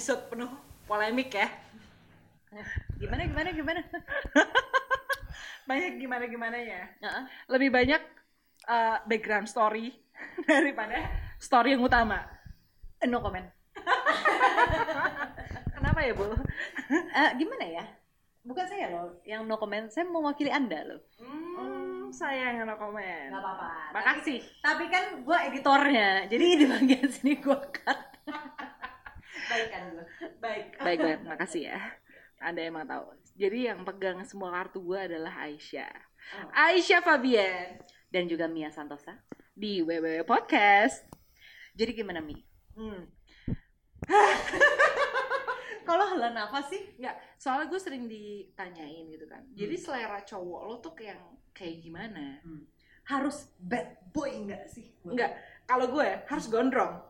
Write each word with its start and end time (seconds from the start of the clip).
episode 0.00 0.32
penuh 0.32 0.48
polemik 0.88 1.28
ya. 1.28 1.44
Gimana 2.96 3.28
gimana 3.28 3.52
gimana? 3.52 3.80
Banyak 5.68 6.00
gimana 6.00 6.24
gimana 6.24 6.56
ya. 6.56 6.88
Heeh. 7.04 7.24
Lebih 7.52 7.68
banyak 7.68 8.00
uh, 8.64 9.04
background 9.04 9.44
story 9.44 9.92
daripada 10.48 11.04
story 11.36 11.76
yang 11.76 11.84
utama. 11.84 12.24
No 13.04 13.20
comment. 13.20 13.44
Kenapa 15.76 16.00
ya, 16.00 16.16
Bu? 16.16 16.32
Eh, 16.88 17.30
gimana 17.36 17.64
ya? 17.68 17.84
Bukan 18.40 18.64
saya 18.72 18.88
loh 18.88 19.20
yang 19.28 19.44
no 19.44 19.60
comment, 19.60 19.92
saya 19.92 20.08
mewakili 20.08 20.48
Anda 20.48 20.96
loh. 20.96 21.04
Hmm, 21.20 22.08
saya 22.08 22.56
yang 22.56 22.64
no 22.64 22.80
comment. 22.80 23.36
Nggak 23.36 23.44
apa-apa. 23.44 24.00
Makasih. 24.00 24.40
Tapi 24.64 24.88
kan 24.88 25.20
gue 25.20 25.38
editornya, 25.52 26.24
jadi 26.24 26.44
di 26.56 26.64
bagian 26.64 27.04
sini 27.04 27.36
gue 27.36 27.58
cut. 27.68 28.00
Baik 29.48 29.68
kan 29.72 29.82
gue. 29.94 30.06
Baik. 30.42 30.66
Baik, 30.82 30.98
baik. 31.00 31.20
Makasih 31.30 31.62
ya. 31.72 31.80
Anda 32.40 32.66
emang 32.66 32.88
tahu. 32.88 33.14
Jadi 33.36 33.68
yang 33.68 33.84
pegang 33.84 34.20
semua 34.24 34.52
kartu 34.52 34.80
gue 34.84 34.98
adalah 35.00 35.44
Aisyah. 35.48 35.92
Oh. 36.36 36.52
Aisyah 36.52 37.00
Fabian 37.00 37.80
Dan 38.12 38.28
juga 38.28 38.44
Mia 38.44 38.68
Santosa. 38.68 39.16
di 39.56 39.84
WWW 39.84 40.24
Podcast. 40.24 41.04
Jadi 41.76 41.92
gimana 41.92 42.24
Mi? 42.24 42.36
Hmm. 42.76 43.04
Kalau 45.88 46.04
hela 46.16 46.30
nafas 46.32 46.70
sih? 46.70 46.82
Enggak, 46.96 47.18
soalnya 47.36 47.66
gue 47.68 47.80
sering 47.82 48.04
ditanyain 48.08 49.04
gitu 49.10 49.26
kan. 49.26 49.42
Jadi 49.52 49.74
selera 49.76 50.22
cowok 50.24 50.60
lo 50.64 50.74
tuh 50.78 50.94
kayak 50.96 51.18
kayak 51.52 51.82
gimana? 51.82 52.40
Harus 53.04 53.50
bad 53.58 53.98
boy 54.14 54.30
nggak 54.48 54.70
sih? 54.70 54.94
Enggak, 55.02 55.34
kalau 55.66 55.90
gue 55.92 56.08
harus 56.24 56.46
gondrong. 56.48 57.04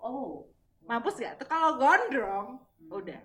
Oh. 0.00 0.48
Mampus 0.88 1.20
gak? 1.20 1.36
Tuh 1.36 1.46
kalau 1.46 1.76
gondrong, 1.76 2.64
udah. 2.88 3.20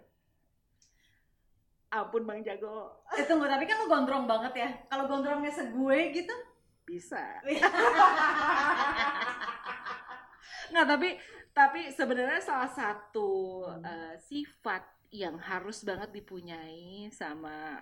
Ampun 1.94 2.25
Bang 2.25 2.42
Jago, 2.44 3.06
Eh 3.14 3.23
tunggu, 3.30 3.45
tapi 3.45 3.69
kan 3.69 3.78
lu 3.80 3.88
gondrong 3.88 4.25
banget 4.28 4.53
ya. 4.58 4.69
Kalau 4.89 5.08
gondrongnya 5.08 5.53
segue 5.53 6.00
gitu? 6.11 6.36
bisa. 6.84 7.22
Nggak, 10.72 10.88
tapi 10.88 11.09
tapi 11.53 11.81
sebenarnya 11.94 12.41
salah 12.41 12.72
satu 12.72 13.61
eh, 13.81 14.16
sifat 14.19 14.84
yang 15.14 15.38
harus 15.38 15.86
banget 15.86 16.09
dipunyai 16.09 17.08
sama 17.14 17.78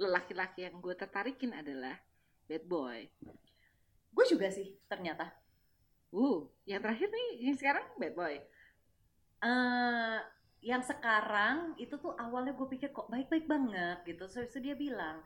lelaki-laki 0.00 0.64
yang 0.64 0.80
gue 0.80 0.96
tertarikin 0.96 1.52
adalah 1.52 2.00
bad 2.48 2.64
boy. 2.64 3.04
Gue 4.10 4.24
juga 4.26 4.48
sih 4.48 4.80
ternyata. 4.88 5.28
Uh, 6.10 6.42
yang 6.66 6.82
terakhir 6.82 7.06
nih, 7.06 7.46
yang 7.46 7.54
sekarang 7.54 7.86
bad 8.00 8.16
boy. 8.16 8.34
Eh 9.40 10.18
yang 10.60 10.84
sekarang 10.84 11.72
itu 11.76 11.96
tuh 11.96 12.12
awalnya 12.14 12.52
gue 12.52 12.68
pikir 12.68 12.92
kok 12.92 13.08
baik-baik 13.08 13.44
banget 13.44 13.98
gitu. 14.04 14.24
So, 14.28 14.44
so 14.44 14.60
dia 14.60 14.76
bilang, 14.76 15.24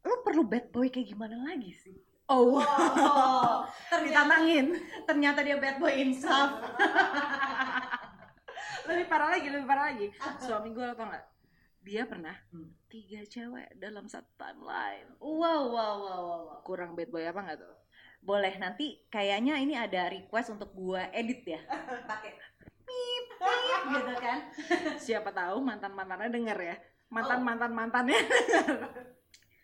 lu 0.00 0.14
perlu 0.24 0.42
bad 0.42 0.72
boy 0.72 0.88
kayak 0.88 1.08
gimana 1.08 1.36
lagi 1.38 1.70
sih? 1.76 1.96
Oh, 2.24 2.56
Oh, 2.56 3.66
ternyata, 3.92 4.30
ditantangin. 4.30 4.66
ternyata 5.04 5.38
dia 5.42 5.56
bad 5.58 5.76
boy 5.76 5.92
insaf. 5.92 6.56
lebih 8.88 9.06
parah 9.06 9.28
lagi, 9.36 9.46
lebih 9.50 9.66
parah 9.68 9.84
lagi. 9.92 10.06
Suami 10.40 10.72
gue 10.72 10.84
tau 10.94 11.06
nggak? 11.06 11.24
Dia 11.80 12.02
pernah 12.04 12.36
Hmm. 12.52 12.70
tiga 12.88 13.24
cewek 13.24 13.76
dalam 13.76 14.04
satu 14.06 14.28
timeline. 14.36 15.08
Wow, 15.18 15.68
wow, 15.68 15.68
wow, 15.68 15.96
wow, 16.00 16.38
wow. 16.48 16.58
Kurang 16.64 16.96
bad 16.96 17.08
boy 17.08 17.24
apa 17.24 17.40
nggak 17.40 17.58
tuh? 17.60 17.76
Boleh 18.20 18.52
nanti 18.56 19.00
kayaknya 19.08 19.56
ini 19.56 19.74
ada 19.74 20.08
request 20.08 20.52
untuk 20.52 20.72
gue 20.72 21.00
edit 21.12 21.42
ya. 21.46 21.60
Pakai 22.10 22.36
pip, 22.90 23.26
pip 23.40 23.82
gitu 23.94 24.14
kan. 24.18 24.38
Siapa 25.06 25.30
tahu 25.30 25.62
mantan 25.62 25.94
mantannya 25.94 26.30
denger 26.34 26.58
ya. 26.58 26.76
Mantan 27.10 27.40
Oh. 27.42 27.46
mantan 27.46 27.72
mantannya. 27.74 28.20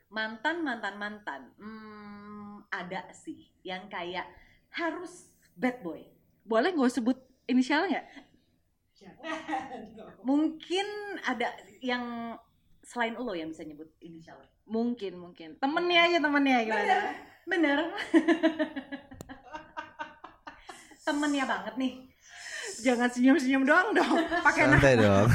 Mantan, 0.06 0.62
mantan, 0.62 0.94
mantan. 1.02 1.50
Hmm, 1.58 2.62
ada 2.70 3.10
sih 3.10 3.50
yang 3.66 3.90
kayak 3.90 4.24
harus 4.70 5.34
bad 5.58 5.82
boy. 5.82 5.98
Boleh 6.46 6.70
gue 6.70 6.88
sebut 6.88 7.18
inisial 7.50 7.90
nggak? 7.90 8.06
Mungkin 10.22 10.86
ada 11.26 11.50
yang 11.82 12.38
selain 12.86 13.18
lo 13.18 13.34
yang 13.34 13.50
bisa 13.50 13.66
nyebut 13.66 13.90
inisialnya. 13.98 14.46
Mungkin 14.64 15.18
mungkin. 15.18 15.58
Temennya 15.58 16.00
aja 16.06 16.18
temennya 16.22 16.58
gimana? 16.64 16.96
Bener. 17.46 17.78
Temennya 21.02 21.44
banget 21.46 21.74
nih. 21.78 21.92
Jangan 22.78 23.08
senyum-senyum 23.08 23.62
doang 23.62 23.88
dong. 23.90 24.16
Pakai 24.42 24.62
nama. 24.64 24.76
Santai 24.76 24.94
dong. 24.96 25.26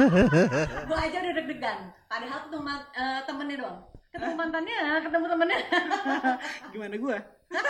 Gue 0.88 0.98
aja 0.98 1.16
udah 1.18 1.34
deg-degan. 1.34 1.78
Padahal 2.06 2.38
tuh 2.42 2.50
teman 2.54 2.78
eh, 2.92 3.20
temennya 3.24 3.56
doang. 3.58 3.78
Ketemu 4.08 4.34
mantannya, 4.34 4.78
ketemu 5.00 5.24
temennya. 5.26 5.58
Gimana 6.72 6.94
gue? 6.94 7.16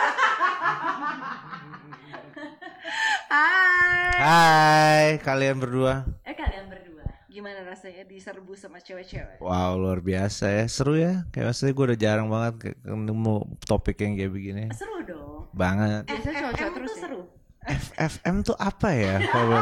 Hai. 3.25 4.13
Hai 4.13 5.05
kalian 5.19 5.57
berdua. 5.57 6.05
eh 6.21 6.33
kalian 6.33 6.67
berdua. 6.67 7.05
Gimana 7.25 7.65
rasanya 7.65 8.03
diserbu 8.03 8.53
sama 8.53 8.77
cewek-cewek? 8.77 9.39
Wow 9.39 9.75
luar 9.75 9.99
biasa 9.99 10.53
ya. 10.53 10.65
Seru 10.67 10.93
ya. 10.93 11.25
Kayak 11.29 11.49
maksudnya 11.49 11.73
gue 11.73 11.85
udah 11.87 11.99
jarang 11.99 12.27
banget 12.27 12.53
ke- 12.61 12.77
ketemu 12.77 13.35
topik 13.63 13.97
yang 13.97 14.13
kayak 14.13 14.31
begini. 14.31 14.63
Seru 14.71 15.01
dong. 15.01 15.49
Banget. 15.51 16.05
Biasanya 16.05 16.35
cowok-cowok 16.43 16.61
FFM 16.61 16.75
terus 16.75 16.85
tuh 16.85 16.95
ya? 16.95 17.01
seru. 17.01 17.21
FFM 17.65 18.35
tuh 18.41 18.55
apa 18.55 18.89
ya? 18.91 19.19
Kalau? 19.25 19.59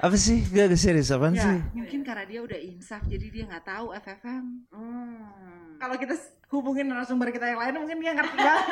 Apa 0.00 0.16
sih? 0.16 0.44
Gak 0.44 0.68
gak 0.68 0.76
serius 0.76 1.08
apaan 1.08 1.32
Ya, 1.32 1.42
sih? 1.42 1.58
mungkin 1.72 2.04
karena 2.04 2.24
dia 2.24 2.40
udah 2.40 2.60
insaf 2.60 3.00
jadi 3.04 3.26
dia 3.26 3.44
nggak 3.44 3.64
tahu 3.64 3.86
FFM. 3.94 4.44
Hmm. 4.68 5.80
Kalau 5.80 5.96
kita 5.96 6.14
hubungin 6.50 6.86
narasumber 6.86 7.28
kita 7.28 7.48
yang 7.48 7.58
lain 7.58 7.74
mungkin 7.78 7.96
dia 7.98 8.12
ngerti 8.12 8.36
banget. 8.44 8.66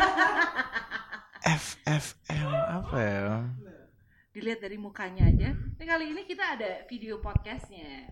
FFM 1.42 2.48
apa 2.52 2.96
ya? 3.00 3.28
Dilihat 4.32 4.60
dari 4.60 4.76
mukanya 4.76 5.26
aja. 5.26 5.50
Ini 5.52 5.84
kali 5.84 6.04
ini 6.12 6.22
kita 6.24 6.56
ada 6.56 6.84
video 6.86 7.18
podcastnya. 7.18 8.08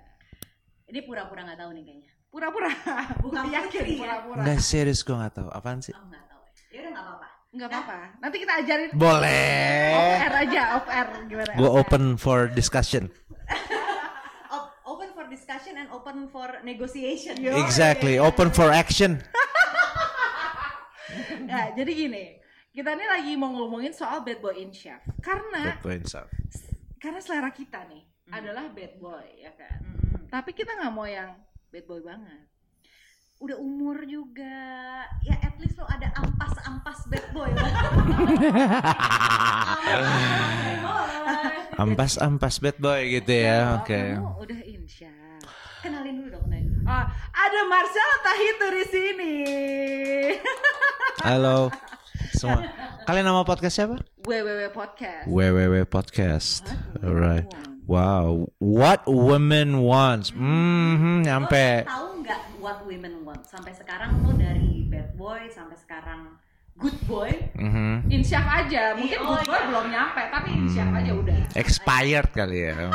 Ini 0.85 1.05
pura-pura 1.05 1.45
nggak 1.45 1.61
tahu 1.61 1.71
nih 1.77 1.85
kayaknya. 1.87 2.09
Pura-pura. 2.31 2.71
Bukan 3.25 3.45
yakin 3.49 3.83
ya? 3.85 3.97
pura-pura. 3.99 4.43
Gak 4.45 4.61
serius 4.61 5.01
gue 5.03 5.15
gak 5.15 5.35
tahu 5.35 5.49
apaan 5.51 5.79
sih? 5.81 5.93
Oh 5.93 6.05
nggak 6.05 6.25
tahu. 6.25 6.43
Ya 6.71 6.79
udah 6.83 6.91
nggak 6.93 7.05
apa-apa. 7.07 7.29
Nggak 7.51 7.67
apa-apa. 7.67 7.99
Nanti 8.19 8.37
kita 8.39 8.53
ajarin 8.59 8.89
off 8.89 8.97
Boleh. 8.97 9.91
air 10.23 10.35
aja, 10.39 10.63
off 10.79 10.87
air 10.87 11.07
gimana? 11.27 11.53
Gue 11.55 11.67
Off 11.67 11.83
open 11.83 12.15
for 12.15 12.47
discussion. 12.47 13.11
Op- 14.55 14.71
open 14.87 15.11
for 15.11 15.27
discussion 15.27 15.75
and 15.75 15.91
open 15.91 16.31
for 16.31 16.63
negotiation. 16.63 17.35
Yo. 17.37 17.59
Exactly. 17.59 18.17
Open 18.17 18.51
for 18.51 18.71
action. 18.71 19.19
Nah, 21.43 21.75
jadi 21.75 21.91
gini. 21.91 22.39
Kita 22.71 22.95
ini 22.95 23.03
lagi 23.03 23.33
mau 23.35 23.51
ngomongin 23.51 23.91
soal 23.91 24.23
bad 24.23 24.39
boy 24.39 24.55
in 24.55 24.71
chef. 24.71 25.03
Karena 25.19 25.75
Bad 25.75 25.83
boy 25.83 25.95
insaf. 25.99 26.31
karena 27.03 27.19
selera 27.19 27.51
kita 27.51 27.83
nih 27.91 28.07
adalah 28.31 28.71
bad 28.71 28.95
boy 29.03 29.27
ya 29.35 29.51
kan. 29.59 29.83
Hmm. 29.83 30.31
Tapi 30.31 30.55
kita 30.55 30.79
nggak 30.79 30.95
mau 30.95 31.03
yang 31.03 31.35
bad 31.67 31.83
boy 31.83 31.99
banget. 31.99 32.47
Udah 33.41 33.57
umur 33.57 34.05
juga, 34.05 34.53
ya 35.25 35.33
at 35.41 35.57
least 35.57 35.81
lo 35.81 35.89
ada 35.89 36.13
ampas-ampas 36.13 37.09
bad 37.09 37.25
boy. 37.33 37.49
Ampas-ampas 41.81 42.61
bad 42.61 42.77
boy 42.77 43.01
gitu 43.17 43.33
ya. 43.33 43.81
Oke. 43.81 44.21
Kamu 44.21 44.45
udah 44.45 44.61
insya. 44.69 45.09
Kenalin 45.81 46.21
dulu 46.21 46.37
dong, 46.37 46.45
kenalin. 46.53 46.69
dulu. 46.69 46.85
Oh, 46.85 47.05
ada 47.33 47.61
Marcel 47.65 48.11
Tahitu 48.21 48.67
di 48.77 48.85
sini. 48.93 49.35
Halo 51.25 51.73
semua. 52.37 52.61
Kalian 53.09 53.25
nama 53.25 53.41
podcast 53.41 53.75
siapa? 53.81 53.97
WWW 54.29 54.69
Podcast. 54.69 55.25
WWW 55.29 55.89
Podcast. 55.89 56.63
Alright. 57.01 57.49
Wow, 57.89 58.53
what 58.63 59.03
women 59.09 59.83
wants. 59.83 60.31
Hmm, 60.31 61.27
nyampe. 61.27 61.89
Nggak 61.89 62.10
what 62.61 62.85
women 62.85 63.25
want? 63.25 63.43
Sampai 63.45 63.73
sekarang 63.73 64.21
lo 64.21 64.33
dari 64.33 64.85
bad 64.87 65.17
boy 65.17 65.49
sampai 65.49 65.75
sekarang 65.75 66.37
good 66.77 66.97
boy. 67.05 67.33
Mhm. 67.57 68.09
Insyaf 68.09 68.47
aja, 68.47 68.95
mungkin 68.95 69.19
Oh, 69.21 69.35
good 69.35 69.45
boy 69.45 69.57
iya. 69.57 69.67
belum 69.67 69.87
nyampe, 69.91 70.23
tapi 70.29 70.49
insyaf 70.55 70.89
aja 70.95 71.13
udah. 71.13 71.39
Expired 71.53 72.31
kali 72.31 72.59
ya. 72.69 72.77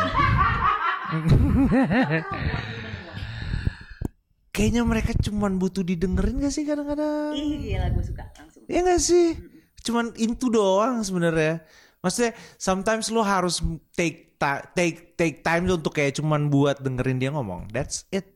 Kayaknya 4.50 4.88
mereka 4.88 5.12
cuman 5.20 5.60
butuh 5.60 5.84
didengerin 5.84 6.40
gak 6.40 6.50
sih 6.50 6.64
kadang-kadang? 6.64 7.36
Ih 7.36 7.60
gila 7.60 7.92
gue 7.92 8.04
suka 8.08 8.24
langsung. 8.34 8.64
Ya 8.72 8.80
gak 8.82 9.04
sih? 9.04 9.36
Cuman 9.84 10.16
itu 10.16 10.48
doang 10.48 11.04
sebenarnya. 11.04 11.60
Maksudnya 12.00 12.32
sometimes 12.56 13.12
lo 13.12 13.20
harus 13.20 13.60
take 13.92 14.40
ta- 14.40 14.64
take 14.72 15.14
take 15.14 15.44
time 15.44 15.68
untuk 15.68 15.92
kayak 15.92 16.16
cuman 16.16 16.48
buat 16.48 16.80
dengerin 16.80 17.20
dia 17.20 17.36
ngomong. 17.36 17.68
That's 17.70 18.08
it. 18.10 18.32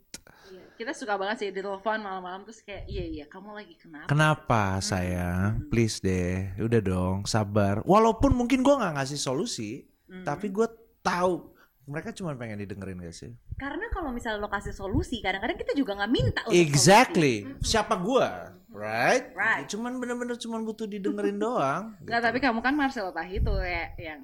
Kita 0.80 0.96
suka 0.96 1.20
banget 1.20 1.36
sih 1.44 1.50
di 1.52 1.60
telepon 1.60 2.00
malam-malam 2.00 2.48
terus 2.48 2.64
kayak 2.64 2.88
iya 2.88 3.04
iya 3.04 3.26
kamu 3.28 3.52
lagi 3.52 3.76
kenapa? 3.76 4.08
Kenapa 4.08 4.80
sayang? 4.80 5.68
Please 5.68 6.00
deh, 6.00 6.56
udah 6.56 6.80
dong, 6.80 7.28
sabar. 7.28 7.84
Walaupun 7.84 8.32
mungkin 8.32 8.64
gua 8.64 8.80
nggak 8.80 8.96
ngasih 8.96 9.20
solusi, 9.20 9.84
tapi 10.24 10.48
gue 10.48 10.64
tahu 11.04 11.52
mereka 11.84 12.16
cuma 12.16 12.32
pengen 12.38 12.64
didengerin 12.64 13.02
gak 13.02 13.12
sih? 13.12 13.34
Karena 13.60 13.92
kalau 13.92 14.14
misalnya 14.14 14.40
lo 14.40 14.48
kasih 14.48 14.72
solusi, 14.72 15.20
kadang-kadang 15.20 15.58
kita 15.60 15.76
juga 15.76 16.00
nggak 16.00 16.12
minta 16.16 16.42
untuk 16.48 16.56
Exactly. 16.56 17.44
solusi. 17.44 17.66
Siapa 17.76 18.00
gua? 18.00 18.56
Right? 18.72 19.34
Right. 19.36 19.66
Cuman 19.68 20.00
bener-bener 20.00 20.40
cuman 20.40 20.64
butuh 20.64 20.88
didengerin 20.88 21.42
doang. 21.44 21.98
Nggak, 22.08 22.24
gitu. 22.24 22.28
tapi 22.32 22.38
kamu 22.40 22.60
kan 22.64 22.74
Marcelo 22.78 23.12
Tahi 23.12 23.42
tuh 23.44 23.58
kayak 23.60 24.00
yang 24.00 24.22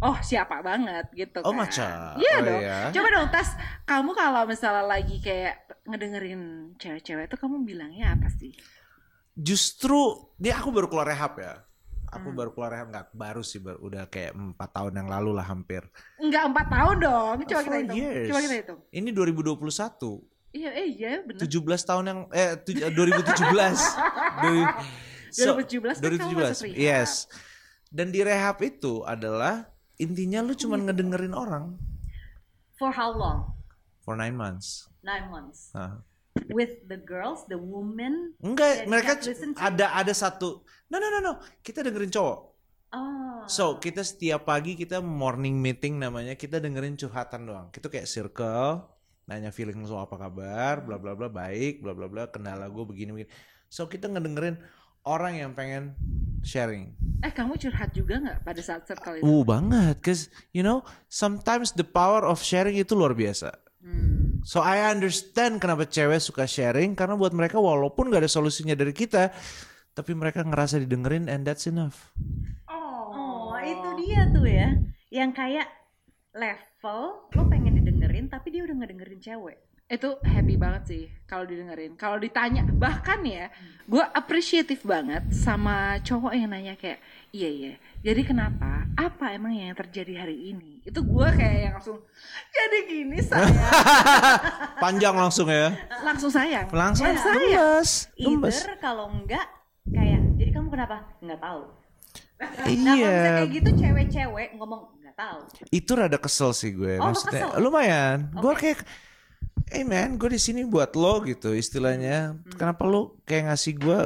oh 0.00 0.16
siapa 0.18 0.58
banget 0.60 1.06
gitu 1.12 1.38
Oh 1.40 1.50
kan. 1.50 1.62
macam. 1.62 2.16
Iya 2.16 2.34
oh, 2.34 2.40
dong. 2.42 2.60
iya. 2.60 2.78
Coba 2.90 3.08
dong 3.10 3.28
tas 3.28 3.48
kamu 3.82 4.10
kalau 4.12 4.42
misalnya 4.44 4.84
lagi 4.84 5.16
kayak 5.18 5.54
ngedengerin 5.84 6.42
cewek-cewek 6.76 7.26
tuh 7.26 7.36
kamu 7.36 7.62
bilangnya 7.62 8.12
apa 8.12 8.26
sih? 8.30 8.50
Justru 9.32 9.98
dia 10.36 10.54
aku 10.54 10.70
baru 10.70 10.86
keluar 10.86 11.06
rehab 11.06 11.34
ya. 11.36 11.62
Aku 12.06 12.30
Hmm. 12.30 12.38
baru 12.38 12.50
keluar 12.50 12.70
rehab 12.70 12.88
nggak 12.88 13.06
baru 13.10 13.42
sih 13.42 13.58
baru 13.58 13.82
udah 13.82 14.06
kayak 14.06 14.32
empat 14.32 14.70
tahun 14.72 14.94
yang 14.96 15.08
lalu 15.08 15.34
lah 15.34 15.42
hampir. 15.42 15.82
Enggak 16.16 16.46
empat 16.46 16.66
tahun 16.68 16.96
dong. 17.00 17.36
Coba 17.44 17.60
kita 17.60 17.76
hitung. 17.80 17.96
years. 17.96 18.26
Coba 18.30 18.38
kita 18.40 18.54
hitung. 18.56 18.80
Ini 18.88 19.08
2021. 19.10 20.22
Iya, 20.54 20.70
eh 20.70 20.86
iya 20.88 21.10
benar. 21.20 21.42
17 21.42 21.50
tahun 21.82 22.04
yang 22.06 22.20
eh 22.30 22.54
tuj- 22.56 22.86
2017. 22.86 23.74
Dari- 24.38 24.70
so- 25.34 25.58
2017 25.58 25.98
kan 25.98 26.12
kamu 26.14 26.38
masuk 26.46 26.66
rehab. 26.68 26.78
Yes. 26.78 27.26
Dan 27.90 28.10
di 28.10 28.22
rehab 28.22 28.58
itu 28.60 29.02
adalah 29.02 29.66
intinya 30.00 30.42
lu 30.42 30.52
cuman 30.54 30.82
Iya. 30.82 30.86
ngedengerin 30.90 31.34
orang 31.34 31.78
For 32.74 32.90
how 32.90 33.14
long? 33.14 33.54
for 34.04 34.18
nine 34.18 34.36
months. 34.36 34.90
Nine 35.00 35.32
months. 35.32 35.72
Nah. 35.72 36.04
With 36.50 36.90
the 36.90 36.98
girls, 36.98 37.46
the 37.46 37.56
women. 37.56 38.34
Enggak, 38.42 38.84
mereka 38.90 39.16
ada 39.56 39.94
ada 39.94 40.12
satu. 40.12 40.60
No 40.90 40.98
no 40.98 41.08
no 41.08 41.18
no, 41.22 41.32
kita 41.64 41.80
dengerin 41.80 42.10
cowok. 42.12 42.38
Oh. 42.92 43.42
So 43.46 43.78
kita 43.78 44.02
setiap 44.02 44.44
pagi 44.44 44.74
kita 44.76 44.98
morning 45.00 45.56
meeting 45.62 45.96
namanya 46.02 46.34
kita 46.34 46.58
dengerin 46.60 46.98
curhatan 46.98 47.46
doang. 47.48 47.66
Kita 47.70 47.88
kayak 47.88 48.10
circle, 48.10 48.82
nanya 49.24 49.54
feeling 49.54 49.80
lu 49.80 49.96
apa 49.96 50.18
kabar, 50.20 50.84
bla 50.84 51.00
bla 51.00 51.16
bla 51.16 51.30
baik, 51.32 51.80
bla 51.80 51.96
bla 51.96 52.10
bla 52.10 52.28
kendala 52.28 52.68
gue 52.68 52.84
begini 52.84 53.10
begini. 53.14 53.30
So 53.70 53.88
kita 53.88 54.10
ngedengerin 54.10 54.58
orang 55.04 55.40
yang 55.40 55.52
pengen 55.52 55.92
sharing. 56.44 56.92
Eh 57.24 57.32
kamu 57.32 57.56
curhat 57.56 57.92
juga 57.96 58.20
nggak 58.20 58.38
pada 58.44 58.60
saat 58.60 58.84
circle 58.84 59.20
itu? 59.20 59.24
Uh 59.24 59.44
banget, 59.44 59.96
cause 60.04 60.28
you 60.52 60.60
know 60.60 60.84
sometimes 61.08 61.72
the 61.72 61.86
power 61.86 62.24
of 62.24 62.40
sharing 62.44 62.76
itu 62.76 62.92
luar 62.92 63.16
biasa. 63.16 63.52
Hmm. 63.80 64.40
So 64.44 64.60
I 64.60 64.92
understand 64.92 65.60
kenapa 65.60 65.88
cewek 65.88 66.20
suka 66.20 66.44
sharing 66.44 66.92
karena 66.92 67.16
buat 67.16 67.32
mereka 67.32 67.56
walaupun 67.56 68.12
gak 68.12 68.28
ada 68.28 68.32
solusinya 68.32 68.76
dari 68.76 68.92
kita, 68.92 69.32
tapi 69.96 70.12
mereka 70.12 70.44
ngerasa 70.44 70.84
didengerin 70.84 71.32
and 71.32 71.48
that's 71.48 71.64
enough. 71.64 72.12
Oh, 72.68 73.56
itu 73.64 73.88
dia 74.04 74.28
tuh 74.28 74.44
ya. 74.44 74.68
Yang 75.08 75.30
kayak 75.32 75.68
level 76.36 77.24
lo 77.32 77.42
pengen 77.48 77.80
didengerin 77.80 78.28
tapi 78.28 78.52
dia 78.52 78.68
udah 78.68 78.76
ngedengerin 78.84 79.20
cewek. 79.24 79.64
Itu 79.86 80.16
happy 80.18 80.56
banget 80.56 80.82
sih 80.86 81.04
kalau 81.24 81.44
didengerin 81.44 81.92
kalau 81.94 82.16
ditanya 82.16 82.64
bahkan 82.64 83.20
ya 83.20 83.52
gue 83.84 84.00
appreciative 84.10 84.80
banget 84.80 85.28
sama 85.30 86.00
cowok 86.00 86.32
yang 86.32 86.48
nanya 86.48 86.72
kayak 86.74 87.04
iya 87.30 87.48
iya 87.48 87.72
jadi 88.00 88.24
kenapa 88.24 88.88
apa 88.94 89.26
emang 89.30 89.52
yang 89.52 89.76
terjadi 89.76 90.24
hari 90.24 90.50
ini 90.50 90.80
itu 90.80 90.96
gue 90.96 91.28
kayak 91.30 91.58
yang 91.60 91.72
langsung 91.74 92.00
jadi 92.48 92.78
gini 92.86 93.18
saya 93.20 93.44
Panjang 94.82 95.14
langsung 95.14 95.48
ya. 95.48 95.76
langsung 96.00 96.28
sayang 96.28 96.64
Langsung 96.70 97.04
Eh, 97.06 97.16
sayang 97.16 97.84
gemes, 98.16 98.56
kalau 98.80 99.12
enggak 99.12 99.44
kayak 99.86 100.20
jadi 100.34 100.50
kamu 100.50 100.68
kenapa? 100.70 100.96
Enggak 101.20 101.40
tahu. 101.40 101.62
Nah, 102.34 102.48
kalau 102.50 102.66
misalnya 102.66 102.94
Iya, 102.96 103.16
kayak 103.36 103.50
gitu 103.52 103.70
cewek-cewek 103.76 104.48
ngomong 104.56 104.80
enggak 104.96 105.14
tahu. 105.14 105.38
itu 105.70 105.90
rada 105.92 106.16
kesel 106.16 106.50
sih 106.50 106.72
gue. 106.72 106.96
Oh, 106.98 107.12
Maksudnya 107.12 107.52
kesel? 107.52 107.60
lumayan. 107.60 108.18
Gue 108.34 108.50
Oke. 108.50 108.60
kayak, 108.60 108.80
eh 109.72 109.84
man, 109.84 110.20
gue 110.20 110.28
di 110.34 110.40
sini 110.40 110.66
buat 110.66 110.92
lo 110.96 111.24
gitu 111.24 111.54
istilahnya. 111.56 112.36
Hmm. 112.36 112.56
Kenapa 112.58 112.84
lo 112.84 113.16
kayak 113.24 113.52
ngasih 113.52 113.74
gue 113.80 114.00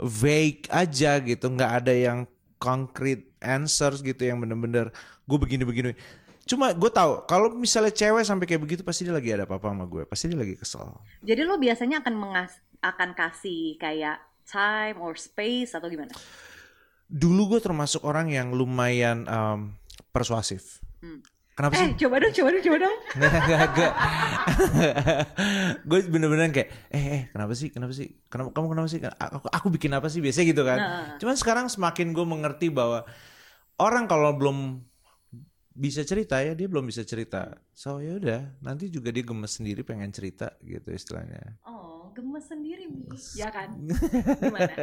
vague 0.00 0.66
aja 0.72 1.20
gitu, 1.20 1.46
nggak 1.50 1.72
ada 1.84 1.92
yang 1.94 2.18
concrete 2.60 3.32
answers 3.40 4.04
gitu 4.04 4.20
yang 4.20 4.40
bener-bener 4.40 4.92
gue 5.24 5.38
begini-begini. 5.38 5.92
Cuma 6.44 6.74
gue 6.74 6.90
tahu 6.90 7.24
kalau 7.30 7.54
misalnya 7.54 7.94
cewek 7.94 8.26
sampai 8.26 8.46
kayak 8.48 8.62
begitu 8.62 8.82
pasti 8.82 9.06
dia 9.06 9.14
lagi 9.14 9.30
ada 9.30 9.46
apa-apa 9.46 9.70
sama 9.70 9.84
gue, 9.86 10.02
pasti 10.08 10.32
dia 10.32 10.38
lagi 10.40 10.54
kesel. 10.58 10.90
Jadi 11.22 11.40
lo 11.46 11.56
biasanya 11.56 12.02
akan 12.02 12.14
mengas 12.18 12.52
akan 12.80 13.12
kasih 13.12 13.76
kayak 13.78 14.18
time 14.48 14.98
or 14.98 15.14
space 15.14 15.76
atau 15.76 15.86
gimana? 15.86 16.10
Dulu 17.06 17.56
gue 17.56 17.60
termasuk 17.62 18.02
orang 18.02 18.30
yang 18.34 18.50
lumayan 18.50 19.26
um, 19.30 19.74
persuasif. 20.10 20.82
Hmm. 20.98 21.22
Kenapa 21.60 21.76
sih? 21.76 21.84
eh 21.84 21.90
coba 22.00 22.14
dong 22.24 22.32
coba 22.32 22.48
dong 22.56 22.64
coba 22.64 22.76
dong 22.80 22.96
Nggak, 23.20 23.32
nggak, 23.36 23.60
nggak. 23.76 23.92
gue 25.92 25.98
bener-bener 26.08 26.48
kayak, 26.56 26.68
eh, 26.88 27.04
eh, 27.04 27.22
kenapa 27.36 27.52
sih, 27.52 27.68
kenapa 27.68 27.92
sih, 27.92 28.08
kenapa, 28.32 28.48
kamu 28.56 28.66
kenapa 28.72 28.88
sih, 28.88 29.00
aku, 29.04 29.46
aku 29.52 29.66
bikin 29.68 29.92
apa 29.92 30.08
sih, 30.08 30.24
biasanya 30.24 30.46
gitu 30.56 30.62
kan. 30.64 30.78
Nah. 30.80 31.16
Cuman 31.20 31.36
sekarang 31.36 31.66
semakin 31.68 32.16
gue 32.16 32.24
mengerti 32.24 32.72
bahwa 32.72 33.04
orang 33.76 34.08
kalau 34.08 34.32
belum 34.40 34.80
bisa 35.80 36.04
cerita 36.04 36.40
ya 36.44 36.52
dia 36.52 36.68
belum 36.68 36.84
bisa 36.88 37.02
cerita. 37.08 37.56
So 37.72 38.04
ya 38.04 38.20
udah, 38.20 38.60
nanti 38.60 38.92
juga 38.92 39.08
dia 39.08 39.24
gemes 39.24 39.56
sendiri 39.56 39.80
pengen 39.80 40.12
cerita 40.12 40.56
gitu 40.60 40.92
istilahnya. 40.92 41.60
Oh, 41.64 41.89
gemes 42.12 42.44
sendiri, 42.44 42.84
Mi. 42.84 43.04
ya 43.34 43.48
kan 43.48 43.70
gimana 44.42 44.74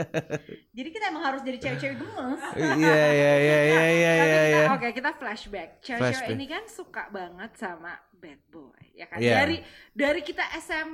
Jadi 0.71 0.89
kita 0.89 1.05
emang 1.07 1.23
harus 1.25 1.41
jadi 1.41 1.57
cewek-cewek 1.57 1.97
gemes. 1.97 2.41
Iya 2.57 2.73
iya 2.73 3.05
iya 3.07 3.33
iya 3.37 3.57
iya 3.61 3.83
iya. 3.87 4.13
kita- 4.17 4.47
iya. 4.47 4.65
Oke 4.71 4.87
kita 4.91 5.09
flashback. 5.13 5.69
Cewek-cewek 5.79 6.33
ini 6.33 6.45
kan 6.45 6.63
suka 6.65 7.07
banget 7.07 7.51
sama 7.53 7.93
bad 8.13 8.41
boy, 8.47 8.73
ya 8.91 9.05
kan? 9.05 9.17
Iya. 9.17 9.35
Dari 9.37 9.57
dari 9.91 10.21
kita 10.21 10.43
SM 10.53 10.89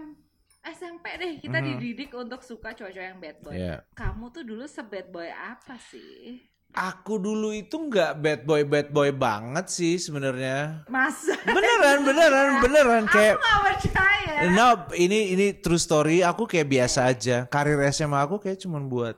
SMP 0.64 1.06
deh 1.16 1.32
kita 1.38 1.60
Mhm. 1.60 1.66
dididik 1.70 2.12
untuk 2.14 2.40
suka 2.40 2.72
cowok-cowok 2.72 3.04
yang 3.06 3.20
bad 3.20 3.38
boy. 3.40 3.52
Iya. 3.54 3.84
Kamu 3.92 4.32
tuh 4.32 4.44
dulu 4.44 4.64
se-bad 4.64 5.10
boy 5.10 5.28
apa 5.28 5.76
sih? 5.78 6.40
Aku 6.74 7.22
dulu 7.22 7.54
itu 7.54 7.78
nggak 7.78 8.18
bad 8.18 8.42
boy 8.44 8.66
bad 8.66 8.90
boy 8.90 9.10
banget 9.10 9.70
sih 9.70 9.96
sebenarnya. 9.96 10.82
Masa? 10.88 11.38
Beneran 11.46 12.02
beneran 12.02 12.50
beneran 12.60 13.04
kayak 13.06 13.38
Aku 13.38 13.46
gak 13.46 13.60
percaya. 13.78 14.34
No, 14.50 14.68
ini 14.92 15.32
ini 15.32 15.54
true 15.56 15.78
story. 15.78 16.20
Aku 16.20 16.44
kayak 16.44 16.66
biasa 16.66 17.06
aja. 17.06 17.46
Karir 17.46 17.78
SMA 17.88 18.18
aku 18.18 18.42
kayak 18.42 18.58
cuman 18.58 18.90
buat 18.90 19.14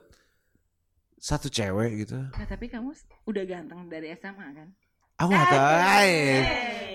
satu 1.16 1.48
cewek 1.48 2.04
gitu. 2.04 2.20
Nah, 2.20 2.44
tapi 2.44 2.68
kamu 2.68 2.92
udah 3.24 3.44
ganteng 3.44 3.88
dari 3.88 4.12
SMA 4.12 4.46
kan? 4.52 4.68
Aku 5.16 5.32
nggak 5.32 5.48
tahu. 5.48 5.64
Ay. 5.80 6.12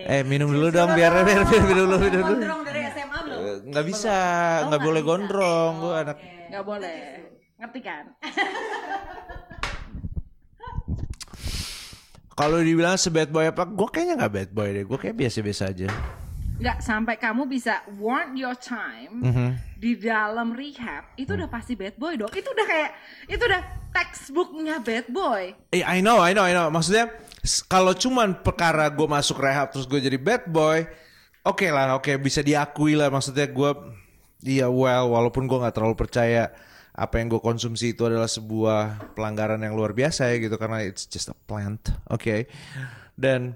Eh 0.04 0.22
minum 0.22 0.46
dulu 0.48 0.70
dong 0.70 0.94
biar 0.94 1.10
biar 1.20 1.42
biar 1.42 1.62
minum 1.66 1.90
dulu 1.90 1.96
minum 1.98 2.22
dulu. 2.22 2.38
Gondrong 2.38 2.62
dari 2.62 2.82
SMA 2.88 3.18
belum? 3.18 3.40
Eh, 3.42 3.58
Nggak 3.66 3.86
bisa, 3.90 4.14
Oh, 4.14 4.22
nggak 4.22 4.62
nggak 4.70 4.82
boleh 4.86 5.02
bisa. 5.02 5.10
gondrong. 5.10 5.72
Gue 5.82 5.94
anak. 5.96 6.16
oke. 6.16 6.30
Gak 6.48 6.64
boleh. 6.64 7.02
Ngerti 7.58 7.80
kan? 7.82 8.04
Kalau 12.42 12.58
dibilang 12.58 12.98
sebad 12.98 13.30
boy 13.30 13.54
apa, 13.54 13.70
gue 13.70 13.88
kayaknya 13.88 14.18
nggak 14.18 14.34
bad 14.34 14.50
boy 14.50 14.70
deh. 14.74 14.82
Gue 14.82 14.98
kayak 14.98 15.14
biasa-biasa 15.14 15.70
aja. 15.70 15.86
Nggak 16.58 16.78
sampai 16.82 17.16
kamu 17.18 17.46
bisa 17.46 17.86
want 18.02 18.34
your 18.34 18.58
time 18.58 19.22
Mhm. 19.22 19.50
di 19.78 19.94
dalam 19.94 20.54
rehab 20.54 21.06
itu 21.18 21.38
udah 21.38 21.46
pasti 21.46 21.78
bad 21.78 21.94
boy 22.02 22.18
dong. 22.18 22.34
Itu 22.34 22.50
udah 22.50 22.66
kayak 22.66 22.92
itu 23.30 23.44
udah 23.46 23.62
textbooknya 23.94 24.82
bad 24.82 25.06
boy. 25.14 25.54
Eh, 25.70 25.86
I 25.86 26.02
know, 26.02 26.18
I 26.18 26.34
know, 26.34 26.42
I 26.42 26.54
know. 26.54 26.74
Maksudnya 26.74 27.14
kalau 27.66 27.94
cuman 27.94 28.42
perkara 28.42 28.90
gue 28.90 29.06
masuk 29.06 29.38
rehab 29.38 29.70
terus 29.70 29.86
gue 29.86 30.02
jadi 30.02 30.18
bad 30.18 30.50
boy, 30.50 30.86
oke 31.42 31.66
lah, 31.70 31.94
oke 31.94 32.10
bisa 32.18 32.42
diakui 32.42 32.98
lah. 32.98 33.14
Maksudnya 33.14 33.46
gue, 33.46 33.72
iya 34.42 34.66
well, 34.66 35.14
walaupun 35.14 35.46
gue 35.46 35.62
nggak 35.62 35.78
terlalu 35.78 35.94
percaya 35.94 36.50
apa 36.92 37.24
yang 37.24 37.32
gue 37.32 37.40
konsumsi 37.40 37.96
itu 37.96 38.04
adalah 38.04 38.28
sebuah 38.28 39.14
pelanggaran 39.16 39.64
yang 39.64 39.80
luar 39.80 39.96
biasa 39.96 40.28
ya 40.28 40.44
gitu 40.44 40.60
karena 40.60 40.84
it's 40.84 41.08
just 41.08 41.32
a 41.32 41.38
plant, 41.48 41.96
oke. 42.12 42.48
Dan 43.16 43.56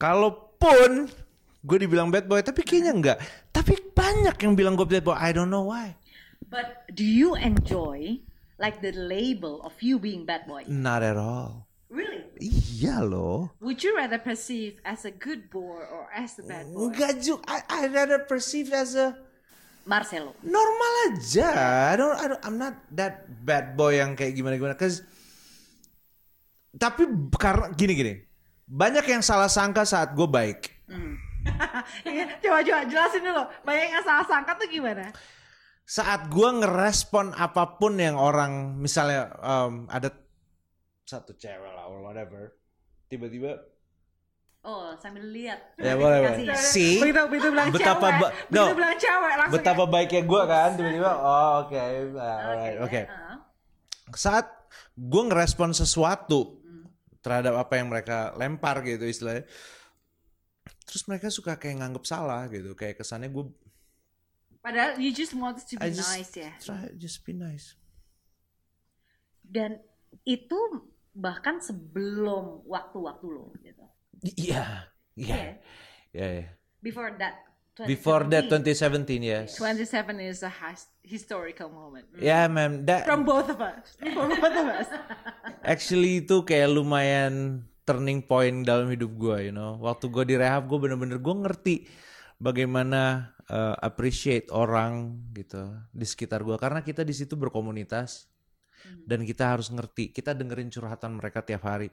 kalaupun 0.00 1.12
gue 1.60 1.78
dibilang 1.80 2.08
bad 2.08 2.24
boy, 2.24 2.40
tapi 2.40 2.64
kayaknya 2.64 2.92
enggak. 2.96 3.18
Tapi 3.52 3.76
banyak 3.92 4.36
yang 4.40 4.54
bilang 4.56 4.74
gue 4.80 4.88
bad 4.88 5.04
boy. 5.04 5.16
I 5.16 5.36
don't 5.36 5.52
know 5.52 5.68
why. 5.68 6.00
But 6.48 6.88
do 6.88 7.04
you 7.04 7.36
enjoy 7.36 8.24
like 8.56 8.80
the 8.80 8.96
label 8.96 9.60
of 9.60 9.76
you 9.84 10.00
being 10.00 10.24
bad 10.24 10.48
boy? 10.48 10.64
Not 10.66 11.04
at 11.04 11.20
all. 11.20 11.68
Really? 11.90 12.24
Iya 12.40 13.04
loh. 13.04 13.52
Would 13.60 13.84
you 13.84 13.92
rather 13.92 14.16
perceive 14.16 14.80
as 14.86 15.04
a 15.04 15.12
good 15.12 15.52
boy 15.52 15.84
or 15.84 16.08
as 16.14 16.38
a 16.40 16.44
bad 16.46 16.72
boy? 16.72 16.88
Enggak 16.88 17.20
juga. 17.20 17.44
I, 17.44 17.58
I 17.66 17.82
rather 17.92 18.24
perceive 18.24 18.72
as 18.72 18.96
a 18.96 19.18
Marcelo. 19.88 20.36
normal 20.44 20.92
aja. 21.10 21.48
I 21.90 21.94
don't, 21.96 22.16
I 22.16 22.26
don't, 22.30 22.42
I'm 22.44 22.56
not 22.60 22.74
that 22.94 23.26
bad 23.42 23.74
boy 23.74 23.96
yang 23.98 24.14
kayak 24.14 24.36
gimana 24.36 24.60
gimana. 24.60 24.76
Cause 24.76 25.02
tapi 26.76 27.08
karena 27.34 27.72
gini 27.74 27.92
gini, 27.98 28.14
banyak 28.70 29.02
yang 29.10 29.22
salah 29.24 29.50
sangka 29.50 29.82
saat 29.82 30.14
gue 30.14 30.28
baik. 30.28 30.60
Iya, 32.04 32.36
coba 32.36 32.60
coba 32.60 32.84
jelasin 32.84 33.24
dulu. 33.24 33.42
Banyak 33.64 33.88
yang 33.96 34.04
salah 34.04 34.28
sangka 34.28 34.60
tuh 34.60 34.68
gimana? 34.68 35.08
Saat 35.88 36.28
gue 36.28 36.48
ngerespon 36.60 37.32
apa 37.32 37.80
pun 37.80 37.96
yang 37.96 38.20
orang, 38.20 38.76
misalnya 38.76 39.32
um, 39.40 39.88
ada 39.88 40.12
satu 41.08 41.32
cewek 41.34 41.72
lah 41.72 41.88
or 41.88 42.04
whatever, 42.04 42.54
tiba-tiba 43.08 43.56
Oh, 44.60 44.92
sambil 45.00 45.24
lihat. 45.24 45.72
Ya 45.80 45.96
boleh, 45.96 46.20
boleh. 46.20 46.52
See? 46.60 47.00
begitu 47.00 47.16
begitu 47.32 47.48
bilang 47.48 47.72
Betapa 47.72 48.12
cewek 48.12 48.20
ba- 48.20 48.32
begitu 48.44 48.74
bilang 48.76 48.96
cewek 49.00 49.32
langsung 49.40 49.54
Betapa 49.56 49.82
baiknya 49.88 50.22
gue 50.28 50.42
kan 50.44 50.70
tiba-tiba 50.76 51.12
oh 51.16 51.50
oke 51.64 51.80
alright, 52.20 52.76
oke. 52.84 53.00
ah. 53.08 53.36
Saat 54.12 54.46
gue 55.00 55.22
ngerespon 55.32 55.72
sesuatu 55.72 56.60
terhadap 57.24 57.56
apa 57.56 57.72
yang 57.80 57.88
mereka 57.88 58.36
lempar 58.36 58.84
gitu 58.84 59.08
istilahnya. 59.08 59.48
Terus 60.84 61.08
mereka 61.08 61.32
suka 61.32 61.56
kayak 61.56 61.80
nganggep 61.80 62.04
salah 62.04 62.44
gitu, 62.52 62.76
kayak 62.76 63.00
kesannya 63.00 63.32
gue 63.32 63.48
padahal 64.60 65.00
you 65.00 65.08
just 65.08 65.32
want 65.32 65.56
to 65.56 65.72
be 65.72 65.80
I 65.80 65.88
just 65.88 66.12
nice 66.12 66.32
ya 66.36 66.52
try 66.60 66.92
just 67.00 67.24
be 67.24 67.32
nice. 67.32 67.80
Dan 69.40 69.80
itu 70.28 70.84
bahkan 71.16 71.64
sebelum 71.64 72.60
waktu-waktu 72.68 73.24
lo 73.24 73.56
gitu. 73.64 73.79
Iya, 74.20 74.90
iya, 75.16 75.38
iya. 76.12 76.28
iya. 76.44 76.48
Before 76.80 77.12
that. 77.16 77.48
Before 77.80 78.28
that 78.28 78.52
2017 78.52 79.24
2017. 79.24 79.24
yes. 79.24 79.56
27 79.56 80.20
is 80.20 80.44
a 80.44 80.52
his- 80.52 80.92
historical 81.00 81.72
moment 81.72 82.04
Yeah, 82.20 82.44
man. 82.52 82.84
That 82.84 83.08
from 83.08 83.24
both 83.24 83.48
of 83.48 83.56
us 83.56 83.96
from 84.16 84.36
both 84.36 84.52
of 84.52 84.68
us 84.68 84.88
actually 85.64 86.20
itu 86.20 86.44
kayak 86.44 86.76
lumayan 86.76 87.64
turning 87.88 88.20
point 88.22 88.62
dalam 88.68 88.86
hidup 88.92 89.10
gue, 89.16 89.50
you 89.50 89.54
know. 89.54 89.80
Waktu 89.80 90.12
gue 90.12 90.24
di 90.28 90.34
rehab, 90.38 90.70
gue 90.70 90.78
bener-bener 90.78 91.18
gue 91.18 91.34
ngerti 91.42 91.74
bagaimana 92.38 93.34
uh, 93.50 93.76
appreciate 93.82 94.46
orang 94.54 95.18
gitu 95.34 95.74
di 95.90 96.06
sekitar 96.06 96.46
gue, 96.46 96.54
karena 96.54 96.86
kita 96.86 97.02
di 97.02 97.10
situ 97.10 97.34
berkomunitas 97.34 98.30
dan 99.08 99.26
kita 99.26 99.56
harus 99.56 99.74
ngerti. 99.74 100.14
Kita 100.14 100.38
dengerin 100.38 100.70
curhatan 100.70 101.18
mereka 101.18 101.42
tiap 101.42 101.66
hari. 101.66 101.90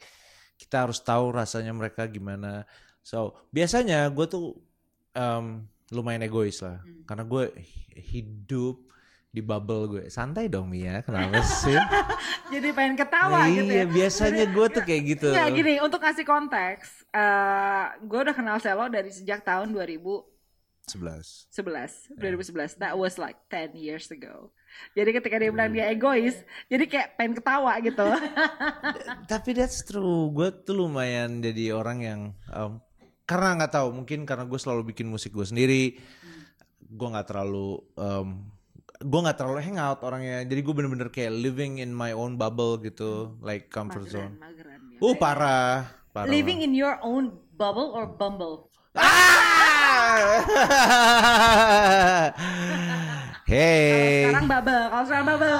Kita 0.57 0.89
harus 0.89 0.99
tahu 0.99 1.31
rasanya 1.31 1.71
mereka 1.71 2.09
gimana. 2.09 2.65
So 3.05 3.37
biasanya 3.53 4.09
gue 4.11 4.25
tuh 4.27 4.57
um, 5.15 5.63
lumayan 5.93 6.27
egois 6.27 6.59
lah, 6.59 6.83
karena 7.07 7.23
gue 7.23 7.55
hidup 7.95 8.87
di 9.31 9.41
bubble 9.45 9.83
gue. 9.87 10.03
Santai 10.09 10.49
dong 10.49 10.67
Mia, 10.73 11.05
kenapa 11.05 11.45
sih? 11.45 11.77
jadi 12.53 12.73
pengen 12.73 12.97
ketawa 12.97 13.45
gitu 13.47 13.69
iya, 13.69 13.83
ya 13.83 13.85
biasanya 13.85 14.45
gue 14.49 14.67
tuh 14.73 14.83
kayak 14.83 15.03
gitu. 15.15 15.29
Nggak 15.29 15.51
gini, 15.53 15.73
untuk 15.77 16.01
kasih 16.01 16.25
konteks, 16.25 17.05
eh 17.13 17.85
gue 18.01 18.19
udah 18.19 18.35
kenal 18.35 18.57
Selo 18.57 18.89
dari 18.89 19.13
sejak 19.13 19.45
tahun 19.45 19.71
2011, 19.71 20.25
11. 20.89 22.17
2011. 22.17 22.81
That 22.81 22.97
was 22.97 23.21
like 23.21 23.37
10 23.53 23.77
years 23.77 24.09
ago. 24.09 24.49
Jadi 24.97 25.09
ketika 25.13 25.35
dia 25.37 25.49
bilang 25.53 25.69
dia 25.69 25.89
egois, 25.93 26.41
jadi 26.67 26.83
kayak 26.89 27.07
pengen 27.17 27.33
ketawa 27.37 27.77
gitu. 27.81 28.07
Tapi 29.31 29.49
that's 29.53 29.85
true. 29.85 30.33
Gue 30.33 30.49
tuh 30.51 30.73
lumayan 30.73 31.39
jadi 31.41 31.75
orang 31.77 31.97
yang 32.01 32.19
um, 32.49 32.81
karena 33.27 33.59
nggak 33.61 33.73
tahu, 33.75 33.87
mungkin 33.93 34.23
karena 34.23 34.47
gue 34.47 34.59
selalu 34.59 34.95
bikin 34.95 35.07
musik 35.11 35.35
gue 35.35 35.45
sendiri. 35.45 35.99
Gue 36.87 37.07
nggak 37.11 37.27
terlalu 37.29 37.83
um, 37.99 38.47
gue 38.97 39.19
nggak 39.21 39.37
terlalu 39.37 39.59
hangout 39.61 40.01
orangnya. 40.01 40.41
Jadi 40.47 40.59
gue 40.65 40.73
bener-bener 40.73 41.09
kayak 41.13 41.33
living 41.35 41.83
in 41.83 41.93
my 41.93 42.15
own 42.15 42.39
bubble 42.39 42.81
gitu, 42.81 43.37
like 43.45 43.69
comfort 43.69 44.09
Mageran, 44.09 44.33
zone. 44.33 44.33
mageran 44.41 44.79
ya. 44.93 44.99
Uh 45.03 45.15
parah, 45.19 45.73
parah. 46.09 46.29
Living 46.31 46.65
in 46.65 46.73
your 46.73 46.97
own 47.05 47.37
bubble 47.53 47.93
or 47.93 48.09
bumble? 48.09 48.73
Ah! 48.97 49.76
hey. 53.51 54.23
Sekarang 54.27 54.47
bubble, 54.47 54.83
kalau 54.91 55.05
sekarang 55.07 55.25
bubble. 55.27 55.57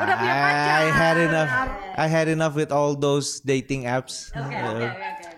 Udah 0.00 0.16
punya 0.16 0.34
pacar. 0.34 0.80
I 0.80 0.90
had 0.90 1.18
enough. 1.18 1.50
I 1.96 2.06
had 2.08 2.28
enough 2.28 2.54
with 2.56 2.72
all 2.72 2.94
those 2.96 3.40
dating 3.40 3.84
apps. 3.84 4.32
Oke, 4.32 4.50
Uh, 4.50 4.58
oke, 4.72 4.84
oke, 4.84 4.96
oke. 4.96 5.28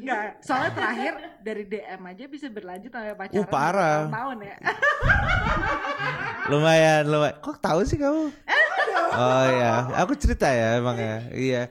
Enggak, 0.00 0.40
soalnya 0.40 0.72
terakhir 0.72 1.12
dari 1.44 1.68
DM 1.68 2.00
aja 2.00 2.24
bisa 2.24 2.48
berlanjut 2.48 2.88
sampai 2.88 3.12
pacaran. 3.12 3.36
Uh, 3.36 3.44
parah. 3.44 4.08
Tahun 4.08 4.36
ya. 4.40 4.56
lumayan, 6.52 7.02
lumayan. 7.04 7.36
Kok 7.44 7.60
tahu 7.60 7.84
sih 7.84 8.00
kamu? 8.00 8.32
Oh 9.10 9.46
ya, 9.52 9.90
aku 10.00 10.16
cerita 10.16 10.48
ya 10.48 10.80
emang 10.80 10.96
ya. 10.96 11.16
Iya. 11.36 11.62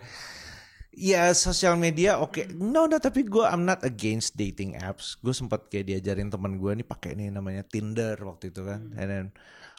Ya 1.00 1.32
sosial 1.32 1.80
media 1.80 2.20
oke. 2.20 2.52
No, 2.52 2.84
no, 2.84 3.00
tapi 3.00 3.24
gue 3.24 3.40
I'm 3.48 3.64
not 3.64 3.88
against 3.88 4.36
dating 4.36 4.76
apps. 4.76 5.16
Gue 5.24 5.32
sempat 5.32 5.72
kayak 5.72 5.88
diajarin 5.88 6.28
teman 6.28 6.60
gue 6.60 6.76
nih 6.76 6.84
pakai 6.84 7.16
nih 7.16 7.32
namanya 7.32 7.64
Tinder 7.64 8.20
waktu 8.20 8.52
itu 8.52 8.68
kan. 8.68 8.92
And 9.00 9.08
then 9.08 9.26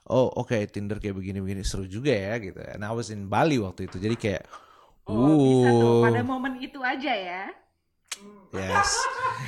oh 0.09 0.33
oke 0.33 0.57
Tinder 0.73 0.97
kayak 0.97 1.21
begini-begini 1.21 1.61
seru 1.61 1.85
juga 1.85 2.17
ya 2.17 2.41
gitu. 2.41 2.57
And 2.65 2.81
I 2.81 2.93
was 2.97 3.13
in 3.13 3.29
Bali 3.29 3.61
waktu 3.61 3.85
itu. 3.85 4.01
Jadi 4.01 4.17
kayak 4.17 4.45
Oh, 5.05 5.35
bisa 5.37 5.69
tuh. 5.75 5.91
uh, 5.91 6.05
Pada 6.07 6.23
momen 6.23 6.57
itu 6.63 6.79
aja 6.81 7.13
ya. 7.13 7.43
Yes. 8.55 8.91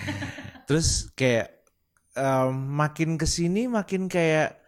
Terus 0.69 1.09
kayak 1.15 1.63
um, 2.19 2.53
makin 2.75 3.15
ke 3.15 3.25
sini 3.25 3.71
makin 3.71 4.11
kayak 4.11 4.59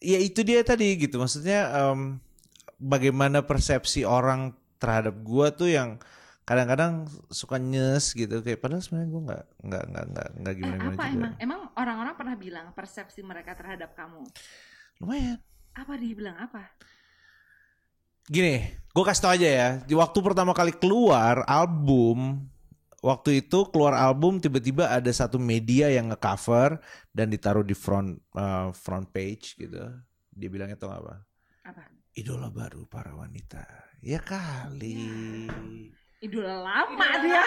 ya 0.00 0.18
itu 0.22 0.40
dia 0.46 0.62
tadi 0.62 0.96
gitu. 0.96 1.18
Maksudnya 1.18 1.74
um, 1.76 2.22
bagaimana 2.78 3.42
persepsi 3.44 4.06
orang 4.06 4.54
terhadap 4.80 5.14
gua 5.20 5.52
tuh 5.52 5.68
yang 5.70 6.00
kadang-kadang 6.42 7.06
suka 7.30 7.60
nyes 7.62 8.10
gitu 8.10 8.42
kayak 8.42 8.58
padahal 8.58 8.82
sebenarnya 8.82 9.08
gua 9.12 9.22
nggak 9.28 9.44
nggak 9.62 9.84
nggak 9.86 10.06
nggak 10.10 10.28
nggak 10.40 10.54
Eh, 10.54 10.58
gimana 10.58 10.76
gimana 10.80 10.96
apa 10.98 11.04
juga. 11.06 11.14
emang? 11.14 11.32
Emang 11.38 11.60
orang-orang 11.78 12.14
pernah 12.18 12.36
bilang 12.36 12.66
persepsi 12.74 13.20
mereka 13.22 13.54
terhadap 13.54 13.94
kamu. 13.94 14.26
Lumayan. 14.98 15.38
Apa 15.76 15.94
dia 15.94 16.14
bilang 16.18 16.36
apa? 16.40 16.66
Gini, 18.30 18.62
gue 18.94 19.04
kasih 19.06 19.22
tau 19.22 19.32
aja 19.34 19.48
ya. 19.48 19.68
Di 19.82 19.94
waktu 19.94 20.18
pertama 20.22 20.54
kali 20.54 20.70
keluar 20.70 21.42
album, 21.50 22.46
waktu 23.02 23.42
itu 23.42 23.66
keluar 23.74 23.96
album 23.96 24.38
tiba-tiba 24.38 24.86
ada 24.86 25.10
satu 25.10 25.40
media 25.40 25.90
yang 25.90 26.12
ngecover 26.14 26.78
dan 27.10 27.26
ditaruh 27.32 27.66
di 27.66 27.74
front 27.74 28.20
uh, 28.38 28.70
front 28.76 29.08
page 29.10 29.58
gitu. 29.58 29.82
Dia 30.30 30.48
bilangnya 30.48 30.78
gak 30.78 31.00
apa? 31.02 31.14
Apa? 31.66 31.82
Idola 32.12 32.50
baru 32.50 32.84
para 32.84 33.14
wanita. 33.14 33.62
Ya 34.02 34.18
kali. 34.18 35.46
Idola 36.20 36.60
lama 36.60 37.08
dia. 37.22 37.42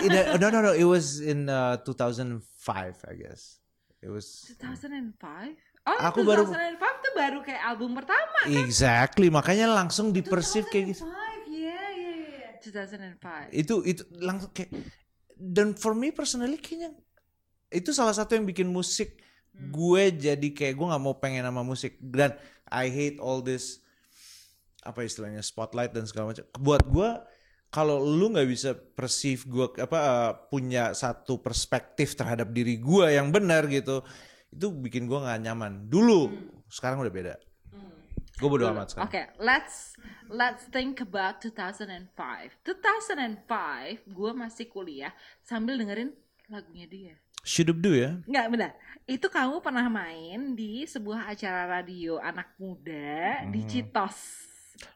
In 0.00 0.10
a- 0.10 0.38
no 0.38 0.48
no 0.48 0.58
no, 0.60 0.72
it 0.72 0.84
was 0.84 1.20
in 1.20 1.46
uh, 1.46 1.76
2005 1.84 2.42
I 3.04 3.14
guess. 3.14 3.60
It 4.00 4.08
was 4.08 4.48
2005? 4.58 5.54
Oh, 5.86 5.98
Aku 6.10 6.26
baru- 6.26 6.50
2005 6.50 6.82
tuh 6.98 7.12
baru 7.14 7.38
kayak 7.40 7.62
album 7.64 7.94
pertama. 7.94 8.38
exactly 8.48 9.30
makanya 9.30 9.70
langsung 9.70 10.10
dipersif 10.10 10.66
kayak 10.66 10.92
gitu. 10.92 11.06
2005, 11.06 11.46
iya, 11.48 11.80
iya, 11.94 12.12
iya. 12.18 12.48
2005. 12.58 13.54
itu 13.54 13.74
itu 13.86 14.02
langsung 14.18 14.50
kayak 14.50 14.74
dan 15.32 15.78
for 15.78 15.94
me 15.94 16.10
personally 16.10 16.58
kayaknya 16.58 16.90
itu 17.68 17.94
salah 17.94 18.10
satu 18.10 18.34
yang 18.34 18.42
bikin 18.42 18.66
musik 18.66 19.22
gue 19.54 20.02
jadi 20.12 20.48
kayak 20.50 20.74
gue 20.74 20.86
nggak 20.86 21.00
mau 21.00 21.16
pengen 21.16 21.46
sama 21.46 21.62
musik 21.62 21.94
dan 22.02 22.34
I 22.70 22.90
hate 22.90 23.18
all 23.22 23.42
this 23.42 23.82
apa 24.86 25.02
istilahnya 25.02 25.42
spotlight 25.42 25.90
dan 25.90 26.06
segala 26.06 26.34
macam. 26.34 26.46
Buat 26.58 26.82
gue 26.86 27.10
kalau 27.70 27.98
lu 28.00 28.30
nggak 28.30 28.48
bisa 28.48 28.72
perceive 28.72 29.42
gue 29.44 29.66
apa 29.82 29.98
uh, 29.98 30.32
punya 30.48 30.94
satu 30.94 31.42
perspektif 31.42 32.14
terhadap 32.14 32.54
diri 32.54 32.78
gue 32.78 33.06
yang 33.12 33.34
benar 33.34 33.66
gitu 33.66 34.06
itu 34.54 34.66
bikin 34.72 35.10
gue 35.10 35.18
nggak 35.18 35.42
nyaman. 35.42 35.90
Dulu 35.90 36.30
sekarang 36.70 37.02
udah 37.02 37.12
beda. 37.12 37.34
Gue 38.36 38.48
bodo 38.52 38.68
amat 38.68 38.92
sekarang. 38.92 39.08
Oke, 39.08 39.22
let's 39.40 39.96
let's 40.28 40.68
think 40.68 41.00
about 41.00 41.40
2005. 41.40 42.12
2005 42.68 44.12
gue 44.12 44.30
masih 44.36 44.68
kuliah 44.68 45.12
sambil 45.40 45.80
dengerin 45.80 46.12
lagunya 46.52 46.86
dia. 46.86 47.16
Should 47.46 47.70
do 47.72 47.94
ya 47.94 48.18
Enggak, 48.26 48.46
benar. 48.50 48.70
Itu 49.06 49.30
kamu 49.30 49.62
pernah 49.62 49.86
main 49.86 50.52
di 50.52 50.82
sebuah 50.82 51.30
acara 51.30 51.78
radio 51.78 52.18
anak 52.18 52.58
muda 52.58 53.46
di 53.46 53.62
Citos. 53.62 54.42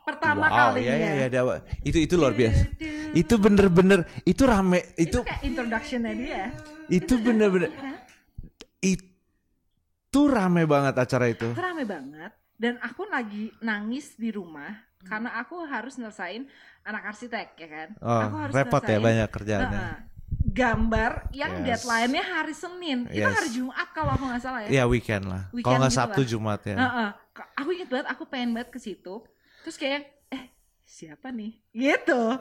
Pertama 0.02 0.44
Hmm. 0.44 0.52
wow, 0.52 0.66
kalinya. 0.74 0.92
ya, 0.92 0.96
ya, 0.98 1.12
ya, 1.16 1.26
ada- 1.30 1.64
itu 1.80 1.98
itu 2.02 2.14
luar 2.18 2.34
biasa. 2.34 2.74
Itu 3.14 3.38
bener-bener 3.38 4.02
itu 4.26 4.42
rame 4.44 4.92
itu 4.94 5.14
Itu 5.14 5.18
kayak 5.22 5.40
introductionnya 5.40 6.12
dia. 6.12 6.44
itu 6.90 7.14
bener-bener 7.16 7.70
itu 8.82 10.20
rame 10.26 10.66
banget 10.66 10.94
acara 10.98 11.30
itu. 11.30 11.48
Itu 11.48 11.62
rame 11.62 11.86
banget. 11.86 12.32
Dan 12.60 12.76
aku 12.82 13.08
lagi 13.08 13.54
nangis 13.62 14.18
di 14.18 14.28
rumah 14.28 14.68
karena 15.00 15.32
aku 15.38 15.64
harus 15.64 15.96
nyelesain 15.96 16.44
anak 16.82 17.02
arsitek 17.08 17.56
ya 17.56 17.68
kan. 17.70 17.88
Oh, 18.02 18.20
aku 18.20 18.36
harus 18.36 18.52
repot 18.52 18.82
ya 18.84 18.98
banyak 19.00 19.28
kerjaannya. 19.30 19.80
uh-uh, 19.80 19.96
gambar 20.50 21.30
yang 21.30 21.62
Yes. 21.62 21.82
deadline-nya 21.82 22.24
hari 22.24 22.54
Senin. 22.54 23.06
Itu 23.06 23.22
Yes. 23.22 23.34
hari 23.34 23.50
Jumat 23.50 23.88
kalau 23.94 24.10
aku 24.14 24.24
nggak 24.26 24.42
salah 24.42 24.60
ya. 24.66 24.68
Ya 24.70 24.84
weekend 24.86 25.24
lah. 25.30 25.46
Weekend 25.50 25.64
Kalau 25.64 25.78
nggak 25.80 25.92
gitu 25.94 26.00
Sabtu 26.02 26.20
lah. 26.22 26.28
Jumat 26.28 26.60
ya. 26.66 26.76
Heeh. 26.76 27.08
Aku 27.56 27.68
inget 27.72 27.88
banget 27.88 28.06
aku 28.10 28.22
pengen 28.26 28.50
banget 28.52 28.70
ke 28.70 28.78
situ. 28.78 29.14
Terus 29.62 29.76
kayak 29.76 30.02
eh 30.28 30.42
siapa 30.82 31.30
nih? 31.30 31.56
Gitu. 31.70 32.22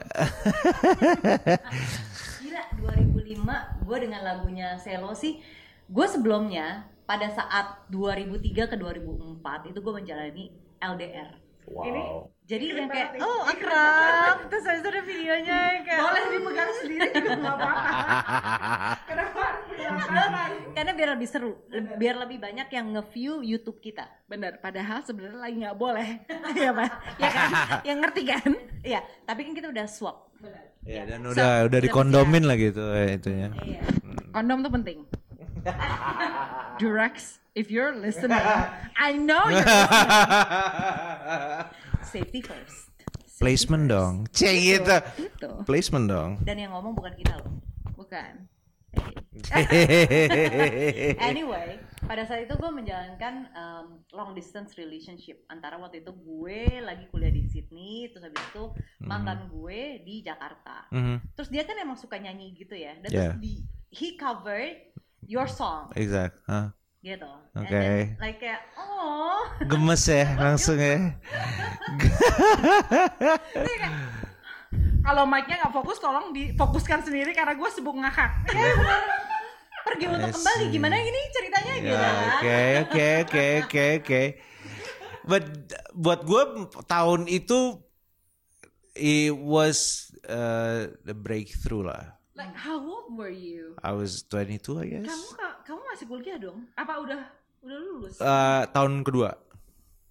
Gila 2.40 2.62
2005 2.76 3.86
gue 3.86 3.96
dengan 4.00 4.20
lagunya 4.24 4.74
Selo 4.76 5.12
sih 5.12 5.38
gue 5.86 6.06
sebelumnya 6.06 6.86
pada 7.04 7.26
saat 7.28 7.84
2003 7.90 8.70
ke 8.70 8.76
2004 8.78 9.68
itu 9.68 9.78
gue 9.78 9.92
menjalani 9.92 10.44
LDR 10.78 11.30
Wow. 11.70 12.26
Jadi 12.50 12.66
Keren 12.66 12.78
yang 12.82 12.88
kayak 12.90 13.08
ya. 13.14 13.22
oh 13.22 13.40
akrab, 13.46 14.36
terus 14.50 14.64
habis 14.66 14.82
itu 14.82 14.88
ada 14.90 15.02
videonya 15.06 15.58
yang 15.70 15.84
kayak 15.86 16.00
boleh 16.02 16.22
dipegang 16.34 16.70
sendiri 16.82 17.08
juga 17.14 17.30
nggak 17.46 17.54
apa-apa. 17.54 17.92
Kenapa 19.06 19.42
karena 20.74 20.92
biar 20.98 21.08
lebih 21.14 21.28
seru, 21.30 21.52
biar 21.70 22.14
lebih 22.26 22.38
banyak 22.42 22.68
yang 22.74 22.86
nge-view 22.98 23.46
YouTube 23.46 23.78
kita. 23.78 24.02
benar 24.26 24.58
padahal 24.58 25.02
sebenarnya 25.06 25.38
lagi 25.38 25.56
nggak 25.62 25.78
boleh. 25.78 26.10
Ya 26.58 26.74
pak. 26.74 26.90
Ya 27.22 27.28
kan? 27.30 27.50
Yang 27.86 27.98
ngerti 28.02 28.22
kan? 28.26 28.50
Iya, 28.82 29.00
tapi 29.22 29.40
kan 29.46 29.52
kita 29.54 29.70
udah 29.70 29.86
swap. 29.86 30.34
Ya, 30.82 31.06
dan 31.06 31.22
So, 31.22 31.38
udah 31.38 31.70
udah 31.70 31.78
so 31.78 31.84
dikondomin 31.86 32.44
lah 32.50 32.56
gitu 32.58 32.82
eh, 32.96 33.14
itunya. 33.20 33.54
Iya. 33.62 33.80
kondom 34.34 34.62
tuh 34.66 34.72
penting 34.74 34.98
Durex 36.80 37.38
if 37.54 37.70
you're 37.70 37.94
listening 37.96 38.40
I 38.96 39.16
know 39.16 39.44
you're 39.48 39.64
Safety 42.10 42.40
first. 42.42 42.90
Placement 43.40 43.88
dong. 43.88 44.26
Cek 44.34 44.54
gitu. 44.58 44.96
itu 45.16 45.50
Placement 45.64 46.06
dong. 46.10 46.30
Dan 46.44 46.60
yang 46.60 46.72
ngomong 46.76 46.92
bukan 46.92 47.14
kita 47.16 47.40
loh. 47.40 47.56
bukan 47.96 48.50
Anyway, 51.22 51.78
pada 52.02 52.26
saat 52.26 52.42
itu 52.46 52.54
gue 52.58 52.70
menjalankan 52.74 53.46
um, 53.54 53.86
long 54.10 54.34
distance 54.34 54.74
relationship 54.74 55.38
antara 55.46 55.78
waktu 55.78 56.02
itu 56.02 56.10
gue 56.10 56.82
lagi 56.82 57.06
kuliah 57.14 57.30
di 57.30 57.46
Sydney, 57.46 58.10
terus 58.10 58.26
habis 58.26 58.42
itu 58.50 58.64
mantan 59.00 59.46
gue 59.46 60.02
di 60.02 60.26
Jakarta. 60.26 60.90
Mhm, 60.90 61.38
Terus 61.38 61.48
dia 61.54 61.62
kan 61.62 61.78
emang 61.78 61.98
suka 61.98 62.18
nyanyi 62.18 62.50
gitu 62.58 62.74
ya, 62.74 62.98
dan 62.98 63.10
Yeah. 63.10 63.34
terus 63.34 63.42
di 63.42 63.52
he 63.90 64.14
covered 64.18 64.89
your 65.26 65.48
song 65.48 65.90
Exact. 65.96 66.36
Hah. 66.46 66.72
gitu. 67.00 67.32
Oke. 67.56 67.72
then, 67.72 68.12
like 68.20 68.36
kayak 68.36 68.60
oh, 68.76 69.40
Gemes 69.64 70.04
ya 70.04 70.36
langsung 70.44 70.76
ya. 70.76 71.16
kalau 75.00 75.24
mic-nya 75.24 75.64
nggak 75.64 75.74
fokus 75.74 75.96
tolong 75.96 76.30
difokuskan 76.30 77.00
sendiri 77.00 77.32
karena 77.32 77.56
gue 77.56 77.68
sibuk 77.72 77.96
ngakak 77.96 78.30
pergi 79.86 80.06
untuk 80.06 80.30
kembali 80.30 80.64
gimana 80.68 80.96
ini 81.00 81.20
ceritanya 81.32 81.72
Ya, 81.72 81.80
gitu 81.80 81.96
kan? 81.96 82.14
Oke 82.20 82.58
oke 82.84 83.06
oke 83.24 83.44
oke 83.64 83.84
oke. 84.04 84.22
But 85.24 85.44
buat 85.96 86.20
gue 86.22 86.42
tahun 86.84 87.20
itu 87.32 87.80
it 88.92 89.32
was 89.32 90.10
uh, 90.28 90.92
the 91.08 91.16
breakthrough 91.16 91.88
lah. 91.88 92.19
Like 92.40 92.56
how 92.56 92.80
old 92.80 93.12
were 93.12 93.28
you? 93.28 93.76
I 93.84 93.92
was 93.92 94.24
22 94.24 94.80
I 94.80 94.86
guess. 94.88 95.04
kamu 95.04 95.28
ka- 95.36 95.58
kamu 95.62 95.80
masih 95.86 96.06
kuliah 96.08 96.38
dong? 96.40 96.64
Apa 96.74 96.96
udah 96.98 97.20
udah 97.60 97.78
lulus? 97.78 98.16
Uh, 98.16 98.64
tahun 98.72 99.04
kedua. 99.04 99.36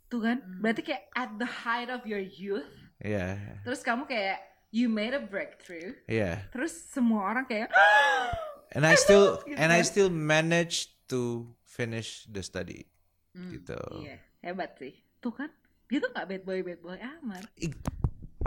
tuh 0.05 0.21
kan? 0.21 0.37
Berarti 0.57 0.81
kayak 0.81 1.09
at 1.13 1.29
the 1.37 1.45
height 1.45 1.89
of 1.89 2.05
your 2.05 2.21
youth. 2.21 2.69
Iya, 2.99 3.37
terus 3.61 3.81
kamu 3.81 4.05
kayak 4.05 4.37
you 4.69 4.85
made 4.85 5.13
a 5.13 5.21
breakthrough. 5.21 5.97
Iya. 6.05 6.45
terus 6.49 6.73
semua 6.89 7.25
orang 7.25 7.45
kayak 7.45 7.73
And 8.77 8.85
I 8.85 8.93
still 8.93 9.41
Gitu 9.41 9.57
and 9.57 9.73
I 9.73 9.81
still 9.81 10.13
managed 10.13 10.93
to 11.09 11.49
finish 11.65 12.29
the 12.29 12.45
study. 12.45 12.85
Hmm, 13.33 13.49
Gitu. 13.49 13.77
iya. 14.01 14.21
Hebat 14.41 14.77
sih. 14.77 14.93
Tuh 15.17 15.33
kan? 15.33 15.49
Dia 15.89 15.97
tuh 15.97 16.13
gak 16.13 16.29
bad 16.29 16.43
boy 16.45 16.61
bad 16.61 16.79
boy 16.79 16.97
amat 16.97 17.49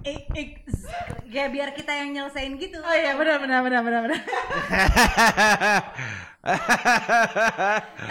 Eh, 0.03 0.25
eh, 0.33 0.49
biar 1.53 1.77
kita 1.77 1.93
yang 1.93 2.11
nyelesain 2.11 2.57
gitu. 2.57 2.81
oh 2.81 2.97
iya 2.97 3.13
benar 3.13 3.37
benar 3.39 3.61
benar 3.61 3.81
benar 3.85 4.01
benar 4.09 4.21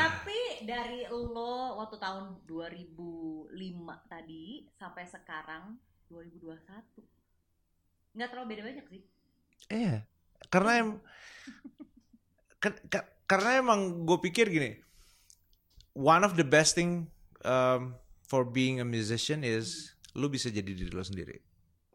Tapi 0.01 0.39
dari 0.63 1.03
lo 1.09 1.81
waktu 1.83 1.99
tahun 1.99 2.39
2005 2.47 3.51
tadi 4.07 4.69
sampai 4.71 5.03
sekarang 5.03 5.75
2021 6.07 6.55
nggak 8.11 8.27
terlalu 8.27 8.47
beda 8.51 8.63
banyak 8.67 8.85
sih. 8.87 9.01
Iya, 9.71 10.03
karena 10.47 10.71
em, 10.79 10.89
ke- 12.63 12.83
ke- 12.87 13.09
karena 13.23 13.63
emang 13.63 14.03
gue 14.03 14.19
pikir 14.21 14.51
gini, 14.51 14.75
one 15.95 16.23
of 16.23 16.35
the 16.35 16.43
best 16.43 16.75
thing 16.75 17.07
um, 17.43 17.95
for 18.27 18.43
being 18.43 18.83
a 18.83 18.87
musician 18.87 19.47
is 19.47 19.95
lu 20.11 20.27
bisa 20.27 20.51
jadi 20.51 20.67
diri 20.75 20.91
lo 20.91 20.99
sendiri, 20.99 21.39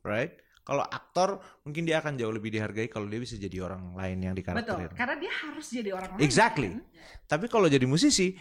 right? 0.06 0.32
Kalau 0.62 0.82
aktor 0.82 1.38
mungkin 1.62 1.82
dia 1.82 1.98
akan 1.98 2.14
jauh 2.14 2.30
lebih 2.30 2.50
dihargai 2.50 2.86
kalau 2.86 3.06
dia 3.06 3.18
bisa 3.18 3.34
jadi 3.34 3.62
orang 3.62 3.92
lain 3.92 4.18
yang 4.20 4.34
betul 4.34 4.54
dikarakterin. 4.54 4.94
karena 4.94 5.14
dia 5.16 5.32
harus 5.36 5.66
jadi 5.68 5.90
orang 5.92 6.10
lain 6.12 6.22
Exactly. 6.22 6.68
kan? 6.68 6.82
Tapi 7.28 7.46
kalau 7.46 7.66
jadi 7.66 7.84
musisi, 7.84 8.34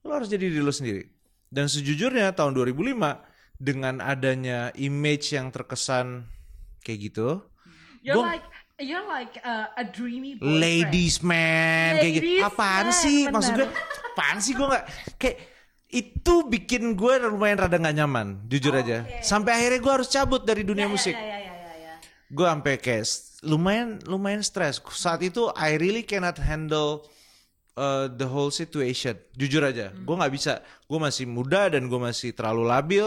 lo 0.00 0.10
harus 0.12 0.26
jadi 0.26 0.46
diri 0.46 0.58
lo 0.58 0.70
sendiri. 0.70 1.06
Dan 1.46 1.66
sejujurnya 1.66 2.30
tahun 2.32 2.54
2005 2.54 3.22
dengan 3.54 3.98
adanya 3.98 4.70
image 4.74 5.30
yang 5.30 5.50
terkesan 5.50 6.26
kayak 6.80 6.98
gitu, 7.06 7.42
you're 8.00 8.14
Gua- 8.14 8.32
like 8.32 8.46
you're 8.80 9.04
like 9.04 9.36
uh, 9.40 9.68
a 9.72 9.84
dreamy 9.84 10.34
boyfriend. 10.34 10.58
ladies 10.58 11.20
man 11.20 12.00
kayak 12.00 12.12
gitu. 12.16 12.26
Ladies 12.32 12.46
Apaan 12.46 12.86
man, 12.86 12.96
sih? 12.96 13.18
bener. 13.20 13.34
Maksud 13.36 13.52
gue 13.52 13.68
apaan 14.10 14.36
sih 14.38 14.52
gue 14.52 14.66
nggak 14.66 14.84
kayak 15.16 15.36
itu 15.90 16.34
bikin 16.46 16.94
gue 16.94 17.14
lumayan 17.26 17.66
rada 17.66 17.74
nggak 17.74 17.96
nyaman, 17.98 18.26
jujur 18.46 18.70
aja. 18.70 19.02
Sampai 19.26 19.58
akhirnya 19.58 19.82
gue 19.82 19.92
harus 19.92 20.08
cabut 20.08 20.46
dari 20.46 20.62
dunia 20.62 20.86
Ya, 20.86 20.90
musik. 20.90 21.14
Ya, 21.18 21.26
ya, 21.26 21.38
ya, 21.42 21.54
ya, 21.54 21.72
ya. 21.74 21.92
Gue 22.30 22.46
sampai 22.46 22.78
kayak 22.78 23.04
lumayan 23.42 23.98
lumayan 24.06 24.42
stres. 24.46 24.78
Saat 24.94 25.26
itu 25.26 25.50
I 25.58 25.74
really 25.82 26.06
cannot 26.06 26.38
handle 26.38 27.10
uh, 27.74 28.06
the 28.06 28.26
whole 28.30 28.54
situation. 28.54 29.18
Jujur 29.34 29.66
aja, 29.66 29.90
gue 29.90 30.14
nggak 30.14 30.32
bisa. 30.32 30.62
Gue 30.86 31.02
masih 31.02 31.26
muda 31.26 31.66
dan 31.66 31.90
gue 31.90 32.00
masih 32.00 32.30
terlalu 32.38 32.62
labil. 32.70 33.06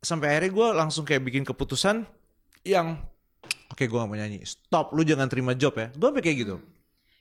Sampai 0.00 0.32
akhirnya 0.32 0.52
gue 0.56 0.68
langsung 0.72 1.04
kayak 1.04 1.20
bikin 1.20 1.44
keputusan 1.44 2.08
yang 2.64 2.96
oke 3.68 3.84
gue 3.84 3.98
gak 4.00 4.08
mau 4.08 4.16
nyanyi. 4.16 4.40
Stop, 4.48 4.96
lu 4.96 5.04
jangan 5.04 5.28
terima 5.28 5.52
job 5.52 5.76
ya. 5.76 5.92
Gue 5.92 6.08
sampai 6.08 6.24
kayak 6.24 6.38
gitu. 6.48 6.56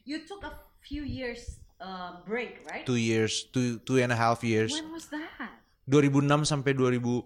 You 0.08 0.24
took 0.24 0.48
a 0.48 0.56
few 0.80 1.04
years 1.04 1.60
uh, 1.80 2.22
break, 2.24 2.63
right? 2.65 2.84
Two 2.84 2.96
years, 2.96 3.44
two 3.46 3.80
two 3.82 3.98
and 3.98 4.10
a 4.10 4.18
half 4.18 4.39
years. 4.42 4.72
when 4.72 4.92
was 4.92 5.08
that 5.10 5.56
2006 5.86 6.46
sampai 6.46 6.72
2008. 6.72 7.26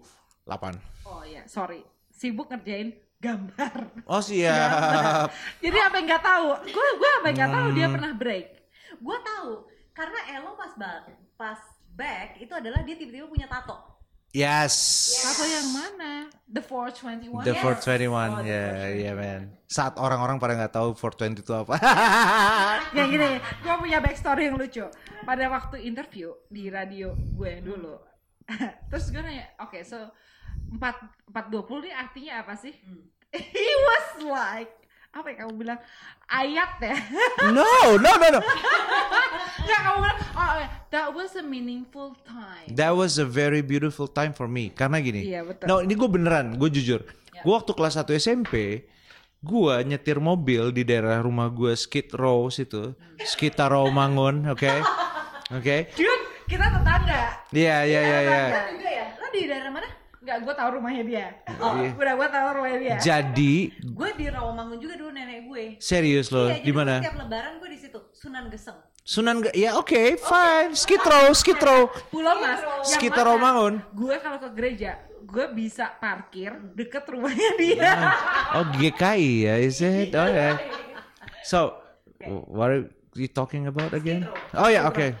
oh 1.04 1.22
ya 1.22 1.44
sorry 1.44 1.84
sibuk 2.08 2.48
ngerjain 2.48 2.92
gambar 3.16 3.88
Oh 4.04 4.20
siap. 4.20 5.28
jadi 5.58 5.78
apa 5.82 5.94
yang 5.96 6.06
nggak 6.06 6.24
tahu 6.24 6.46
gue 6.64 6.88
gue 6.94 7.10
apa 7.14 7.26
yang 7.26 7.36
nggak 7.38 7.52
tahu 7.52 7.66
dia 7.70 7.86
Hmm. 7.86 7.94
pernah 7.94 8.12
break 8.12 8.46
Gue 8.94 9.18
tahu 9.20 9.50
karena 9.90 10.20
Elo 10.32 10.54
pas 10.54 10.72
ba- 10.74 11.04
pas 11.34 11.60
back 11.90 12.38
itu 12.38 12.50
adalah 12.50 12.80
dia 12.80 12.94
tiba-tiba 12.94 13.26
punya 13.26 13.44
tato. 13.44 13.74
Yes. 14.34 14.74
tato 15.22 15.46
yang 15.46 15.68
mana 15.70 16.26
the 16.44 16.58
421 16.58 17.46
The 17.46 17.54
Yes. 17.54 17.62
421, 17.62 18.10
Oh, 18.34 18.42
the 18.42 18.50
ya, 18.50 18.66
iya 18.90 19.12
man. 19.14 19.54
Saat 19.64 19.94
orang-orang 19.96 20.36
pada 20.36 20.58
nggak 20.58 20.74
tahu 20.74 20.90
420 20.92 21.38
itu 21.40 21.52
apa. 21.54 21.74
ya 22.98 23.04
gini 23.06 23.38
gue 23.38 23.74
punya 23.78 23.98
backstory 23.98 24.50
yang 24.50 24.58
lucu 24.58 24.82
pada 25.22 25.44
waktu 25.46 25.86
interview 25.86 26.34
di 26.46 26.66
radio 26.66 27.14
gue 27.14 27.48
yang 27.48 27.64
dulu 27.64 27.94
terus 28.90 29.08
gue 29.08 29.18
nanya 29.18 29.48
oke 29.56 29.80
so 29.82 29.96
4 30.74 31.32
420 31.32 31.86
ini 31.86 31.92
artinya 31.92 32.32
apa 32.42 32.54
sih 32.54 32.74
Hmm. 32.82 33.06
he 33.54 33.66
was 33.82 34.08
like 34.28 34.70
apa 35.14 35.26
yang 35.30 35.38
kamu 35.46 35.54
bilang 35.62 35.80
ayat 36.26 36.70
ya 36.82 36.96
no, 37.56 37.70
no, 38.02 38.10
no, 38.18 38.26
no. 38.34 38.40
Nggak, 39.64 39.80
kamu 39.86 39.98
bilang 40.02 40.18
oh 40.34 40.52
yeah, 40.58 40.70
that 40.90 41.08
was 41.14 41.30
a 41.38 41.44
meaningful 41.46 42.18
time 42.26 42.68
That 42.74 42.98
was 42.98 43.22
a 43.22 43.26
very 43.28 43.62
beautiful 43.62 44.10
time 44.10 44.34
for 44.34 44.50
me. 44.50 44.72
Karena 44.74 44.98
gini. 44.98 45.22
Iya, 45.30 45.46
betul. 45.46 45.66
No, 45.68 45.78
ini 45.84 45.94
gue 45.94 46.08
beneran, 46.10 46.56
gue 46.58 46.68
jujur. 46.72 47.04
Gue 47.44 47.52
waktu 47.52 47.76
kelas 47.76 48.00
1 48.00 48.08
SMP, 48.16 48.88
gue 49.44 49.74
nyetir 49.84 50.16
mobil 50.16 50.72
di 50.72 50.82
daerah 50.82 51.20
rumah 51.20 51.52
gue 51.52 51.76
Skid 51.76 52.16
Row 52.16 52.48
situ, 52.48 52.96
Sekitar 53.20 53.76
Mangun, 53.92 54.48
oke, 54.48 54.72
oke. 55.60 55.76
Dude, 55.92 56.24
kita 56.48 56.66
tetangga 56.72 57.44
Iya, 57.52 57.76
iya, 57.84 58.00
iya, 58.00 58.18
iya. 58.24 58.42
Ya? 58.48 59.04
Di 59.34 59.50
daerah 59.50 59.70
mana? 59.70 59.88
Nggak, 60.24 60.36
gue 60.40 60.54
tahu 60.56 60.68
rumahnya 60.80 61.04
dia 61.04 61.26
Oh. 61.60 61.76
Udah, 61.76 62.14
gue 62.16 62.28
tahu 62.32 62.48
rumahnya 62.56 62.78
dia 62.80 62.96
Jadi, 62.96 63.76
Gue 63.92 64.08
di 64.16 64.24
Rawamangun 64.32 64.80
juga 64.80 64.96
dulu 64.96 65.12
nenek 65.12 65.44
gue. 65.44 65.64
serius 65.76 66.32
loh, 66.32 66.48
Iya, 66.48 66.64
di 66.64 66.72
mana? 66.72 67.04
Setiap 67.04 67.16
lebaran 67.20 67.60
gue 67.60 67.68
di 67.68 67.76
situ, 67.76 68.00
Sunan 68.16 68.48
Geseng. 68.48 68.80
Sunan, 69.04 69.44
ya 69.52 69.76
oke, 69.76 70.16
fine, 70.16 70.72
Skid 70.72 71.04
Row, 71.04 71.28
Skid 71.36 71.60
Row. 71.60 71.92
Pulau 72.08 72.40
Mas 72.40 72.64
mana 72.88 73.12
Romangun. 73.20 73.84
Gue 73.92 74.16
kalau 74.16 74.40
ke 74.40 74.48
gereja 74.56 74.96
Gue 75.24 75.44
bisa 75.52 75.92
parkir 76.00 76.56
deket 76.72 77.04
rumahnya 77.08 77.50
dia 77.60 77.92
Oh 78.56 78.64
GKI 78.76 79.30
ya, 79.44 79.54
is 79.60 79.80
it? 79.84 80.12
Oh 80.16 80.24
ya. 80.24 80.56
So, 81.44 81.76
what 82.48 82.72
are 82.72 82.88
you 83.12 83.28
talking 83.28 83.68
about 83.68 83.92
again? 83.92 84.24
Oh 84.56 84.72
ya, 84.72 84.88
oke. 84.88 85.12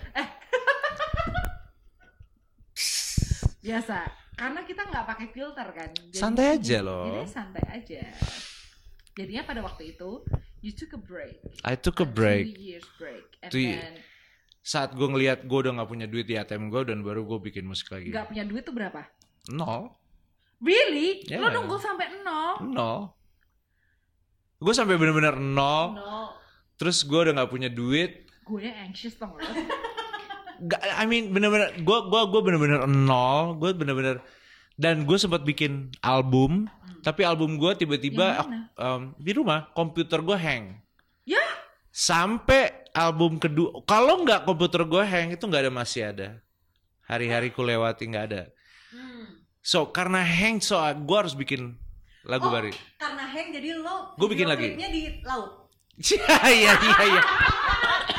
Biasa 3.60 4.23
Karena 4.34 4.60
kita 4.62 4.82
nggak 4.84 5.04
pakai 5.06 5.26
filter 5.30 5.68
kan 5.70 5.90
Jadi- 5.94 6.18
Santai 6.18 6.46
aja 6.52 6.78
loh. 6.80 7.06
Jadi 7.08 7.28
santai 7.28 7.64
aja 7.70 8.02
Jadinya 9.14 9.42
pada 9.44 9.60
waktu 9.60 9.94
itu 9.94 10.26
You 10.58 10.72
took 10.72 10.92
a 10.92 11.00
break 11.00 11.38
I 11.62 11.74
took 11.74 11.98
a 11.98 12.04
Two 12.04 12.10
break. 12.10 12.56
years 12.56 12.86
break 12.96 13.24
And 13.40 13.50
Two 13.50 13.62
then 13.62 13.94
Saat 14.60 14.92
gue 14.92 15.04
ngeliat 15.04 15.44
gue 15.44 15.58
udah 15.60 15.76
nggak 15.76 15.86
punya 15.86 16.06
duit 16.06 16.24
di 16.24 16.34
ATM 16.34 16.66
gue 16.66 16.82
dan 16.84 17.00
baru 17.00 17.20
gue 17.22 17.36
bikin 17.44 17.62
musik 17.62 17.92
lagi. 17.92 18.08
Gak 18.08 18.32
punya 18.32 18.42
duit 18.42 18.64
tuh 18.64 18.72
berapa? 18.72 19.04
Nol. 19.52 19.92
Really? 20.58 21.20
Yeah. 21.28 21.44
Lo 21.44 21.52
nunggu 21.52 21.76
sampai 21.76 22.08
nol? 22.18 22.64
nol 22.64 23.00
gue 24.56 24.72
sampai 24.72 24.96
bener-bener 24.96 25.36
nol 25.36 25.92
No. 25.92 26.32
terus 26.74 27.04
gue 27.04 27.20
udah 27.20 27.36
nggak 27.36 27.52
punya 27.52 27.68
duit 27.68 28.24
Gue 28.42 28.64
anxious 28.64 29.12
tau 29.14 29.36
gak 30.60 30.80
I 30.80 31.04
mean 31.04 31.30
bener-bener 31.30 31.74
gue 31.76 31.98
gua 32.04 32.22
gue 32.24 32.40
bener-bener 32.40 32.84
nol 32.84 33.56
gue 33.56 33.70
bener-bener 33.72 34.22
dan 34.74 35.02
gue 35.02 35.14
sempat 35.14 35.42
bikin 35.42 35.90
album 36.00 36.66
tapi 37.00 37.22
album 37.22 37.56
gue 37.56 37.72
tiba-tiba 37.74 38.42
um, 38.74 39.12
di 39.16 39.32
rumah 39.32 39.70
komputer 39.70 40.20
gue 40.20 40.34
hang 40.34 40.78
Ya? 41.24 41.40
sampai 41.88 42.84
album 42.90 43.38
kedua 43.38 43.80
kalau 43.82 44.20
nggak 44.20 44.44
komputer 44.44 44.82
gue 44.82 45.02
hang 45.02 45.30
itu 45.30 45.40
nggak 45.40 45.62
ada 45.62 45.72
masih 45.72 46.02
ada 46.04 46.28
hari-hari 47.02 47.48
ku 47.48 47.60
lewati 47.60 48.04
nggak 48.04 48.26
ada 48.28 48.42
Hmm. 48.90 49.42
so 49.58 49.90
karena 49.90 50.22
hang 50.22 50.58
so 50.58 50.78
gue 50.78 51.16
harus 51.16 51.34
bikin 51.34 51.74
lagu 52.22 52.46
Oh, 52.46 52.52
baru 52.52 52.70
Karena 52.94 53.26
hang 53.26 53.50
jadi 53.50 53.74
lo 53.76 54.14
Gua 54.14 54.28
bikin 54.30 54.46
lagi. 54.46 54.78
di 54.78 55.20
laut. 55.20 55.66
iya 56.48 56.72
iya 56.72 56.94
iya? 57.04 57.22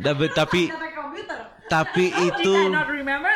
Tapi- 0.00 0.32
tapi 0.32 0.62
tapi 1.70 2.10
itu 2.10 2.52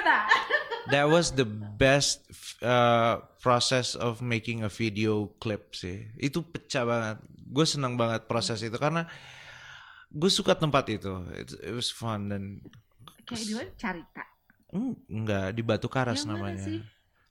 that? 0.02 0.26
that 0.92 1.06
was 1.06 1.30
the 1.38 1.46
best 1.78 2.26
uh, 2.60 3.22
process 3.38 3.94
of 3.94 4.18
making 4.18 4.66
a 4.66 4.70
video 4.70 5.30
clip 5.38 5.70
sih. 5.72 6.10
Itu 6.18 6.42
pecah 6.42 6.82
banget. 6.82 7.16
Gue 7.46 7.62
senang 7.62 7.94
banget 7.94 8.26
proses 8.26 8.58
itu 8.58 8.74
karena 8.74 9.06
gue 10.10 10.30
suka 10.30 10.58
tempat 10.58 10.90
itu. 10.90 11.14
It, 11.38 11.54
it 11.62 11.74
was 11.74 11.94
fun 11.94 12.26
dan 12.34 12.58
Kayak 13.24 13.44
di 13.46 13.54
mana? 13.54 13.70
Carita. 13.78 14.24
Hmm, 14.74 14.94
enggak 15.06 15.46
di 15.54 15.62
Batu 15.62 15.86
Karas 15.86 16.26
Yang 16.26 16.28
mana 16.28 16.34
namanya. 16.34 16.64
sih? 16.66 16.78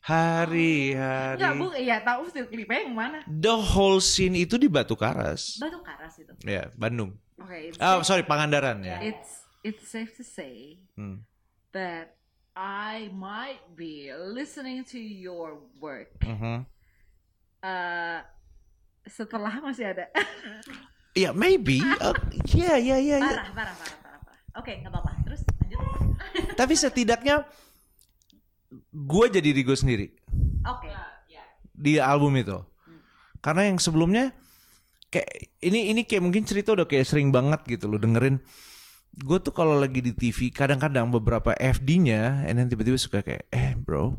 Hari-hari. 0.03 1.39
Enggak, 1.39 1.53
Bu. 1.59 1.67
Iya, 1.75 1.95
tahu 2.03 2.19
video 2.31 2.45
klipnya 2.47 2.79
yang 2.83 2.95
mana? 2.95 3.19
The 3.27 3.55
whole 3.55 3.99
scene 3.99 4.35
itu 4.35 4.55
di 4.55 4.71
Batu 4.71 4.95
Karas. 4.95 5.59
Batu 5.59 5.79
karas 5.83 6.15
itu. 6.19 6.31
Ya, 6.43 6.71
Bandung. 6.75 7.15
Oke, 7.39 7.57
it's, 7.69 7.77
Oh, 7.77 8.01
sorry, 8.01 8.21
Pangandaran 8.23 8.81
ya. 8.81 9.01
it's 9.01 9.41
it's 9.63 9.83
safe 9.87 10.13
to 10.13 10.23
say 10.23 10.77
Hmm. 10.93 11.25
that 11.71 12.13
I 12.53 13.09
might 13.09 13.73
be 13.73 14.13
listening 14.13 14.85
to 14.93 14.99
your 14.99 15.57
work 15.77 16.13
Mhm. 16.21 16.69
uh, 17.59 18.19
setelah 19.03 19.57
masih 19.59 19.91
ada. 19.91 20.05
Ya, 21.13 21.29
maybe. 21.29 21.77
Uh, 22.01 22.09
yeah, 22.49 22.73
yeah, 22.73 22.97
yeah, 22.97 23.21
yeah. 23.21 23.45
Parah, 23.45 23.53
parah, 23.53 23.75
parah, 23.77 23.97
parah, 24.01 24.21
parah. 24.25 24.39
Oke, 24.57 24.81
nggak 24.81 24.89
apa-apa. 24.89 25.13
Terus 25.21 25.41
lanjut. 25.45 25.79
Tapi 26.59 26.73
setidaknya 26.73 27.45
gue 28.89 29.25
jadi 29.29 29.45
diri 29.45 29.61
gue 29.61 29.77
sendiri. 29.77 30.07
Oke. 30.65 30.89
di 31.73 31.97
album 31.97 32.37
itu. 32.37 32.57
Karena 33.41 33.65
yang 33.65 33.77
sebelumnya 33.77 34.29
kayak 35.13 35.29
ini 35.61 35.93
ini 35.93 36.01
kayak 36.09 36.25
mungkin 36.25 36.41
cerita 36.41 36.73
udah 36.73 36.89
kayak 36.89 37.05
sering 37.05 37.29
banget 37.29 37.61
gitu 37.69 37.85
lo 37.85 38.01
dengerin. 38.01 38.41
Gue 39.13 39.37
tuh 39.37 39.53
kalau 39.53 39.77
lagi 39.77 40.01
di 40.01 40.09
TV 40.09 40.49
kadang-kadang 40.49 41.13
beberapa 41.13 41.53
FD-nya, 41.53 42.49
and 42.49 42.57
then 42.57 42.65
tiba-tiba 42.65 42.97
suka 42.97 43.21
kayak, 43.21 43.45
eh 43.53 43.77
bro, 43.77 44.17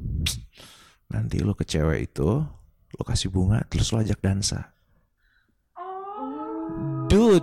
nanti 1.11 1.43
lo 1.43 1.59
ke 1.59 1.67
cewek 1.67 2.15
itu, 2.15 2.47
lo 2.95 3.03
kasih 3.03 3.27
bunga, 3.27 3.67
terus 3.67 3.91
lo 3.91 3.99
ajak 3.99 4.23
dansa. 4.23 4.71
Dude, 7.11 7.43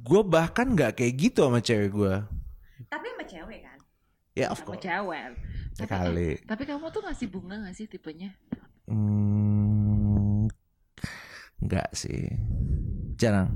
gue 0.00 0.22
bahkan 0.24 0.72
nggak 0.72 0.96
kayak 0.96 1.12
gitu 1.20 1.44
sama 1.44 1.60
cewek 1.60 1.92
gue. 1.92 2.14
Tapi 2.88 3.06
sama 3.12 3.24
cewek 3.28 3.60
kan? 3.68 3.78
Ya 4.32 4.48
of 4.48 4.64
sama 4.64 4.68
course. 4.72 4.80
cewek. 4.80 5.28
Tapi, 5.72 5.88
Sekali. 5.88 6.30
tapi 6.48 6.62
kamu 6.68 6.88
tuh 6.88 7.00
ngasih 7.04 7.28
bunga 7.32 7.56
gak 7.68 7.76
sih 7.76 7.84
tipenya? 7.88 8.32
Hmm, 8.88 9.51
enggak 11.62 11.88
sih. 11.92 12.26
Jarang. 13.14 13.48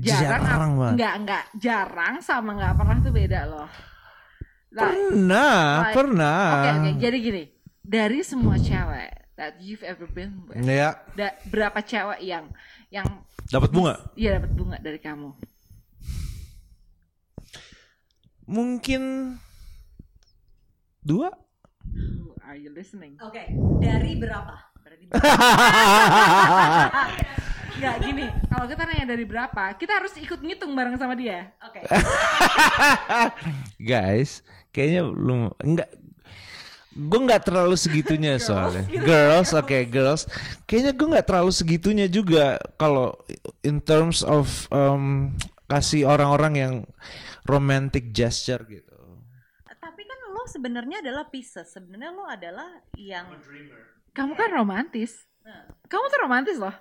Jarang, 0.00 0.42
Jarang 0.42 0.72
banget. 0.74 0.94
Enggak, 0.96 1.14
enggak. 1.20 1.44
Jarang 1.54 2.14
sama 2.20 2.50
enggak 2.56 2.74
pernah 2.74 2.96
tuh 2.98 3.12
beda 3.12 3.40
loh. 3.44 3.68
Nah, 4.70 4.86
Pernah, 4.86 5.58
Like, 5.82 5.92
pernah. 5.92 6.40
Oke, 6.54 6.68
oke. 6.70 6.90
Jadi 6.96 7.16
gini, 7.18 7.42
dari 7.82 8.18
semua 8.22 8.54
cewek 8.56 9.10
that 9.34 9.58
you've 9.58 9.82
ever 9.82 10.06
been 10.06 10.46
with, 10.46 10.62
Ya, 10.62 10.94
da- 11.12 11.36
berapa 11.44 11.76
cewek 11.80 12.20
yang 12.22 12.48
yang 12.88 13.04
dapat 13.46 13.70
bunga. 13.70 13.94
iya 14.14 14.38
dapat 14.38 14.50
bunga 14.54 14.76
dari 14.78 14.96
kamu? 14.96 15.34
Mungkin 18.46 19.34
dua. 21.02 21.34
Are 22.42 22.54
you 22.54 22.70
listening? 22.70 23.18
Oke, 23.20 23.46
dari 23.78 24.16
berapa? 24.16 24.54
Berarti 24.82 25.04
Enggak 27.80 27.96
gini, 28.04 28.28
kalau 28.52 28.66
kita 28.68 28.82
nanya 28.84 29.06
dari 29.08 29.24
berapa, 29.24 29.64
kita 29.80 29.92
harus 30.04 30.12
ikut 30.20 30.44
ngitung 30.44 30.76
bareng 30.76 31.00
sama 31.00 31.16
dia. 31.16 31.48
Oke. 31.64 31.80
Guys, 33.80 34.44
kayaknya 34.68 35.08
belum 35.08 35.56
enggak 35.64 35.88
gue 36.90 37.20
nggak 37.22 37.46
terlalu 37.46 37.78
segitunya 37.78 38.34
soalnya 38.36 38.82
girls 39.08 39.54
oke 39.54 39.78
girls 39.88 40.26
kayaknya 40.66 40.90
gue 40.90 41.06
nggak 41.06 41.22
terlalu 41.30 41.54
segitunya 41.54 42.10
juga 42.10 42.58
kalau 42.76 43.14
in 43.62 43.78
terms 43.78 44.26
of 44.26 44.66
um, 44.74 45.30
kasih 45.70 46.02
orang-orang 46.02 46.54
yang 46.58 46.74
romantic 47.46 48.10
gesture 48.10 48.66
gitu 48.66 48.90
Tapi 49.80 50.02
kan 50.02 50.18
lo 50.34 50.44
sebenarnya 50.44 51.00
adalah 51.00 51.24
Pisces. 51.30 51.72
Sebenarnya 51.72 52.12
lo 52.12 52.26
adalah 52.28 52.68
yang 52.98 53.32
Kamu 54.12 54.36
kan 54.36 54.50
romantis. 54.52 55.24
Nah. 55.40 55.72
Kamu 55.88 56.04
tuh 56.10 56.20
romantis 56.20 56.58
loh. 56.60 56.74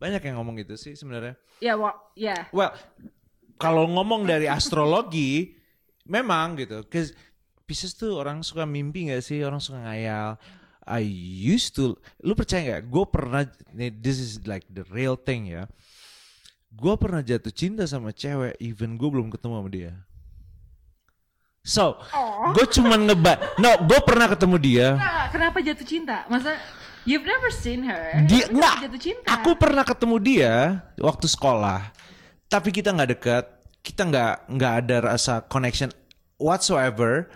Banyak 0.00 0.22
yang 0.24 0.40
ngomong 0.40 0.56
gitu 0.58 0.74
sih 0.74 0.96
sebenarnya 0.96 1.36
Ya, 1.60 1.76
wa- 1.76 2.00
ya. 2.16 2.48
Well, 2.50 2.72
kalau 3.60 3.84
ngomong 3.84 4.24
dari 4.24 4.48
astrologi, 4.48 5.52
memang 6.08 6.56
gitu. 6.56 6.80
Cause 6.88 7.12
Pisces 7.68 7.92
tuh 7.94 8.16
orang 8.16 8.40
suka 8.40 8.64
mimpi 8.64 9.12
gak 9.12 9.20
sih? 9.22 9.44
Orang 9.44 9.60
suka 9.60 9.78
ngayal. 9.78 10.40
I 10.82 11.04
used 11.44 11.76
to, 11.76 11.94
lu 12.18 12.32
percaya 12.32 12.64
nggak? 12.64 12.82
Gue 12.88 13.04
pernah, 13.06 13.44
this 13.94 14.18
is 14.18 14.42
like 14.42 14.64
the 14.66 14.82
real 14.90 15.14
thing 15.14 15.46
ya. 15.46 15.68
Gue 16.72 16.96
pernah 16.96 17.20
jatuh 17.20 17.52
cinta 17.52 17.84
sama 17.86 18.10
cewek, 18.10 18.56
even 18.58 18.98
gue 18.98 19.06
belum 19.06 19.30
ketemu 19.30 19.54
sama 19.54 19.70
dia. 19.70 19.92
So, 21.60 22.00
Oh. 22.16 22.56
gue 22.56 22.64
cuman 22.72 23.04
ngebat. 23.04 23.60
No, 23.60 23.84
gue 23.84 24.00
pernah 24.02 24.26
ketemu 24.32 24.56
dia. 24.56 24.88
Kenapa 25.28 25.60
jatuh 25.60 25.84
cinta? 25.86 26.24
Masa 26.26 26.56
you've 27.08 27.26
never 27.26 27.50
seen 27.52 27.84
her? 27.86 28.24
Dia 28.26 28.48
nggak. 28.50 28.76
jatuh 28.88 29.00
cinta. 29.00 29.28
Aku 29.40 29.56
pernah 29.56 29.84
ketemu 29.84 30.16
dia 30.20 30.54
waktu 31.00 31.26
sekolah, 31.26 31.92
tapi 32.48 32.74
kita 32.74 32.92
nggak 32.92 33.10
dekat. 33.16 33.44
Kita 33.80 34.04
nggak 34.04 34.34
nggak 34.52 34.72
ada 34.84 34.96
rasa 35.14 35.40
connection 35.46 35.88
whatsoever. 36.36 37.28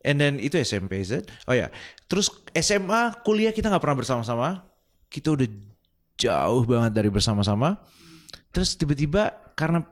And 0.00 0.16
then 0.16 0.40
itu 0.40 0.56
SMP 0.56 1.04
is 1.04 1.12
it? 1.12 1.28
Oh 1.44 1.52
ya, 1.52 1.68
terus 2.08 2.32
SMA, 2.56 3.20
kuliah 3.20 3.52
kita 3.52 3.68
nggak 3.68 3.82
pernah 3.84 3.98
bersama-sama. 4.00 4.64
Kita 5.12 5.36
udah 5.36 5.48
jauh 6.16 6.62
banget 6.64 6.92
dari 6.96 7.10
bersama-sama. 7.12 7.76
Terus 8.50 8.74
tiba-tiba 8.74 9.36
karena 9.52 9.84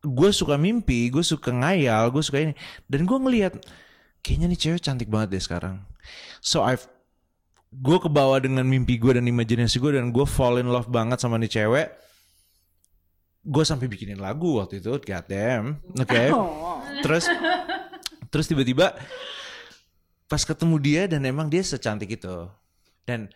gue 0.00 0.30
suka 0.32 0.56
mimpi, 0.56 1.12
gue 1.12 1.20
suka 1.20 1.52
ngayal, 1.52 2.08
gue 2.10 2.22
suka 2.24 2.38
ini, 2.40 2.54
dan 2.88 3.04
gue 3.04 3.18
ngelihat 3.20 3.54
kayaknya 4.24 4.46
nih 4.52 4.60
cewek 4.60 4.80
cantik 4.80 5.08
banget 5.12 5.36
deh 5.36 5.42
sekarang. 5.42 5.76
So 6.40 6.64
I've 6.64 6.88
gue 7.70 7.98
kebawa 8.02 8.42
dengan 8.42 8.66
mimpi 8.66 8.98
gue 8.98 9.14
dan 9.14 9.26
imajinasi 9.30 9.78
gue 9.78 9.94
dan 9.94 10.10
gue 10.10 10.26
fall 10.26 10.58
in 10.58 10.66
love 10.66 10.90
banget 10.90 11.22
sama 11.22 11.38
nih 11.38 11.50
cewek 11.50 11.88
gue 13.40 13.64
sampai 13.64 13.86
bikinin 13.86 14.18
lagu 14.20 14.58
waktu 14.58 14.82
itu 14.82 14.90
god 14.98 15.24
damn 15.30 15.78
oke 15.94 16.22
Oh. 16.34 16.82
terus 17.00 17.30
terus 18.28 18.46
tiba-tiba 18.50 18.98
pas 20.26 20.42
ketemu 20.42 20.76
dia 20.82 21.02
dan 21.06 21.22
emang 21.22 21.46
dia 21.46 21.62
secantik 21.62 22.10
itu 22.10 22.50
dan 23.06 23.30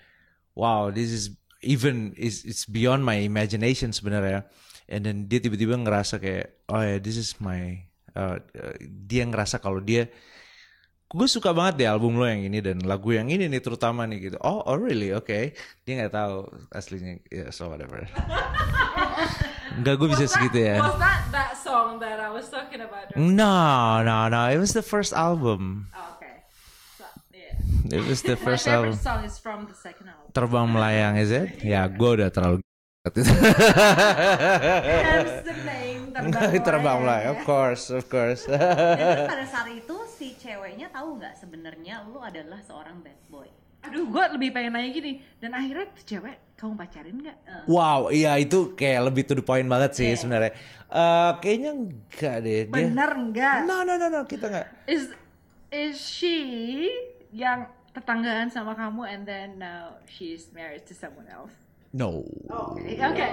wow 0.59 0.91
this 0.91 1.15
is 1.15 1.25
even 1.63 2.13
is 2.19 2.43
it's 2.43 2.67
beyond 2.67 3.07
my 3.07 3.17
imagination 3.23 3.95
sebenarnya 3.95 4.45
and 4.91 5.07
then 5.07 5.31
dia 5.31 5.41
tiba-tiba 5.41 5.79
ngerasa 5.79 6.19
kayak 6.21 6.59
oh 6.69 6.83
ya 6.83 6.99
this 6.99 7.17
is 7.17 7.39
my 7.41 7.87
uh, 8.19 8.37
uh, 8.39 8.75
dia 8.83 9.25
ngerasa 9.25 9.63
kalau 9.63 9.81
dia 9.81 10.11
gue 11.15 11.29
suka 11.31 11.55
banget 11.55 11.75
deh 11.79 11.89
album 11.89 12.19
lo 12.19 12.27
yang 12.27 12.43
ini 12.43 12.59
dan 12.59 12.83
lagu 12.83 13.15
yang 13.15 13.31
ini 13.31 13.47
nih 13.47 13.63
terutama 13.63 14.03
nih 14.11 14.29
gitu. 14.31 14.37
Oh 14.43 14.67
oh 14.67 14.75
really? 14.75 15.15
Oke. 15.15 15.55
Dia 15.87 15.93
nggak 16.03 16.11
tahu 16.11 16.51
aslinya. 16.75 17.23
Ya 17.31 17.55
so 17.55 17.71
whatever. 17.71 18.03
Enggak 19.79 19.95
gue 20.03 20.09
bisa 20.11 20.27
segitu 20.27 20.67
ya. 20.67 20.83
Was 20.83 20.99
that 20.99 21.23
that 21.31 21.53
song 21.55 22.03
that 22.03 22.19
I 22.19 22.35
was 22.35 22.51
talking 22.51 22.83
about? 22.83 23.15
no 23.15 24.03
no 24.03 24.27
no. 24.27 24.43
It 24.51 24.59
was 24.59 24.75
the 24.75 24.83
first 24.83 25.15
album. 25.15 25.87
Oh, 25.95 26.19
okay. 26.19 26.43
So, 26.99 27.07
yeah. 27.31 27.95
it 27.95 28.03
was 28.03 28.27
the 28.27 28.35
first 28.35 28.67
album. 28.67 28.99
song 28.99 29.23
is 29.23 29.39
from 29.39 29.71
the 29.71 29.77
second 29.79 30.11
album. 30.11 30.35
terbang 30.35 30.67
melayang 30.67 31.15
is 31.23 31.31
it? 31.31 31.63
Ya 31.63 31.87
gue 31.87 32.11
udah 32.19 32.35
terlalu 32.35 32.59
The 33.05 33.21
name 35.69 36.09
terbang 36.09 36.57
Terbang 36.65 37.05
mulai. 37.05 37.29
mulai, 37.29 37.37
of 37.37 37.45
course, 37.45 37.93
of 37.93 38.09
course. 38.09 38.49
Dan 38.49 39.29
pada 39.29 39.45
saat 39.45 39.69
itu 39.77 39.93
si 40.09 40.33
ceweknya 40.41 40.89
tahu 40.89 41.21
nggak 41.21 41.37
sebenarnya 41.37 42.01
lu 42.09 42.17
adalah 42.25 42.65
seorang 42.65 43.05
bad 43.05 43.21
boy. 43.29 43.45
Aduh, 43.85 44.09
gue 44.09 44.25
lebih 44.41 44.57
pengen 44.57 44.73
nanya 44.73 44.89
gini. 44.89 45.21
Dan 45.37 45.53
akhirnya 45.53 45.93
tuh 45.93 46.17
cewek, 46.17 46.57
kamu 46.57 46.81
pacarin 46.81 47.17
nggak? 47.21 47.37
wow, 47.69 48.09
iya 48.09 48.41
itu 48.41 48.73
kayak 48.73 49.13
lebih 49.13 49.29
to 49.29 49.37
the 49.37 49.45
point 49.45 49.69
banget 49.69 49.93
sih 49.93 50.09
Iya. 50.09 50.25
sebenarnya. 50.25 50.53
Eh, 50.89 51.31
kayaknya 51.45 51.71
enggak 51.77 52.37
deh. 52.41 52.61
Dia... 52.65 52.73
Bener 52.73 53.11
nggak? 53.13 53.69
No, 53.69 53.85
no, 53.85 54.01
no, 54.01 54.09
no, 54.09 54.25
kita 54.25 54.49
enggak. 54.49 54.73
Is 54.89 55.13
is 55.69 56.01
she 56.01 56.89
yang 57.37 57.69
tetanggaan 57.93 58.49
sama 58.49 58.73
kamu 58.73 59.05
and 59.05 59.29
then 59.29 59.61
now 59.61 60.01
she's 60.09 60.49
married 60.57 60.89
to 60.89 60.97
someone 60.97 61.29
else? 61.29 61.53
No. 61.95 62.27
Oke, 62.51 62.99
oke. 62.99 63.27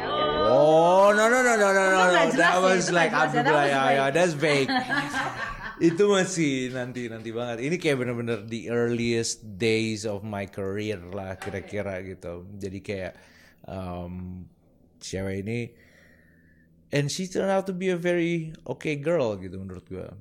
Oh, 0.45 1.09
no, 1.17 1.25
no, 1.33 1.41
no, 1.41 1.53
no, 1.57 1.69
no, 1.73 1.83
no, 1.89 2.29
That 2.37 2.61
was 2.61 2.93
like 2.93 3.09
nggak 3.09 3.33
jelas 3.41 3.73
ya, 3.73 3.81
ya, 3.89 4.05
that's 4.13 4.37
vague. 4.37 4.69
itu 5.81 6.03
masih 6.05 6.69
nanti 6.69 7.09
nanti 7.09 7.33
banget. 7.33 7.65
Ini 7.65 7.75
kayak 7.81 7.97
bener-bener 7.97 8.45
the 8.45 8.69
earliest 8.69 9.41
days 9.57 10.05
of 10.05 10.21
my 10.21 10.45
career 10.45 11.01
lah 11.09 11.41
kira-kira 11.41 12.05
gitu. 12.05 12.45
Jadi 12.61 12.79
kayak 12.85 13.17
um, 13.65 14.45
cewek 15.01 15.41
ini, 15.41 15.73
and 16.93 17.09
she 17.09 17.25
turned 17.25 17.49
out 17.49 17.65
to 17.65 17.73
be 17.73 17.89
a 17.89 17.97
very 17.97 18.53
okay 18.69 18.93
girl 18.93 19.41
gitu 19.41 19.57
menurut 19.57 19.89
gua. 19.89 20.13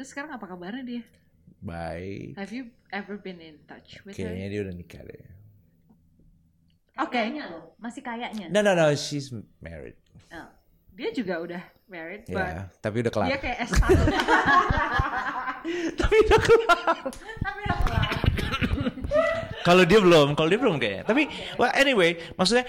Terus 0.00 0.16
sekarang 0.16 0.32
apa 0.32 0.48
kabarnya 0.48 0.80
dia? 0.80 1.04
Baik. 1.60 2.40
Have 2.40 2.56
you 2.56 2.72
ever 2.88 3.20
been 3.20 3.36
in 3.44 3.60
touch 3.68 4.00
with 4.08 4.16
her? 4.16 4.32
Kayaknya 4.32 4.48
dia 4.48 4.60
udah 4.64 4.74
nikah 4.80 5.04
deh. 5.04 5.35
Oke. 6.96 7.20
Loh, 7.36 7.76
masih 7.76 8.00
kayaknya. 8.00 8.48
No, 8.48 8.64
no, 8.64 8.72
no, 8.72 8.88
she's 8.96 9.28
married. 9.60 10.00
Oh. 10.32 10.48
Dia 10.96 11.12
juga 11.12 11.44
udah 11.44 11.60
married, 11.92 12.24
Ya, 12.24 12.32
but 12.32 12.72
tapi 12.80 13.04
udah 13.04 13.12
kelar. 13.12 13.28
dia 13.28 13.36
kayak 13.38 13.68
S1. 13.68 13.84
tapi 16.00 16.14
udah 16.24 16.40
kelar. 16.40 16.96
Tapi 17.44 17.60
udah 17.68 17.78
kelar. 17.84 18.08
Kalau 19.60 19.84
dia 19.84 20.00
belum, 20.00 20.32
kalau 20.32 20.48
dia 20.48 20.56
belum 20.56 20.80
kayaknya. 20.80 21.04
Tapi 21.04 21.28
well, 21.60 21.68
anyway, 21.76 22.16
maksudnya 22.40 22.64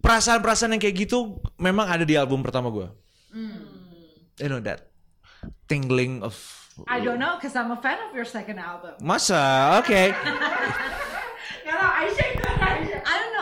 perasaan-perasaan 0.00 0.72
yang 0.74 0.82
kayak 0.82 0.96
gitu 0.96 1.38
memang 1.60 1.92
ada 1.92 2.08
di 2.08 2.16
album 2.16 2.40
pertama 2.40 2.72
gue. 2.72 2.88
You 4.40 4.48
know 4.48 4.64
that 4.64 4.88
tingling 5.68 6.24
of 6.24 6.32
I 6.88 7.04
don't 7.04 7.20
know, 7.20 7.36
cause 7.36 7.52
I'm 7.52 7.68
a 7.68 7.76
fan 7.76 8.00
of 8.08 8.16
your 8.16 8.24
second 8.24 8.56
album. 8.56 8.96
Masa, 9.04 9.76
oke. 9.76 9.92
Aisyah 9.92 10.16
itu 11.60 11.76
Aisyah. 11.76 12.39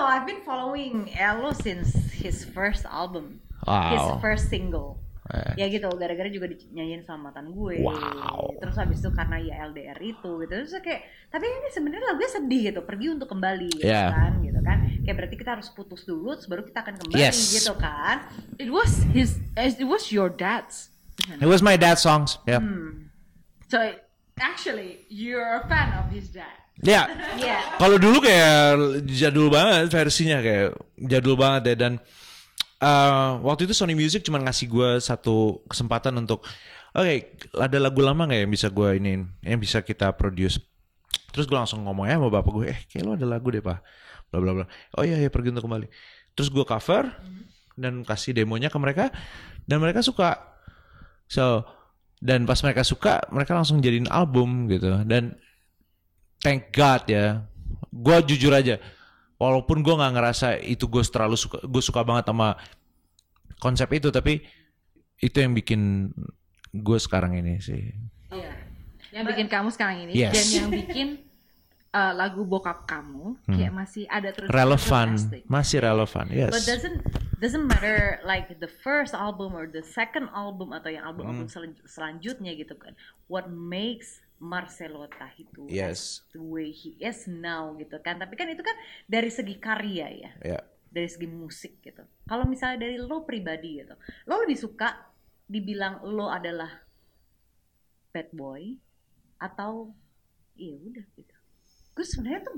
I've 0.08 0.24
been 0.24 0.40
following 0.42 1.12
Elo 1.14 1.52
since 1.52 1.92
his 2.16 2.42
first 2.42 2.88
album. 2.88 3.44
His 3.68 4.00
Wow. 4.00 4.18
first 4.24 4.48
single. 4.48 4.96
Eh. 5.28 5.60
Ya 5.60 5.66
gitu, 5.68 5.92
gara-gara 5.92 6.24
juga 6.32 6.48
dinyanyiin 6.48 7.04
sama 7.04 7.28
mantan 7.28 7.52
gue. 7.52 7.84
Wow. 7.84 8.56
Terus 8.64 8.76
habis 8.80 9.04
itu 9.04 9.12
karena 9.12 9.36
ya 9.36 9.60
LDR 9.68 10.00
itu 10.00 10.30
gitu. 10.40 10.48
Terus 10.48 10.72
kayak 10.80 11.04
tapi 11.28 11.44
ini 11.44 11.68
sebenarnya 11.68 12.16
lagunya 12.16 12.30
sedih 12.32 12.62
gitu, 12.72 12.80
pergi 12.80 13.06
untuk 13.12 13.28
kembali 13.28 13.68
gitu 13.76 13.84
Yeah. 13.84 14.08
kan, 14.08 14.40
gitu 14.40 14.60
kan. 14.64 14.78
Kayak 15.04 15.16
berarti 15.20 15.36
kita 15.36 15.50
harus 15.60 15.68
putus 15.68 16.08
dulu 16.08 16.32
baru 16.48 16.64
kita 16.64 16.80
akan 16.80 16.94
kembali 16.96 17.20
Yes. 17.20 17.52
gitu 17.52 17.76
kan. 17.76 18.24
It 18.56 18.72
was 18.72 19.04
his, 19.12 19.36
it 19.60 19.84
was 19.84 20.08
your 20.08 20.32
dad's. 20.32 20.88
It 21.28 21.44
was 21.44 21.60
my 21.60 21.76
dad's 21.76 22.00
songs. 22.00 22.40
Ya. 22.48 22.64
So 23.68 23.84
actually, 24.40 25.04
you're 25.12 25.60
a 25.60 25.68
fan 25.68 25.92
of 25.92 26.08
his 26.08 26.32
dad. 26.32 26.56
Ya. 26.82 27.10
Iya. 27.34 27.58
Kalau 27.78 27.98
dulu 27.98 28.22
kayak 28.22 29.02
jadul 29.10 29.50
banget 29.50 29.90
versinya 29.90 30.38
kayak 30.38 30.78
jadul 30.98 31.34
banget 31.34 31.74
ya. 31.74 31.76
Dan 31.88 31.92
eh, 32.78 33.30
waktu 33.42 33.66
itu 33.66 33.74
Sony 33.74 33.98
Music 33.98 34.22
cuma 34.22 34.38
ngasih 34.38 34.66
gue 34.70 34.90
satu 35.02 35.62
kesempatan 35.66 36.14
untuk 36.22 36.46
oke 36.94 37.14
ada 37.58 37.78
lagu 37.78 38.00
lama 38.00 38.24
nggak 38.24 38.40
yang 38.46 38.52
bisa 38.52 38.68
gue 38.70 38.88
ini 38.98 39.26
yang 39.42 39.58
bisa 39.58 39.82
kita 39.82 40.14
produce? 40.14 40.62
Terus 41.34 41.50
gue 41.50 41.58
langsung 41.58 41.82
ngomongnya 41.82 42.18
sama 42.18 42.30
bapak 42.30 42.52
gue 42.54 42.66
eh 42.70 42.80
kayak 42.86 43.02
lo 43.04 43.10
ada 43.18 43.26
lagu 43.26 43.50
deh 43.50 43.62
pak. 43.62 43.82
Bla 44.30 44.38
bla 44.38 44.52
bla. 44.62 44.66
Oh 44.94 45.02
iya 45.02 45.18
ya 45.18 45.30
pergi 45.30 45.50
untuk 45.50 45.66
kembali. 45.66 45.86
Terus 46.38 46.48
gue 46.54 46.62
cover 46.62 47.10
dan 47.74 48.06
kasih 48.06 48.34
demonya 48.34 48.70
ke 48.70 48.78
mereka 48.78 49.10
dan 49.66 49.82
mereka 49.82 50.02
suka. 50.02 50.38
So 51.26 51.66
dan 52.18 52.46
pas 52.46 52.58
mereka 52.66 52.82
suka 52.82 53.22
mereka 53.30 53.54
langsung 53.54 53.82
jadiin 53.82 54.06
album 54.10 54.70
gitu. 54.70 55.02
Dan 55.06 55.38
thank 56.40 56.70
God 56.70 57.02
ya. 57.06 57.44
Gue 57.88 58.16
jujur 58.24 58.52
aja, 58.52 58.78
walaupun 59.36 59.80
gue 59.80 59.94
nggak 59.94 60.12
ngerasa 60.14 60.48
itu 60.60 60.86
gue 60.86 61.02
terlalu 61.02 61.34
suka, 61.34 61.58
gue 61.62 61.82
suka 61.82 62.04
banget 62.04 62.28
sama 62.28 62.54
konsep 63.58 63.88
itu, 63.94 64.08
tapi 64.10 64.42
itu 65.18 65.36
yang 65.38 65.50
bikin 65.54 66.12
gue 66.70 66.98
sekarang 67.00 67.34
ini 67.34 67.58
sih. 67.58 67.90
Iya. 68.30 68.52
Yang 69.10 69.24
bikin 69.34 69.46
kamu 69.48 69.68
sekarang 69.72 69.96
ini 70.04 70.12
Yes. 70.14 70.36
dan 70.36 70.46
yang 70.52 70.68
bikin 70.70 71.08
uh, 71.96 72.12
lagu 72.12 72.44
bokap 72.44 72.84
kamu 72.84 73.40
kayak 73.48 73.72
masih 73.72 74.04
ada 74.06 74.30
terus 74.36 74.52
Relevan, 74.52 75.08
masih 75.48 75.78
relevan, 75.80 76.26
yes. 76.28 76.52
But 76.52 76.64
doesn't 76.68 76.98
doesn't 77.40 77.66
matter 77.66 78.20
like 78.22 78.52
the 78.60 78.68
first 78.84 79.16
album 79.16 79.56
or 79.56 79.64
the 79.64 79.80
second 79.82 80.28
album 80.36 80.76
atau 80.76 80.92
yang 80.92 81.08
album-album 81.08 81.48
selen- 81.48 81.80
selanjutnya 81.88 82.52
gitu 82.54 82.76
kan. 82.76 82.92
What 83.32 83.48
makes 83.48 84.20
Marcelo 84.38 85.06
Tahitu 85.06 85.66
Yes. 85.66 86.22
the 86.30 86.40
way 86.40 86.70
he 86.70 86.94
is 86.98 87.26
now 87.26 87.74
gitu 87.74 87.98
kan. 87.98 88.18
Tapi 88.18 88.34
kan 88.34 88.46
itu 88.46 88.62
kan 88.62 88.74
dari 89.04 89.28
segi 89.28 89.58
karya 89.58 90.06
ya, 90.10 90.30
Ya. 90.42 90.60
dari 90.88 91.08
segi 91.10 91.26
musik 91.26 91.82
gitu. 91.82 92.02
Kalau 92.24 92.46
misalnya 92.46 92.86
dari 92.86 92.96
lo 92.96 93.26
pribadi 93.26 93.82
gitu, 93.82 93.94
lo 94.26 94.34
lebih 94.42 94.56
suka 94.56 95.10
dibilang 95.44 96.04
lo 96.04 96.30
adalah 96.30 96.70
bad 98.14 98.28
boy 98.32 98.78
atau 99.38 99.92
iya 100.54 100.74
udah 100.76 101.06
gitu. 101.14 101.34
Gue 101.94 102.06
sebenarnya 102.06 102.46
tuh 102.46 102.56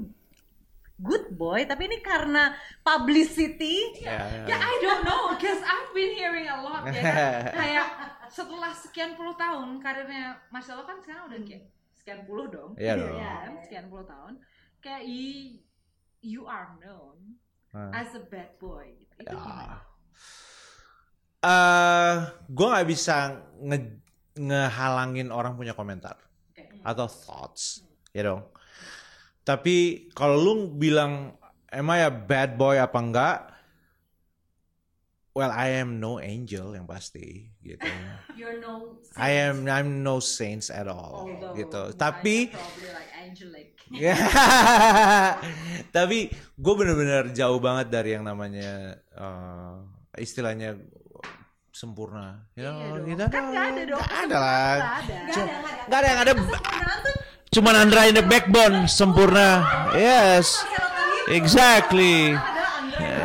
good 1.00 1.32
boy, 1.32 1.64
tapi 1.64 1.88
ini 1.88 1.98
karena 1.98 2.52
publicity 2.80 3.80
Ya. 3.98 4.44
Ya 4.44 4.56
I 4.56 4.74
don't 4.78 5.02
know, 5.02 5.32
cause 5.34 5.60
I've 5.60 5.90
been 5.90 6.12
hearing 6.12 6.44
a 6.44 6.60
lot 6.60 6.84
ya 6.84 6.92
kan? 6.94 7.42
Kayak 7.58 7.86
setelah 8.28 8.70
sekian 8.70 9.16
puluh 9.16 9.34
tahun 9.34 9.80
karirnya 9.80 10.38
Marcelo 10.48 10.84
kan 10.84 11.00
sekarang 11.00 11.26
udah 11.26 11.40
kayak 11.42 11.64
sekian 11.92 12.22
puluh 12.24 12.46
dong. 12.46 12.76
Iya 12.76 12.94
dong. 12.94 13.16
kan? 13.16 13.50
Sekian 13.64 13.86
puluh 13.88 14.04
tahun. 14.04 14.38
Kayak 14.78 15.02
you, 15.04 15.58
you 16.20 16.42
are 16.44 16.76
known 16.78 17.36
Ah. 17.70 18.02
as 18.02 18.10
a 18.12 18.22
bad 18.26 18.58
boy. 18.58 18.90
Gitu. 19.14 19.30
Itu 19.30 19.36
gimana? 19.36 19.78
Eh, 21.40 22.14
gue 22.46 22.66
nggak 22.68 22.88
bisa 22.88 23.32
nge- 23.56 23.96
ngehalangin 24.36 25.32
orang 25.32 25.56
punya 25.56 25.72
komentar 25.72 26.18
Oke. 26.52 26.66
atau 26.84 27.06
thoughts, 27.08 27.80
ya 28.12 28.26
dong. 28.26 28.44
Tapi 29.44 30.08
kalau 30.12 30.36
lu 30.36 30.52
bilang 30.76 31.32
emang 31.72 31.96
ya 31.98 32.10
bad 32.12 32.60
boy 32.60 32.76
apa 32.76 32.98
enggak? 33.00 33.38
Well, 35.30 35.54
I 35.54 35.78
am 35.78 36.02
no 36.02 36.18
angel 36.18 36.74
yang 36.74 36.90
pasti, 36.90 37.54
gitu. 37.62 37.86
You're 38.34 38.58
no 38.58 38.98
I 39.14 39.46
am 39.46 39.62
I'm 39.70 40.02
no 40.02 40.18
saints 40.18 40.74
at 40.74 40.90
all, 40.90 41.30
Although 41.30 41.54
gitu. 41.54 41.82
Tapi 41.94 42.50
like 42.50 43.14
angelic. 43.14 43.68
Tapi 45.96 46.18
gue 46.34 46.74
bener-bener 46.74 47.30
jauh 47.30 47.62
banget 47.62 47.94
dari 47.94 48.18
yang 48.18 48.26
namanya 48.26 48.98
eh, 48.98 49.74
istilahnya 50.18 50.74
sempurna. 51.70 52.50
You 52.58 52.66
know, 52.66 52.74
Iya 52.74 52.98
gitu. 53.06 53.24
Kan 53.30 53.44
nggak 53.54 53.66
ada 53.70 53.82
dong. 53.86 54.02
Nggak 54.02 54.22
ada 54.26 54.36
lah. 54.36 54.74
Nggak 54.76 54.98
ada. 54.98 55.16
Nggak 55.86 55.98
ada 55.98 56.08
yang 56.10 56.20
ada. 56.20 56.32
Cuman 57.50 57.74
Andra 57.74 58.06
in 58.06 58.14
the 58.14 58.22
backbone 58.22 58.86
sempurna. 58.86 59.58
Yes. 59.90 60.62
Exactly. 61.26 62.30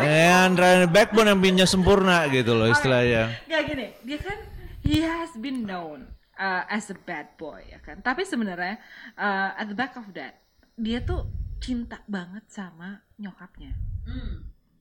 Ya, 0.02 0.50
Andra 0.50 0.82
in 0.82 0.90
the 0.90 0.92
backbone 0.92 1.30
yang 1.30 1.38
punya 1.38 1.66
sempurna 1.70 2.26
gitu 2.34 2.58
loh 2.58 2.66
istilahnya. 2.70 3.38
Gak 3.46 3.62
gini, 3.70 3.94
dia 4.02 4.18
kan 4.18 4.38
he 4.82 5.06
has 5.06 5.30
been 5.38 5.62
known 5.66 6.10
uh, 6.42 6.66
as 6.66 6.90
a 6.90 6.98
bad 7.06 7.38
boy 7.38 7.62
ya 7.70 7.78
kan. 7.86 8.02
Tapi 8.02 8.26
sebenarnya 8.26 8.82
uh, 9.14 9.54
at 9.54 9.70
the 9.70 9.78
back 9.78 9.94
of 9.94 10.10
that 10.18 10.42
dia 10.74 11.06
tuh 11.06 11.30
cinta 11.62 12.02
banget 12.10 12.50
sama 12.50 13.06
nyokapnya. 13.22 13.78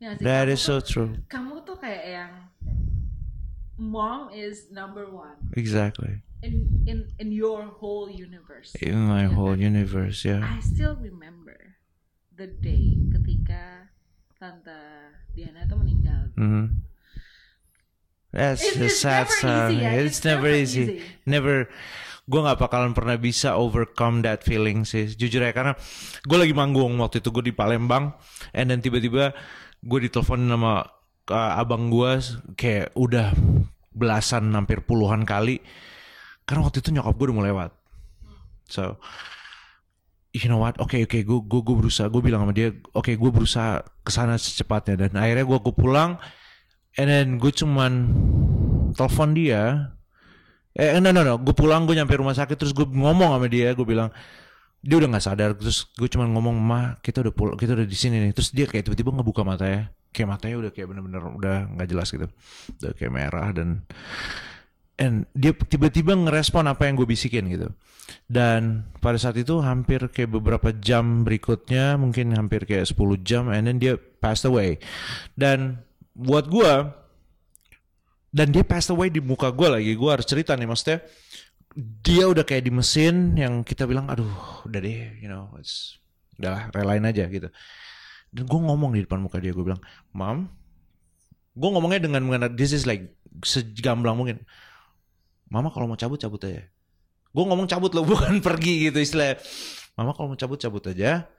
Ya 0.00 0.16
nggak 0.16 0.20
sih? 0.20 0.24
That 0.24 0.48
is 0.48 0.61
so 0.64 0.80
tuh- 0.80 0.88
true. 0.88 1.11
Kamu 1.28 1.64
tuh 1.68 1.76
kayak 1.76 2.04
yang 2.04 2.33
mom 3.76 4.33
is 4.33 4.72
number 4.72 5.04
one 5.04 5.37
Exactly. 5.52 6.24
In 6.44 6.54
in 6.85 6.98
in 7.16 7.28
your 7.33 7.64
whole 7.80 8.07
universe. 8.07 8.76
In 8.78 9.09
my 9.09 9.24
Ya 9.24 9.33
whole 9.33 9.57
universe, 9.57 10.22
yeah. 10.22 10.44
I 10.44 10.61
still 10.61 10.94
remember 11.00 11.57
the 12.30 12.46
day 12.46 13.00
ketika 13.11 13.88
tante 14.37 14.76
Diana 15.33 15.64
tuh 15.64 15.80
meninggal. 15.80 16.30
hmm 16.37 16.85
That's 18.35 18.66
It's- 18.66 18.76
the 18.76 18.88
it's 18.90 18.98
sad 19.00 19.30
never 19.30 19.38
story. 19.38 19.54
easy, 19.54 19.76
ya. 19.78 19.90
It's, 19.94 20.04
It's 20.04 20.20
never 20.26 20.48
never 20.50 20.62
easy. 20.62 20.83
easy. 20.83 20.96
Never. 21.24 21.57
Gue 22.24 22.40
nggak 22.40 22.59
bakalan 22.59 22.92
pernah 22.96 23.14
bisa 23.14 23.54
overcome 23.54 24.24
that 24.24 24.42
feeling 24.42 24.83
sih. 24.83 25.07
Jujur 25.12 25.44
ya 25.44 25.52
karena 25.52 25.76
gue 26.24 26.38
lagi 26.40 26.57
manggung 26.57 26.96
waktu 26.98 27.20
itu 27.20 27.28
gue 27.30 27.52
di 27.52 27.54
Palembang, 27.54 28.16
and 28.57 28.72
then 28.72 28.80
tiba-tiba 28.80 29.37
gue 29.85 29.98
diteleponin 30.09 30.48
sama 30.48 30.88
uh, 31.28 31.52
abang 31.61 31.92
gua 31.92 32.18
kayak 32.57 32.96
udah 32.96 33.37
belasan 33.92 34.50
hampir 34.57 34.80
puluhan 34.83 35.22
kali 35.22 35.61
karena 36.44 36.61
waktu 36.64 36.85
itu 36.85 36.92
nyokap 36.92 37.14
gue 37.16 37.24
udah 37.28 37.37
mau 37.37 37.44
lewat. 37.44 37.70
So 38.68 39.00
you 40.35 40.50
know 40.50 40.61
what? 40.61 40.76
Oke 40.83 41.00
oke 41.04 41.18
gue 41.24 41.38
gue 41.40 41.61
gue 41.64 41.76
berusaha. 41.85 42.11
Gue 42.12 42.20
bilang 42.20 42.44
sama 42.44 42.52
dia 42.52 42.72
oke 42.92 43.12
gue 43.12 43.30
berusaha 43.33 43.80
ke 44.04 44.11
sana 44.12 44.37
secepatnya. 44.37 45.09
Dan 45.09 45.16
akhirnya 45.16 45.44
gue 45.46 45.59
gue 45.62 45.74
pulang 45.74 46.20
and 47.00 47.09
then 47.09 47.28
gue 47.40 47.52
cuman 47.54 47.92
telepon 48.92 49.30
dia. 49.33 49.94
Eh 50.76 51.00
no 51.00 51.14
no 51.14 51.24
no. 51.24 51.40
Gue 51.40 51.57
pulang 51.57 51.88
gue 51.88 51.96
nyampe 51.96 52.12
rumah 52.18 52.37
sakit 52.37 52.57
terus 52.61 52.76
gue 52.76 52.85
ngomong 52.85 53.37
sama 53.37 53.48
dia. 53.48 53.72
Gue 53.72 53.88
bilang 53.88 54.12
dia 54.85 55.00
udah 55.00 55.09
nggak 55.16 55.24
sadar. 55.24 55.57
Terus 55.57 55.88
gue 55.96 56.09
cuman 56.12 56.28
ngomong 56.35 56.57
mah 56.61 56.85
kita 57.00 57.24
udah 57.24 57.33
pul 57.33 57.57
kita 57.57 57.72
udah 57.72 57.88
di 57.88 57.96
sini 57.96 58.20
nih. 58.20 58.33
Terus 58.37 58.52
dia 58.52 58.68
kayak 58.68 58.90
tiba-tiba 58.90 59.16
ngebuka 59.16 59.46
matanya. 59.46 59.88
Kayak 60.12 60.28
matanya 60.37 60.57
udah 60.61 60.70
kayak 60.76 60.87
bener-bener 60.92 61.22
udah 61.24 61.57
nggak 61.72 61.88
jelas 61.88 62.09
gitu. 62.12 62.26
Udah 62.83 62.92
kayak 62.92 63.12
merah 63.14 63.48
dan 63.54 63.87
and 64.98 65.26
dia 65.35 65.50
tiba-tiba 65.54 66.14
ngerespon 66.14 66.70
apa 66.70 66.87
yang 66.87 66.94
gue 66.94 67.09
bisikin 67.09 67.50
gitu. 67.50 67.68
Dan 68.28 68.85
pada 69.00 69.16
saat 69.16 69.35
itu 69.40 69.59
hampir 69.64 70.07
kayak 70.12 70.37
beberapa 70.37 70.70
jam 70.76 71.24
berikutnya 71.24 71.96
mungkin 71.96 72.37
hampir 72.37 72.68
kayak 72.68 72.87
10 72.87 72.96
jam 73.24 73.48
and 73.50 73.66
then 73.66 73.78
dia 73.80 73.96
passed 73.96 74.46
away. 74.46 74.78
Dan 75.35 75.83
buat 76.14 76.46
gue 76.46 76.72
dan 78.35 78.50
dia 78.50 78.62
passed 78.66 78.90
away 78.94 79.11
di 79.11 79.18
muka 79.18 79.50
gue 79.50 79.68
lagi. 79.68 79.92
Gue 79.98 80.11
harus 80.14 80.26
cerita 80.28 80.54
nih 80.54 80.68
maksudnya 80.68 81.02
dia 81.74 82.30
udah 82.30 82.46
kayak 82.46 82.70
di 82.70 82.72
mesin 82.72 83.35
yang 83.35 83.66
kita 83.66 83.83
bilang 83.83 84.07
aduh 84.07 84.62
udah 84.62 84.78
deh 84.78 85.18
you 85.18 85.26
know 85.26 85.50
it's 85.59 85.98
udah 86.38 86.70
relain 86.70 87.02
aja 87.02 87.26
gitu. 87.26 87.50
Dan 88.35 88.44
gue 88.46 88.61
ngomong 88.62 88.94
di 88.94 89.02
depan 89.02 89.18
muka 89.22 89.42
dia 89.42 89.50
gue 89.50 89.64
bilang 89.64 89.83
mam 90.14 90.50
gue 91.54 91.70
ngomongnya 91.70 92.02
dengan 92.02 92.22
mengenai 92.26 92.54
this 92.59 92.74
is 92.74 92.87
like 92.87 93.14
segamblang 93.42 94.18
mungkin 94.18 94.42
mama 95.54 95.70
kalau 95.70 95.86
mau 95.86 95.94
cabut 95.94 96.18
cabut 96.18 96.42
aja. 96.42 96.66
Gue 97.30 97.44
ngomong 97.46 97.70
cabut 97.70 97.94
loh 97.94 98.02
bukan 98.10 98.42
pergi 98.42 98.90
gitu 98.90 98.98
istilah. 98.98 99.38
Mama 99.94 100.10
kalau 100.10 100.34
mau 100.34 100.38
cabut 100.38 100.58
cabut 100.58 100.82
aja. 100.90 101.30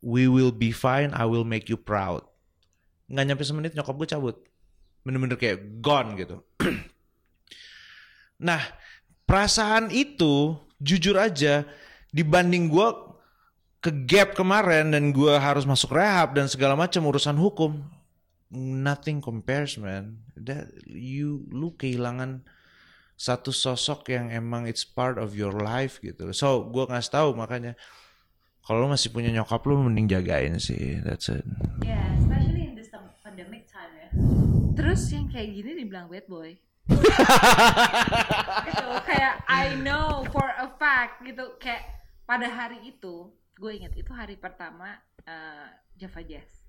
We 0.00 0.24
will 0.24 0.52
be 0.56 0.72
fine 0.72 1.12
I 1.12 1.28
will 1.28 1.44
make 1.44 1.68
you 1.68 1.76
proud. 1.76 2.24
Nggak 3.12 3.24
nyampe 3.28 3.44
semenit 3.44 3.72
nyokap 3.76 3.92
gue 4.00 4.08
cabut. 4.08 4.36
Bener-bener 5.04 5.36
kayak 5.36 5.84
gone 5.84 6.16
gitu. 6.16 6.40
Nah 8.36 8.60
perasaan 9.24 9.88
itu 9.96 10.60
jujur 10.76 11.16
aja 11.16 11.64
dibanding 12.12 12.68
gue 12.68 12.88
ke 13.80 13.88
gap 14.04 14.36
kemarin 14.36 14.92
dan 14.92 15.08
gue 15.08 15.32
harus 15.40 15.64
masuk 15.64 15.96
rehab 15.96 16.36
dan 16.36 16.44
segala 16.44 16.76
macam 16.76 17.08
urusan 17.08 17.32
hukum 17.32 17.80
nothing 18.52 19.24
compares 19.24 19.80
man. 19.80 20.20
That 20.36 20.68
you 20.84 21.48
lu 21.48 21.74
kehilangan 21.74 22.44
satu 23.16 23.48
sosok 23.48 24.12
yang 24.12 24.28
emang 24.28 24.68
it's 24.68 24.84
part 24.84 25.16
of 25.16 25.32
your 25.32 25.56
life 25.56 25.96
gitu 26.04 26.30
so 26.36 26.68
gue 26.68 26.84
ngasih 26.84 27.12
tahu 27.12 27.28
makanya 27.32 27.72
kalau 28.60 28.84
lu 28.84 28.88
masih 28.92 29.08
punya 29.08 29.32
nyokap 29.32 29.64
lu 29.64 29.80
mending 29.80 30.04
jagain 30.04 30.60
sih 30.60 31.00
that's 31.00 31.32
it 31.32 31.42
Yeah, 31.80 32.02
especially 32.20 32.68
in 32.68 32.74
this 32.76 32.92
pandemic 33.24 33.66
time 33.66 33.92
ya. 33.94 34.08
Terus 34.76 35.06
yang 35.12 35.26
kayak 35.28 35.48
gini 35.54 35.70
dibilang 35.76 36.06
bad 36.08 36.26
boy. 36.26 36.56
gitu 38.70 38.86
kayak 39.02 39.42
I 39.50 39.74
know 39.82 40.22
for 40.30 40.46
a 40.46 40.70
fact 40.78 41.26
gitu 41.26 41.58
kayak 41.58 41.82
pada 42.22 42.46
hari 42.46 42.78
itu 42.86 43.28
gue 43.56 43.72
ingat 43.74 43.92
itu 43.98 44.12
hari 44.14 44.38
pertama 44.38 44.98
uh, 45.26 45.66
Java 45.98 46.22
Jazz. 46.22 46.66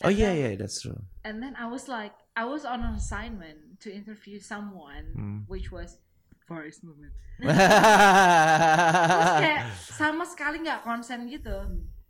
Oh 0.00 0.10
iya 0.10 0.30
iya 0.32 0.56
that's 0.56 0.80
true 0.80 0.96
And 1.20 1.44
then 1.44 1.52
I 1.54 1.68
was 1.68 1.84
like, 1.84 2.16
I 2.32 2.48
was 2.48 2.64
on 2.64 2.80
an 2.80 2.96
assignment 2.96 3.76
to 3.84 3.92
interview 3.92 4.40
someone, 4.40 5.12
Hmm. 5.12 5.38
which 5.44 5.68
was 5.68 6.00
Forest 6.48 6.80
Movement. 6.82 7.12
Terus 7.44 9.32
kayak 9.38 9.60
sama 9.76 10.24
sekali 10.24 10.64
nggak 10.64 10.80
konsen 10.82 11.28
gitu. 11.28 11.56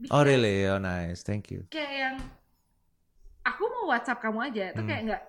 oh 0.08 0.22
really 0.24 0.64
oh 0.64 0.78
nice 0.78 1.20
thank 1.20 1.50
you 1.52 1.66
Kayak 1.68 1.92
yang 1.92 2.16
aku 3.42 3.62
mau 3.68 3.92
WhatsApp 3.92 4.22
kamu 4.22 4.38
aja, 4.48 4.64
tuh 4.72 4.82
Hmm. 4.82 4.88
kayak 4.88 5.02
nggak 5.10 5.22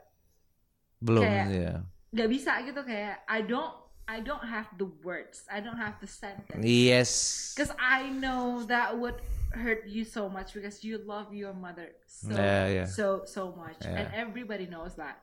belum 1.02 1.24
Kayak- 1.26 1.50
ya 1.52 1.74
nggak 2.12 2.30
bisa 2.30 2.52
gitu 2.62 2.82
kayak 2.84 3.24
I 3.26 3.40
don't 3.42 3.74
I 4.06 4.20
don't 4.20 4.44
have 4.44 4.68
the 4.76 4.86
words, 5.02 5.48
I 5.48 5.64
don't 5.64 5.80
have 5.80 5.96
the 5.98 6.10
sentence. 6.10 6.60
yes 6.62 7.12
Because 7.56 7.72
I 7.80 8.12
know 8.12 8.62
that 8.68 9.00
would 9.00 9.18
hurt 9.52 9.84
you 9.84 10.04
so 10.04 10.28
much 10.28 10.56
because 10.56 10.80
you 10.82 10.98
love 11.04 11.32
your 11.32 11.52
mother 11.52 11.92
so 12.08 12.32
Yeah, 12.32 12.66
yeah. 12.68 12.88
so 12.88 13.28
so 13.28 13.52
much 13.52 13.84
Yeah. 13.84 14.00
and 14.00 14.08
everybody 14.16 14.66
knows 14.66 14.96
that. 14.96 15.20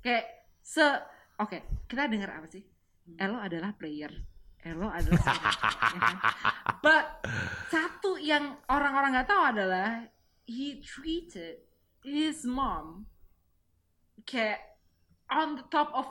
Kayak 0.00 0.24
se 0.64 0.84
oke 1.36 1.60
kita 1.86 2.08
dengar 2.08 2.32
apa 2.32 2.48
sih? 2.48 2.64
Elo 3.16 3.36
adalah 3.38 3.76
player. 3.76 4.10
Elo 4.62 4.88
adalah 4.88 5.22
ya 5.22 5.98
kan? 6.00 6.16
But 6.84 7.04
satu 7.68 8.16
yang 8.16 8.58
orang-orang 8.66 9.14
nggak 9.14 9.28
tahu 9.28 9.42
adalah 9.54 10.08
he 10.46 10.80
treated 10.80 11.62
his 12.02 12.42
mom 12.42 13.06
kayak 14.24 14.58
on 15.28 15.58
the 15.58 15.64
top 15.68 15.90
of 15.92 16.06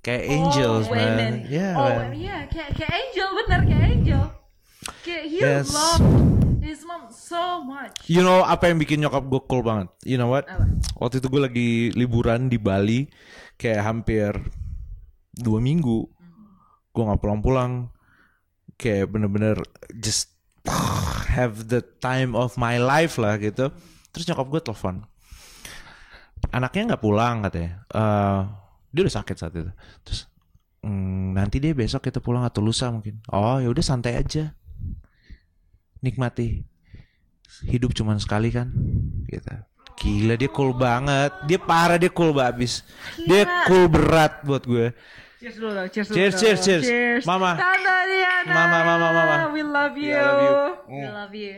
kayak 0.00 0.28
all 0.28 0.32
angels 0.52 0.86
women. 0.86 1.16
man 1.16 1.34
yeah 1.48 1.72
oh 1.74 1.88
man. 1.90 2.12
iya 2.14 2.44
kayak 2.46 2.76
kayak 2.76 2.92
angel 2.94 3.28
bener 3.34 3.60
kayak 3.64 3.84
angel. 3.90 4.22
Kayak 5.02 5.24
he 5.26 5.38
Yes. 5.40 5.66
loved 5.72 6.04
his 6.66 6.82
mom 6.82 7.06
so 7.14 7.62
much. 7.62 7.94
You 8.10 8.26
know 8.26 8.42
apa 8.42 8.66
yang 8.66 8.82
bikin 8.82 8.98
nyokap 8.98 9.22
gue 9.30 9.40
cool 9.46 9.62
banget? 9.62 9.88
You 10.02 10.18
know 10.18 10.26
what? 10.26 10.50
Apa? 10.50 10.66
Waktu 10.98 11.22
itu 11.22 11.30
gue 11.30 11.42
lagi 11.42 11.70
liburan 11.94 12.50
di 12.50 12.58
Bali, 12.58 13.06
kayak 13.54 13.86
hampir 13.86 14.34
dua 15.30 15.62
minggu, 15.62 16.10
gue 16.90 17.02
nggak 17.06 17.22
pulang-pulang, 17.22 17.94
kayak 18.74 19.06
bener-bener 19.14 19.62
just 19.94 20.34
have 21.30 21.70
the 21.70 21.84
time 22.02 22.34
of 22.34 22.58
my 22.58 22.76
life 22.82 23.16
lah 23.22 23.38
gitu. 23.38 23.70
Terus 24.10 24.26
nyokap 24.26 24.46
gue 24.50 24.60
telepon, 24.64 25.06
anaknya 26.50 26.94
nggak 26.94 27.04
pulang 27.04 27.44
katanya, 27.46 27.84
Eh, 27.94 28.40
dia 28.90 29.00
udah 29.04 29.14
sakit 29.22 29.36
saat 29.36 29.52
itu. 29.54 29.72
Terus 30.02 30.20
"Hmm, 30.80 31.36
nanti 31.36 31.60
deh 31.60 31.76
besok 31.76 32.08
kita 32.08 32.18
pulang 32.24 32.42
atau 32.48 32.64
lusa 32.64 32.88
mungkin. 32.88 33.20
Oh 33.28 33.60
ya 33.60 33.68
udah 33.68 33.84
santai 33.84 34.16
aja, 34.16 34.56
nikmati 36.06 36.62
hidup 37.66 37.90
cuman 37.90 38.16
sekali 38.16 38.54
kan 38.54 38.70
gitu 39.26 39.50
gila 39.96 40.34
dia 40.36 40.50
cool 40.50 40.70
banget 40.70 41.34
dia 41.44 41.58
parah 41.58 41.96
dia 41.96 42.12
cool 42.12 42.30
babis 42.30 42.86
dia 43.18 43.42
cool 43.66 43.90
berat 43.90 44.40
buat 44.42 44.62
gue 44.62 44.94
Cheers 45.36 45.60
dulu 45.60 45.70
dong, 45.76 45.88
cheers 45.92 46.06
dulu 46.08 46.16
Cheers, 46.16 46.32
dong. 46.32 46.40
cheers, 46.40 46.60
cheers. 46.88 47.22
Mama. 47.28 47.50
Tante 47.60 47.96
Diana. 48.08 48.50
Mama, 48.56 48.78
mama, 48.82 49.08
mama. 49.12 49.34
We 49.52 49.60
love 49.60 49.94
you. 49.94 50.08
Yeah, 50.08 50.24
love 50.24 50.40
you. 50.40 50.56
We 50.88 50.96
Mm. 51.04 51.12
love 51.12 51.34
you. 51.36 51.54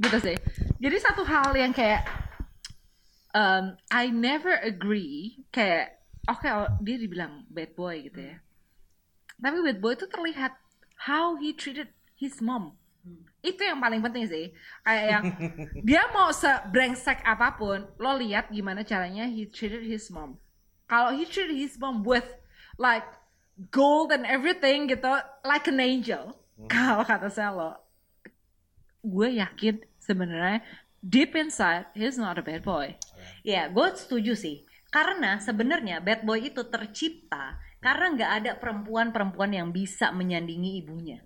Gitu 0.00 0.16
sih. 0.16 0.36
Jadi 0.80 0.96
satu 0.96 1.22
hal 1.28 1.52
yang 1.52 1.76
kayak 1.76 2.08
um, 3.36 3.76
I 3.92 4.08
never 4.08 4.56
agree 4.64 5.44
kayak 5.52 6.00
oke 6.24 6.40
oh, 6.48 6.72
dia 6.80 6.96
dibilang 6.96 7.44
bad 7.52 7.76
boy 7.76 8.08
gitu 8.08 8.20
ya. 8.24 8.40
Tapi 9.36 9.60
bad 9.60 9.78
boy 9.78 9.92
itu 9.92 10.08
terlihat 10.08 10.56
how 11.08 11.36
he 11.40 11.56
treated 11.56 11.88
his 12.16 12.44
mom. 12.44 12.76
Itu 13.40 13.64
yang 13.64 13.80
paling 13.80 14.04
penting 14.04 14.28
sih. 14.28 14.52
Kayak 14.84 15.04
yang 15.08 15.24
dia 15.88 16.02
mau 16.12 16.28
sebrengsek 16.28 17.24
apa 17.24 17.56
pun, 17.56 17.88
lo 17.96 18.12
lihat 18.20 18.52
gimana 18.52 18.84
caranya 18.84 19.24
he 19.24 19.48
treated 19.48 19.80
his 19.80 20.12
mom. 20.12 20.36
Kalau 20.84 21.16
he 21.16 21.24
treated 21.24 21.56
his 21.56 21.80
mom 21.80 22.04
with 22.04 22.28
like 22.76 23.06
gold 23.72 24.12
and 24.12 24.28
everything 24.28 24.92
gitu, 24.92 25.08
like 25.40 25.64
an 25.72 25.80
angel. 25.80 26.36
Kalau 26.68 27.00
kata 27.08 27.32
saya 27.32 27.56
lo, 27.56 27.72
gue 29.00 29.40
yakin 29.40 29.80
sebenarnya 29.96 30.60
deep 31.00 31.32
inside 31.32 31.88
he's 31.96 32.20
not 32.20 32.36
a 32.36 32.44
bad 32.44 32.60
boy. 32.60 32.92
Ya, 33.40 33.72
gue 33.72 33.86
setuju 33.96 34.36
sih. 34.36 34.68
Karena 34.92 35.40
sebenarnya 35.40 36.04
bad 36.04 36.28
boy 36.28 36.52
itu 36.52 36.60
tercipta 36.68 37.56
karena 37.80 38.06
nggak 38.12 38.32
ada 38.38 38.50
perempuan-perempuan 38.56 39.50
yang 39.50 39.68
bisa 39.68 40.12
menyandingi 40.12 40.80
ibunya. 40.80 41.18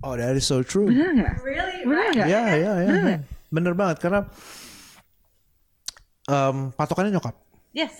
oh 0.00 0.14
that 0.14 0.32
is 0.32 0.44
so 0.44 0.60
true 0.60 0.88
Bener 0.88 1.12
nggak? 1.12 1.34
Really? 1.40 1.76
Bener 1.84 2.08
nggak? 2.14 2.28
ya 2.28 2.42
ya 2.56 2.72
ya 2.80 3.16
bener 3.48 3.72
banget 3.74 3.96
karena 3.98 4.20
em, 6.26 6.70
patokannya 6.72 7.12
nyokap 7.12 7.36
Yes. 7.70 7.94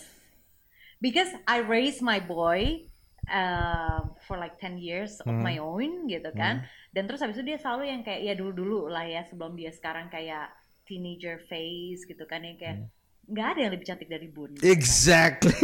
Because 0.99 1.31
I 1.47 1.62
raised 1.62 2.03
my 2.03 2.18
boy 2.18 2.91
uh, 3.24 4.03
for 4.26 4.35
like 4.35 4.59
10 4.59 4.76
years 4.76 5.22
of 5.22 5.31
Hmm. 5.31 5.41
my 5.41 5.57
own 5.57 6.11
gitu 6.11 6.26
kan. 6.35 6.66
Dan 6.91 7.07
terus 7.07 7.22
habis 7.22 7.39
itu 7.39 7.55
dia 7.55 7.59
selalu 7.62 7.87
yang 7.87 8.03
kayak 8.03 8.20
ya 8.20 8.35
dulu-dulu 8.35 8.91
lah 8.91 9.07
ya 9.07 9.22
sebelum 9.24 9.55
dia 9.55 9.70
sekarang 9.70 10.11
kayak 10.11 10.51
teenager 10.85 11.39
phase 11.47 12.03
gitu 12.03 12.26
kan 12.26 12.43
yang 12.43 12.59
kayak 12.59 12.91
nggak 13.31 13.47
ada 13.47 13.61
yang 13.62 13.72
lebih 13.72 13.87
cantik 13.87 14.07
dari 14.07 14.26
Bun. 14.26 14.51
Exactly. 14.59 15.55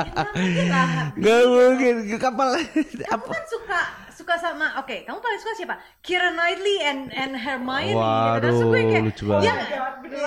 Nggak 0.00 0.28
mungkin 0.32 0.66
lah. 0.72 0.88
Gak 1.12 1.42
mungkin. 1.46 1.94
Kapal 2.16 2.48
Kamu 2.56 3.20
apa? 3.20 3.28
kan 3.30 3.44
suka 3.46 3.80
suka 4.10 4.34
sama 4.36 4.76
oke 4.76 5.08
kamu 5.08 5.16
paling 5.16 5.40
suka 5.40 5.52
siapa 5.56 5.74
Kira 6.00 6.28
Knightley 6.30 6.76
and 6.84 7.08
and 7.10 7.32
Hermione 7.34 7.88
gitu 7.88 7.96
Waduh, 7.96 8.36
terus 8.38 8.60
gue 8.60 8.82
kayak 8.84 9.04
lucu 9.08 9.24
banget. 9.24 9.48
ya, 9.48 9.54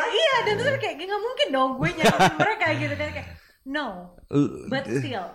iya 0.09 0.35
dan 0.43 0.53
terus 0.57 0.77
kayak 0.81 0.95
nggak 0.97 1.21
mungkin 1.21 1.47
dong 1.53 1.71
gue 1.77 1.89
nyanyiin 1.93 2.35
mereka 2.35 2.65
gitu 2.73 2.93
kan 2.97 3.09
kayak 3.13 3.27
no 3.63 3.87
but 4.65 4.83
still 4.89 5.25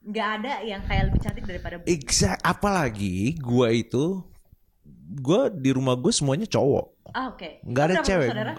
nggak 0.00 0.28
ada 0.40 0.52
yang 0.64 0.80
kayak 0.88 1.12
lebih 1.12 1.20
cantik 1.20 1.44
daripada 1.44 1.76
Bun. 1.76 1.86
Exact. 1.86 2.40
Apalagi 2.40 3.36
gua 3.36 3.68
itu, 3.68 4.24
gua 5.20 5.52
di 5.52 5.68
rumah 5.68 5.92
gue 5.92 6.08
semuanya 6.08 6.48
cowok. 6.48 7.12
ah 7.12 7.36
oke 7.36 7.60
Nggak 7.62 7.84
ada 7.84 7.94
Berapa 7.94 8.08
cewek. 8.08 8.28
bersaudara? 8.32 8.54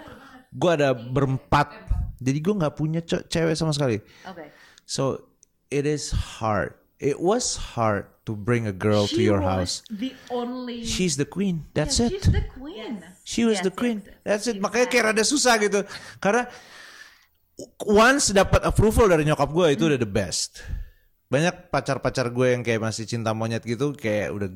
Gue 0.52 0.70
ada 0.72 0.92
berempat. 0.92 1.72
Jadi 2.20 2.38
gue 2.38 2.54
nggak 2.54 2.74
punya 2.74 3.00
ce- 3.00 3.24
cewek 3.26 3.56
sama 3.56 3.72
sekali. 3.72 3.98
oke 4.22 4.44
So 4.84 5.32
it 5.68 5.82
is 5.84 6.12
hard. 6.12 6.76
It 7.02 7.18
was 7.18 7.58
hard 7.74 8.06
to 8.22 8.36
bring 8.36 8.68
a 8.68 8.74
girl 8.74 9.10
to 9.10 9.16
She 9.16 9.26
your 9.26 9.42
was 9.42 9.82
house. 9.82 9.90
the 9.90 10.14
only 10.30 10.86
She's 10.86 11.18
the 11.18 11.26
queen. 11.26 11.66
That's 11.72 11.98
Yeah, 11.98 12.14
it. 12.14 12.22
she's 12.22 12.30
the 12.30 12.46
queen 12.46 13.02
She 13.22 13.42
was 13.42 13.58
Yes, 13.58 13.66
the 13.66 13.74
queen. 13.74 13.98
yes, 14.02 14.14
That's 14.22 14.46
it. 14.46 14.58
Makanya 14.58 14.86
kayak 14.86 15.04
rada 15.10 15.24
susah 15.24 15.58
gitu. 15.58 15.82
Karena 16.18 16.46
once 17.82 18.30
dapat 18.30 18.62
approval 18.62 19.06
dari 19.08 19.22
nyokap 19.22 19.50
gue 19.50 19.66
itu 19.74 19.84
udah 19.86 19.98
the 19.98 20.08
best. 20.08 20.62
Banyak 21.26 21.70
pacar-pacar 21.70 22.28
gue 22.28 22.52
yang 22.52 22.62
kayak 22.62 22.82
masih 22.82 23.06
cinta 23.06 23.32
monyet 23.32 23.64
gitu 23.64 23.94
kayak 23.94 24.30
udah 24.30 24.48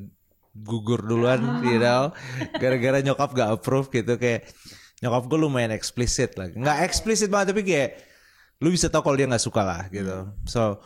gugur 0.53 1.01
duluan, 1.01 1.39
you 1.63 1.79
know. 1.79 2.11
Gara-gara 2.55 3.01
nyokap 3.01 3.33
gak 3.33 3.49
approve 3.51 3.87
gitu 3.89 4.15
kayak 4.15 4.47
nyokap 5.03 5.23
gue 5.29 5.39
lumayan 5.39 5.71
eksplisit 5.73 6.33
lah. 6.37 6.49
Nggak 6.49 6.77
eksplisit 6.89 7.29
banget 7.29 7.53
tapi 7.53 7.61
kayak 7.61 7.89
lu 8.57 8.73
bisa 8.73 8.89
tahu 8.89 9.05
kalau 9.05 9.17
dia 9.17 9.29
nggak 9.29 9.43
suka 9.43 9.61
lah 9.61 9.81
gitu. 9.93 10.29
So 10.49 10.81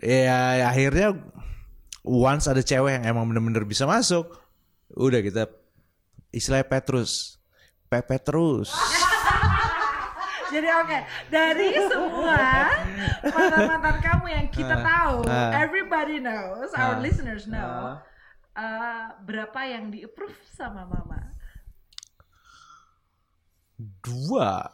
ya 0.00 0.68
akhirnya 0.68 1.16
once 2.06 2.46
ada 2.46 2.62
cewek 2.62 3.02
yang 3.02 3.04
emang 3.16 3.28
bener-bener 3.28 3.66
bisa 3.66 3.84
masuk, 3.84 4.30
udah 4.94 5.20
kita 5.20 5.50
istilahnya 6.30 6.68
Petrus, 6.70 7.36
pepet 7.90 8.22
terus. 8.22 8.70
Jadi 10.46 10.68
oke, 10.70 10.98
dari 11.26 11.74
semua 11.90 12.70
mantan-mantan 13.26 13.98
kamu 13.98 14.26
yang 14.30 14.46
kita 14.48 14.78
tahu, 14.78 15.26
ah. 15.26 15.50
everybody 15.58 16.22
knows, 16.22 16.70
our 16.78 16.96
Ah, 16.96 17.02
listeners 17.02 17.50
know, 17.50 17.98
ah. 17.98 17.98
eh, 18.54 19.04
berapa 19.26 19.60
yang 19.66 19.90
di 19.90 20.06
approve 20.06 20.38
sama 20.54 20.86
mama? 20.86 21.34
Dua, 23.76 24.72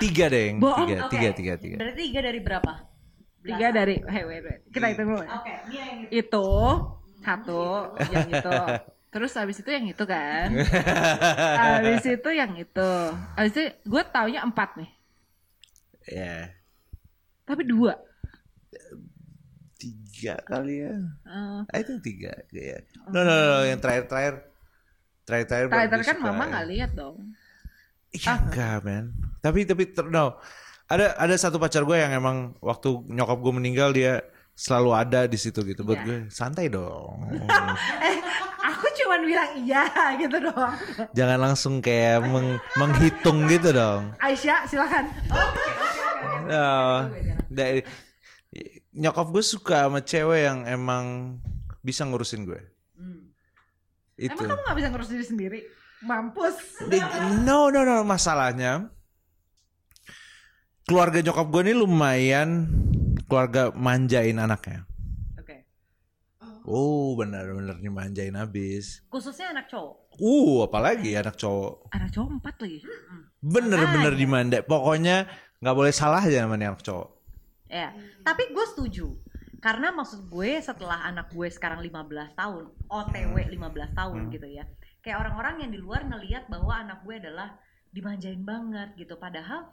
tiga 0.00 0.32
deh, 0.32 0.48
yang 0.48 0.58
Bohong, 0.64 0.88
tiga, 0.88 0.96
Oke. 1.04 1.12
tiga, 1.12 1.28
tiga, 1.36 1.54
tiga. 1.60 1.76
berarti 1.76 2.02
tiga 2.08 2.20
dari 2.24 2.40
berapa 2.40 2.72
Tiga 3.44 3.68
dari, 3.68 4.00
hey 4.00 4.24
wait 4.24 4.40
wait, 4.40 4.60
kita 4.72 4.86
hitung 4.88 5.12
dulu. 5.12 5.20
oke 5.20 5.54
Mia 5.68 5.84
yang 5.84 6.00
itu 6.08 6.48
Itu 7.20 7.20
satu, 7.20 7.60
yang 8.08 8.28
itu. 8.32 8.56
Terus 9.14 9.32
abis 9.36 9.60
itu 9.60 9.70
yang 9.70 9.86
itu 9.86 10.04
kan. 10.08 10.48
Abis 11.76 12.02
itu 12.02 12.30
yang 12.34 12.52
itu. 12.58 12.90
Abis 13.36 13.52
itu 13.54 13.62
gue 13.84 14.02
taunya 14.10 14.40
empat 14.42 14.74
nih. 14.80 14.90
Ya, 16.08 16.50
Tapi 17.44 17.62
dua. 17.68 17.94
tiga 19.78 20.40
kali 20.48 20.82
ya. 20.82 20.96
Eh, 21.28 21.60
I 21.76 21.80
think 21.84 22.00
tiga, 22.00 22.32
ya. 22.50 22.80
No, 23.12 23.20
no, 23.22 23.32
no, 23.32 23.58
yang 23.68 23.78
terakhir, 23.78 24.08
terakhir, 24.08 24.34
terakhir, 25.28 25.46
terakhir. 25.46 25.66
baru 25.68 25.88
Terakhir 25.92 26.08
kan 26.08 26.18
mama 26.24 26.42
ya. 26.44 26.50
nggak 26.50 26.66
lihat 26.72 26.90
dong. 26.96 27.16
Iya 28.14 28.32
enggak, 28.38 28.76
man. 28.80 29.04
Tapi, 29.42 29.66
tapi, 29.66 29.90
ter- 29.90 30.06
no. 30.06 30.38
Ada, 30.86 31.16
ada 31.16 31.34
satu 31.34 31.56
pacar 31.56 31.82
gue 31.82 31.96
yang 31.96 32.12
emang 32.12 32.36
waktu 32.60 33.02
nyokap 33.08 33.40
gue 33.40 33.52
meninggal 33.52 33.90
dia 33.90 34.22
selalu 34.54 34.90
ada 34.94 35.20
di 35.24 35.34
situ 35.34 35.64
gitu. 35.64 35.82
Buat 35.82 35.98
Iya. 35.98 36.06
gue 36.06 36.18
santai 36.30 36.70
dong. 36.70 37.24
Eh, 38.04 38.16
aku 38.62 38.86
cuman 38.94 39.20
bilang 39.24 39.50
iya 39.58 39.82
gitu 40.14 40.36
doang. 40.38 40.76
Jangan 41.10 41.38
langsung 41.40 41.74
kayak 41.80 42.22
meng- 42.22 42.60
menghitung 42.74 43.48
gitu 43.48 43.72
dong. 43.72 44.14
Aisyah 44.20 44.62
silakan. 44.64 45.10
No, 46.44 47.08
dari 47.48 47.80
nyokap 48.94 49.26
gue 49.32 49.42
suka 49.42 49.88
sama 49.88 50.04
cewek 50.04 50.40
yang 50.44 50.68
emang 50.68 51.36
bisa 51.80 52.04
ngurusin 52.04 52.44
gue. 52.44 52.60
Itu. 54.14 54.38
Emang 54.38 54.54
kamu 54.54 54.62
gak 54.62 54.76
bisa 54.78 54.88
ngurus 54.92 55.10
diri 55.10 55.24
sendiri? 55.26 55.60
Mampus. 56.04 56.56
Di- 56.86 57.00
no, 57.42 57.68
no, 57.68 57.82
no. 57.82 58.04
Masalahnya 58.04 58.92
keluarga 60.84 61.24
nyokap 61.24 61.48
gue 61.48 61.62
ini 61.64 61.74
lumayan 61.74 62.48
keluarga 63.24 63.72
manjain 63.72 64.36
anaknya. 64.36 64.84
oke 65.40 65.56
Oh, 66.64 67.16
benar-benar 67.16 67.80
dimanjain 67.80 68.36
habis. 68.36 69.00
khususnya 69.08 69.52
anak 69.52 69.68
cowok 69.68 70.04
Uh, 70.14 70.62
apalagi 70.62 71.18
anak 71.18 71.34
cowok. 71.34 71.90
Anak 71.90 72.14
cowok 72.14 72.38
empat 72.38 72.54
lagi. 72.62 72.78
Bener-bener 73.42 74.14
dimanja. 74.14 74.62
Pokoknya 74.62 75.26
nggak 75.58 75.74
boleh 75.74 75.90
salah 75.90 76.22
aja 76.22 76.46
namanya 76.46 76.70
anak 76.70 76.86
cowok. 76.86 77.08
Ya, 77.66 77.90
tapi 78.22 78.46
gue 78.54 78.66
setuju. 78.70 79.10
Karena 79.58 79.90
maksud 79.90 80.30
gue 80.30 80.60
setelah 80.62 81.02
anak 81.10 81.34
gue 81.34 81.50
sekarang 81.50 81.82
15 81.82 82.30
tahun, 82.38 82.62
OTW 82.86 83.34
15 83.58 83.90
tahun 83.90 84.30
gitu 84.30 84.46
ya. 84.54 84.62
Kayak 85.04 85.20
orang-orang 85.28 85.68
yang 85.68 85.70
di 85.76 85.78
luar 85.84 86.00
ngelihat 86.08 86.48
bahwa 86.48 86.72
anak 86.80 87.04
gue 87.04 87.20
adalah 87.20 87.60
dimanjain 87.92 88.40
banget 88.40 88.96
gitu. 88.96 89.20
Padahal 89.20 89.68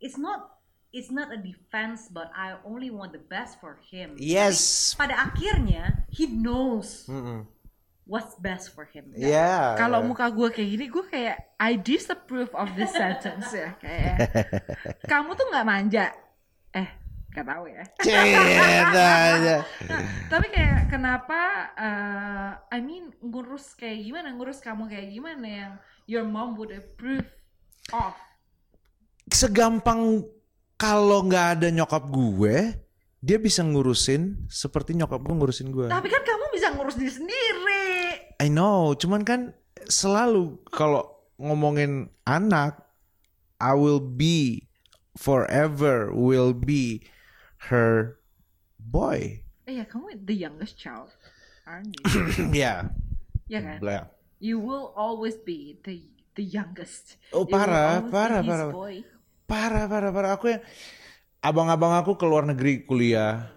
it's 0.00 0.16
not 0.16 0.56
it's 0.88 1.12
not 1.12 1.28
a 1.28 1.36
defense 1.36 2.08
but 2.08 2.32
I 2.32 2.56
only 2.64 2.88
want 2.88 3.12
the 3.12 3.20
best 3.20 3.60
for 3.60 3.76
him. 3.92 4.16
Yes. 4.16 4.96
Pada 4.96 5.30
akhirnya 5.30 6.08
he 6.08 6.24
knows 6.24 7.04
Mm-mm. 7.04 7.44
what's 8.08 8.40
best 8.40 8.72
for 8.72 8.88
him. 8.88 9.12
Yeah. 9.12 9.76
Kalau 9.76 10.00
muka 10.00 10.32
gue 10.32 10.48
kayak 10.48 10.68
gini, 10.80 10.84
gue 10.88 11.04
kayak 11.12 11.36
I 11.60 11.76
disapprove 11.76 12.50
of 12.56 12.72
this 12.72 12.96
sentence 12.96 13.52
ya. 13.52 13.76
Kayak 13.76 14.16
kamu 15.12 15.36
tuh 15.36 15.46
nggak 15.52 15.66
manja. 15.68 16.23
Gak 17.34 17.50
tahu 17.50 17.66
ya. 17.66 17.82
Aja. 17.98 19.56
Tapi 20.32 20.46
kayak 20.54 20.86
kenapa? 20.86 21.40
eh, 21.74 22.50
I 22.70 22.78
mean 22.78 23.10
ngurus 23.18 23.74
kayak 23.74 24.06
gimana? 24.06 24.30
Ngurus 24.30 24.62
kamu 24.62 24.86
kayak 24.86 25.10
gimana 25.10 25.46
yang 25.46 25.72
your 26.06 26.22
mom 26.22 26.54
would 26.54 26.70
approve 26.70 27.26
of? 27.90 28.14
Segampang 29.34 30.22
kalau 30.78 31.26
nggak 31.26 31.58
ada 31.58 31.68
nyokap 31.74 32.06
gue, 32.06 32.78
dia 33.18 33.38
bisa 33.42 33.66
ngurusin 33.66 34.46
seperti 34.46 34.94
nyokap 34.94 35.18
gue 35.18 35.34
ngurusin 35.34 35.74
gue. 35.74 35.90
Tapi 35.90 36.06
kan 36.06 36.22
kamu 36.22 36.44
bisa 36.54 36.70
ngurus 36.70 36.94
diri 36.94 37.12
sendiri. 37.18 37.86
I 38.38 38.46
know, 38.46 38.94
cuman 38.94 39.26
kan 39.26 39.58
selalu 39.90 40.62
kalau 40.70 41.02
ngomongin 41.42 42.14
anak, 42.30 42.78
I 43.58 43.74
will 43.74 43.98
be 43.98 44.70
forever 45.18 46.10
will 46.10 46.54
be 46.54 47.06
her 47.70 48.20
boy. 48.78 49.40
Eh 49.64 49.80
ya 49.80 49.84
kamu 49.88 50.20
the 50.24 50.36
youngest 50.36 50.76
child, 50.76 51.12
aren't 51.64 51.96
you? 51.96 52.04
ya, 52.64 52.92
ya 53.48 53.60
kan? 53.64 53.78
yeah. 53.80 54.04
You 54.42 54.60
will 54.60 54.92
always 54.92 55.40
be 55.40 55.80
the 55.88 56.04
the 56.36 56.44
youngest. 56.44 57.16
Oh, 57.32 57.48
parah, 57.48 58.04
parah, 58.10 58.44
parah. 58.44 58.68
boy. 58.70 59.00
Parah, 59.48 59.88
parah, 59.88 60.10
parah. 60.12 60.30
Aku 60.36 60.52
yang 60.52 60.62
abang-abang 61.40 61.96
aku 61.96 62.16
ke 62.16 62.24
luar 62.28 62.44
negeri 62.44 62.84
kuliah 62.84 63.48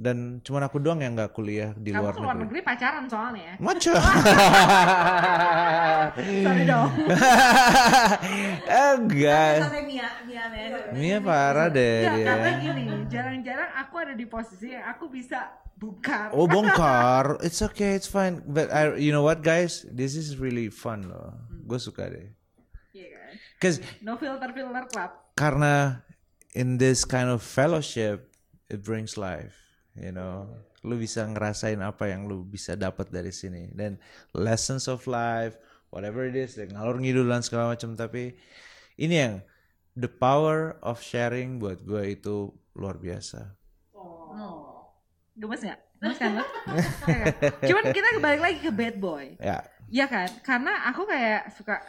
dan 0.00 0.40
cuman 0.40 0.64
aku 0.64 0.80
doang 0.80 0.96
yang 0.98 1.12
nggak 1.12 1.28
kuliah 1.30 1.76
di 1.76 1.92
Kamu 1.92 2.00
luar 2.00 2.12
ke 2.12 2.20
luar 2.20 2.32
negeri. 2.34 2.44
negeri 2.48 2.60
pacaran 2.64 3.04
soalnya 3.04 3.42
ya. 3.44 3.54
Maco. 3.60 3.92
Sorry 6.40 6.64
dong. 6.64 6.90
Enggak. 8.64 9.54
Sampai 9.60 9.82
Mia, 9.84 10.08
Mia, 10.24 10.44
Mia. 10.48 10.68
Mia 10.90 11.18
parah 11.20 11.68
deh 11.68 11.96
Ya, 12.00 12.10
dia. 12.14 12.26
karena 12.26 12.50
gini, 12.58 12.84
jarang-jarang 13.06 13.70
aku 13.76 13.94
ada 13.98 14.14
di 14.14 14.24
posisi 14.24 14.72
yang 14.72 14.88
aku 14.88 15.06
bisa 15.06 15.52
buka. 15.76 16.32
Oh 16.32 16.44
bongkar, 16.46 17.36
it's 17.46 17.60
okay, 17.60 17.92
it's 17.92 18.08
fine. 18.08 18.40
But 18.42 18.72
I, 18.72 18.96
you 18.96 19.12
know 19.12 19.22
what 19.22 19.40
guys, 19.40 19.84
this 19.86 20.16
is 20.16 20.36
really 20.36 20.68
fun 20.68 21.08
loh. 21.08 21.36
Gue 21.62 21.76
suka 21.76 22.08
deh. 22.08 22.32
Iya 22.90 23.08
kan? 23.12 23.32
Cause 23.60 23.76
No 24.00 24.16
filter 24.16 24.50
filter 24.50 24.84
club. 24.88 25.10
karena 25.36 26.04
in 26.52 26.76
this 26.76 27.04
kind 27.04 27.28
of 27.28 27.40
fellowship, 27.40 28.32
it 28.66 28.82
brings 28.82 29.14
life. 29.14 29.56
You 29.98 30.14
know, 30.14 30.46
lu 30.86 30.96
bisa 30.96 31.26
ngerasain 31.26 31.78
apa 31.82 32.08
yang 32.08 32.30
lu 32.30 32.46
bisa 32.46 32.78
dapat 32.78 33.10
dari 33.10 33.34
sini. 33.34 33.70
Dan 33.74 33.98
lessons 34.32 34.86
of 34.86 35.04
life, 35.10 35.58
whatever 35.90 36.24
it 36.24 36.38
is, 36.38 36.54
like 36.54 36.70
ngalor 36.70 36.96
ngidulan 36.98 37.42
segala 37.42 37.74
macam. 37.74 37.98
Tapi 37.98 38.38
ini 39.00 39.14
yang 39.14 39.34
the 39.98 40.08
power 40.08 40.78
of 40.80 41.02
sharing 41.02 41.58
buat 41.58 41.82
gue 41.82 42.14
itu 42.14 42.54
luar 42.78 42.96
biasa. 42.96 43.58
Oh. 43.96 44.86
Gemes 45.34 45.60
nggak? 45.60 45.80
Gemes 46.00 46.18
kan 46.20 46.30
lo? 46.38 46.44
Cuman 47.68 47.84
kita 47.90 48.08
kembali 48.16 48.38
lagi 48.38 48.58
ke 48.62 48.72
bad 48.72 48.96
boy. 48.96 49.34
Ya, 49.42 49.66
Iya 49.90 50.06
kan? 50.06 50.30
Karena 50.46 50.86
aku 50.86 51.02
kayak 51.04 51.50
suka 51.58 51.82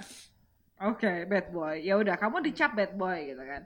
Oke, 0.82 1.30
bad 1.30 1.54
boy. 1.54 1.78
Ya 1.86 1.94
udah, 1.94 2.18
kamu 2.18 2.42
dicap 2.42 2.74
bad 2.74 2.98
boy 2.98 3.30
gitu 3.30 3.44
kan. 3.46 3.62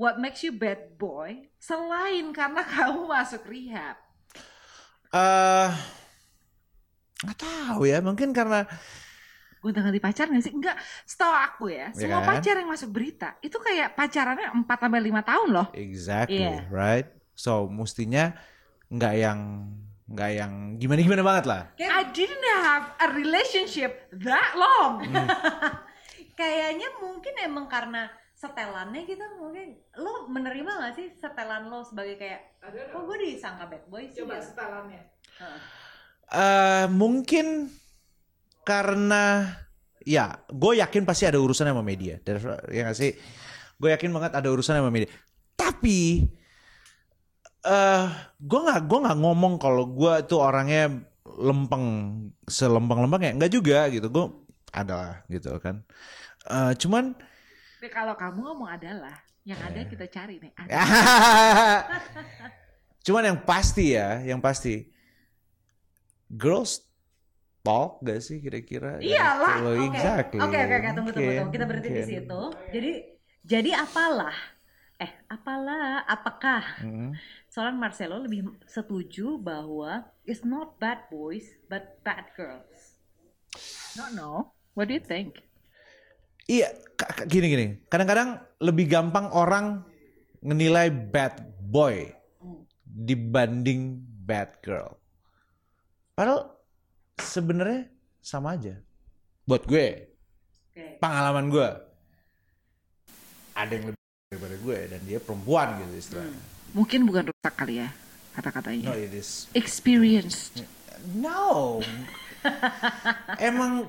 What 0.00 0.16
makes 0.16 0.40
you 0.40 0.56
bad 0.56 0.96
boy 0.96 1.52
selain 1.60 2.32
karena 2.32 2.64
kamu 2.72 3.04
masuk 3.04 3.44
rehab? 3.44 4.00
Eh 5.12 5.68
nggak 7.20 7.36
tahu 7.36 7.84
ya, 7.84 8.00
mungkin 8.00 8.32
karena 8.32 8.64
Gonta 9.60 9.84
ganti 9.84 10.00
pacar 10.00 10.32
gak 10.32 10.40
sih? 10.40 10.56
Enggak, 10.56 10.72
setahu 11.04 11.36
aku 11.36 11.64
ya, 11.68 11.92
Ya 11.92 12.08
semua 12.08 12.24
kan? 12.24 12.40
pacar 12.40 12.56
yang 12.56 12.72
masuk 12.72 12.96
berita 12.96 13.36
itu 13.44 13.60
kayak 13.60 13.92
pacarannya 13.92 14.56
4 14.56 14.64
sampai 14.64 15.00
5 15.04 15.20
tahun 15.20 15.48
loh. 15.52 15.68
exactly, 15.76 16.48
Iya. 16.48 16.64
right? 16.72 17.04
So 17.36 17.68
mestinya 17.68 18.32
nggak 18.88 19.14
yang 19.20 19.68
nggak 20.08 20.30
yang 20.32 20.52
gimana 20.80 21.00
gimana 21.04 21.20
banget 21.22 21.44
lah. 21.44 21.62
I 21.76 22.08
didn't 22.08 22.40
have 22.64 22.88
a 23.04 23.12
relationship 23.12 24.08
that 24.16 24.56
long. 24.56 25.04
Kayaknya 26.40 26.88
mungkin 27.04 27.34
emang 27.44 27.68
karena 27.68 28.08
setelannya 28.40 29.04
gitu 29.04 29.20
mungkin. 29.36 29.76
Lo 30.00 30.24
menerima 30.32 30.70
gak 30.80 30.94
sih 30.96 31.12
setelan 31.12 31.68
lo 31.68 31.84
sebagai 31.84 32.16
kayak 32.16 32.56
kok 32.64 33.02
gue 33.04 33.16
disangka 33.20 33.68
bad 33.68 33.84
boy 33.92 34.08
sih 34.08 34.24
ya? 34.24 34.40
setelannya. 34.40 35.02
Heeh. 35.36 35.60
Eh 36.30 36.86
mungkin 36.88 37.68
karena 38.64 39.44
ya 40.00 40.40
gue 40.48 40.72
yakin 40.80 41.04
pasti 41.04 41.28
ada 41.28 41.36
urusan 41.36 41.68
sama 41.68 41.84
media. 41.84 42.16
Ya 42.72 42.88
gak 42.88 42.96
sih? 42.96 43.12
Gue 43.76 43.92
yakin 43.92 44.08
banget 44.08 44.32
ada 44.40 44.48
urusan 44.48 44.80
sama 44.80 44.88
media. 44.88 45.12
Tapi 45.52 46.24
eh 47.60 48.06
gue 48.40 48.60
nggak 48.64 48.88
gue 48.88 48.98
nggak 49.04 49.18
ngomong 49.20 49.60
kalau 49.60 49.84
gue 49.84 50.24
tuh 50.24 50.40
orangnya 50.40 50.88
lempeng 51.28 51.84
selempeng 52.48 53.04
lempeng 53.04 53.20
ya. 53.20 53.32
Nggak 53.36 53.52
juga 53.52 53.84
gitu. 53.92 54.08
Gue 54.08 54.32
adalah 54.72 55.28
gitu 55.28 55.52
kan. 55.60 55.84
Eh 56.48 56.72
cuman 56.80 57.28
Tapi 57.80 57.96
kalau 57.96 58.12
kamu 58.12 58.44
ngomong 58.44 58.68
adalah, 58.68 59.16
yang 59.40 59.56
ada 59.56 59.80
kita 59.88 60.04
cari 60.12 60.36
nih. 60.36 60.52
Ada. 60.52 60.76
cuman 63.08 63.32
yang 63.32 63.40
pasti 63.40 63.96
ya 63.96 64.20
yang 64.20 64.36
pasti 64.36 64.84
girls 66.28 66.84
talk 67.64 68.04
gak 68.04 68.20
sih 68.20 68.36
kira-kira 68.44 69.00
Iyalah, 69.00 69.64
Kalau 69.64 69.72
Oke, 69.72 69.88
exactly 69.96 70.38
Oke, 70.44 70.58
oke, 70.60 70.74
oke, 70.76 70.88
tunggu, 70.92 71.10
tunggu, 71.16 71.32
tunggu. 71.40 71.52
Kita 71.56 71.64
berhenti 71.64 71.88
di 71.88 72.04
situ. 72.04 72.40
Jadi, 72.68 72.92
jadi 73.48 73.70
apalah? 73.80 74.36
Eh, 75.00 75.12
apalah? 75.32 76.04
Apakah 76.04 76.84
Mm. 76.84 77.16
seorang 77.48 77.80
Marcelo 77.80 78.20
lebih 78.20 78.44
setuju 78.68 79.40
bahwa 79.40 80.04
it's 80.28 80.44
not 80.44 80.76
bad 80.76 81.08
boys 81.08 81.56
but 81.72 81.96
bad 82.04 82.28
girls? 82.36 83.00
No, 83.96 84.12
no. 84.12 84.30
What 84.76 84.92
do 84.92 85.00
you 85.00 85.00
think? 85.00 85.48
Iya, 86.50 86.68
gini 87.30 87.46
gini. 87.46 87.66
Kadang-kadang 87.86 88.42
lebih 88.58 88.90
gampang 88.90 89.30
orang 89.30 89.86
ngenilai 90.42 90.90
bad 90.90 91.38
boy 91.70 92.10
dibanding 92.82 94.02
bad 94.26 94.58
girl. 94.58 94.98
Padahal 96.18 96.58
sebenarnya 97.22 97.86
sama 98.18 98.58
aja. 98.58 98.74
Buat 99.46 99.62
gue, 99.70 100.10
pengalaman 100.98 101.54
gue, 101.54 101.68
ada 103.54 103.70
yang 103.70 103.94
lebih 103.94 104.02
daripada 104.30 104.56
gue 104.58 104.78
dan 104.90 105.00
dia 105.06 105.18
perempuan 105.22 105.78
gitu 105.78 105.94
istilahnya. 106.02 106.42
Mungkin 106.74 107.00
bukan 107.06 107.24
rusak 107.30 107.54
kali 107.54 107.78
ya 107.78 107.94
kata-katanya. 108.34 108.90
No, 108.90 108.98
it 108.98 109.14
is 109.14 109.46
Experienced. 109.54 110.66
no. 111.14 111.78
Emang 113.38 113.86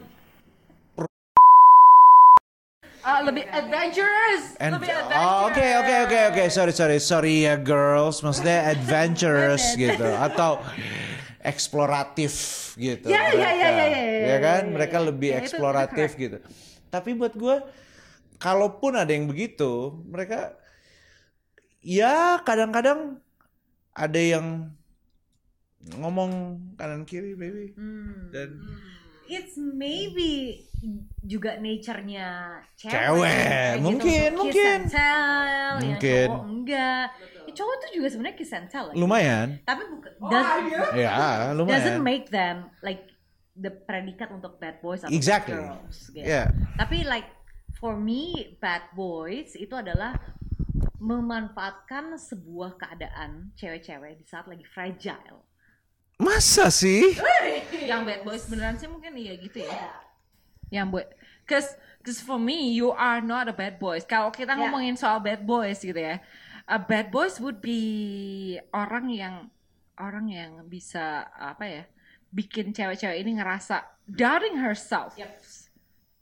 Ah, 3.01 3.19
lebih 3.25 3.45
adventurous. 3.49 4.53
And, 4.61 4.77
lebih 4.77 4.93
oh, 4.93 5.49
oke 5.49 5.65
oke 5.81 5.93
oke 6.05 6.19
oke. 6.33 6.43
Sorry 6.53 6.73
sorry 6.73 6.97
sorry 7.01 7.49
ya 7.49 7.57
girls. 7.57 8.21
Maksudnya 8.21 8.65
adventurous 8.73 9.73
gitu. 9.73 10.05
Atau 10.05 10.61
eksploratif 11.41 12.33
gitu. 12.77 13.09
Ya, 13.09 13.33
ya, 13.33 13.49
ya, 13.51 13.51
ya, 13.51 13.69
ya, 13.73 13.85
ya, 13.89 14.21
Ya 14.21 14.37
kan? 14.37 14.61
ya, 14.69 14.71
mereka 14.71 14.97
lebih 15.01 15.33
itu 15.33 15.39
eksploratif 15.41 16.09
gitu. 16.15 16.37
Tapi 16.93 17.17
buat 17.17 17.33
gue 17.33 17.55
kalaupun 18.41 18.97
ada 18.97 19.09
yang 19.09 19.29
begitu 19.29 20.01
mereka 20.05 20.57
ya 21.81 22.41
kadang-kadang 22.41 23.21
ada 23.93 24.21
yang 24.21 24.69
ngomong 25.97 26.61
kanan 26.77 27.05
kiri 27.09 27.33
baby. 27.33 27.73
Hmm. 27.73 28.29
dan 28.29 28.49
It's 29.31 29.55
maybe 29.55 30.59
juga 31.23 31.55
nature-nya 31.55 32.59
cewek. 32.75 32.91
Cewek, 32.91 33.31
gitu. 33.31 33.79
mungkin, 33.79 34.27
Kiss 34.27 34.35
mungkin. 34.35 34.67
and 34.67 34.87
tell, 34.89 35.39
yang 35.47 35.77
Mungkin. 35.79 36.27
cowok 36.27 36.43
enggak. 36.51 37.05
Ya, 37.41 37.51
cowok 37.55 37.75
tuh 37.79 37.89
juga 37.95 38.07
sebenarnya 38.11 38.35
kiss 38.35 38.51
and 38.51 38.67
tell. 38.67 38.85
ya. 38.89 38.95
lumayan 38.97 39.47
Tapi 39.63 39.83
bukan 39.87 40.11
doesn't, 40.19 40.67
ya 40.93 41.13
lumayan 41.53 41.71
doesn't 41.71 42.01
make 42.01 42.27
them 42.27 42.67
like 42.81 43.07
the 43.53 43.71
predikat 43.71 44.27
untuk 44.31 44.57
bad 44.57 44.79
boys 44.79 45.01
atau 45.01 45.13
Exactly. 45.13 45.55
bad 45.55 45.79
girls. 45.79 45.97
Gitu. 46.11 46.25
ya 46.25 46.51
Tapi 46.75 46.97
like 47.05 47.29
for 47.77 47.95
me 47.95 48.35
bad 48.59 48.83
boys 48.91 49.55
itu 49.55 49.71
adalah 49.71 50.17
memanfaatkan 50.97 52.13
sebuah 52.15 52.77
keadaan 52.77 53.49
cewek-cewek 53.55 54.21
di 54.21 54.25
saat 54.25 54.45
lagi 54.45 54.61
fragile. 54.65 55.45
Masa 56.21 56.69
sih 56.69 57.17
yang 57.81 58.05
bad 58.05 58.21
boys 58.21 58.45
beneran 58.45 58.77
sih 58.77 58.85
mungkin 58.85 59.17
iya 59.17 59.33
gitu 59.35 59.65
ya. 59.65 59.73
Yang 60.69 60.85
buat 60.87 61.07
cause 61.43 61.69
cause 61.99 62.21
for 62.21 62.37
me 62.37 62.71
you 62.71 62.93
are 62.93 63.19
not 63.19 63.49
a 63.49 63.55
bad 63.55 63.75
boys. 63.75 64.05
Kalau 64.05 64.29
kita 64.29 64.53
Ya. 64.53 64.59
ngomongin 64.61 64.93
soal 64.93 65.17
bad 65.19 65.41
boys 65.43 65.81
gitu 65.81 65.97
ya. 65.97 66.21
A 66.69 66.77
bad 66.77 67.09
boys 67.09 67.41
would 67.41 67.57
be 67.59 67.81
orang 68.71 69.09
yang 69.09 69.35
orang 69.97 70.29
yang 70.29 70.51
bisa 70.65 71.25
apa 71.31 71.65
ya? 71.65 71.83
bikin 72.31 72.71
cewek-cewek 72.71 73.19
ini 73.19 73.35
ngerasa 73.35 73.83
doubting 74.07 74.55
herself. 74.55 75.19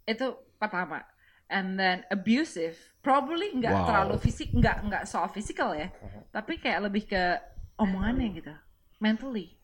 Itu 0.10 0.42
pertama. 0.58 1.06
And 1.46 1.78
then 1.78 2.02
abusive, 2.10 2.82
probably 3.06 3.54
nggak 3.54 3.70
Wow. 3.70 3.86
terlalu 3.86 4.16
fisik, 4.18 4.50
nggak 4.50 4.90
nggak 4.90 5.04
soal 5.06 5.30
physical 5.30 5.78
ya, 5.78 5.94
tapi 6.34 6.58
kayak 6.58 6.90
lebih 6.90 7.06
ke 7.06 7.38
omongannya 7.78 8.42
gitu, 8.42 8.54
mentally. 8.98 9.59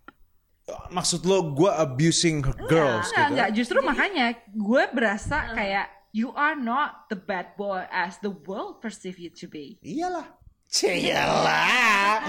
Maksud 0.89 1.21
lo 1.23 1.53
gue 1.53 1.69
abusing 1.69 2.41
girls 2.65 3.09
Enggak, 3.09 3.13
gitu 3.13 3.31
enggak. 3.37 3.49
Justru 3.53 3.77
makanya 3.79 4.25
gue 4.49 4.83
berasa 4.89 5.53
kayak 5.53 5.85
you 6.09 6.33
are 6.33 6.57
not 6.57 7.05
the 7.11 7.17
bad 7.19 7.53
boy 7.53 7.85
as 7.93 8.17
the 8.25 8.31
world 8.31 8.81
perceive 8.81 9.21
you 9.21 9.29
to 9.29 9.45
be. 9.45 9.77
iyalah 9.85 10.25
Ciyalah 10.65 12.19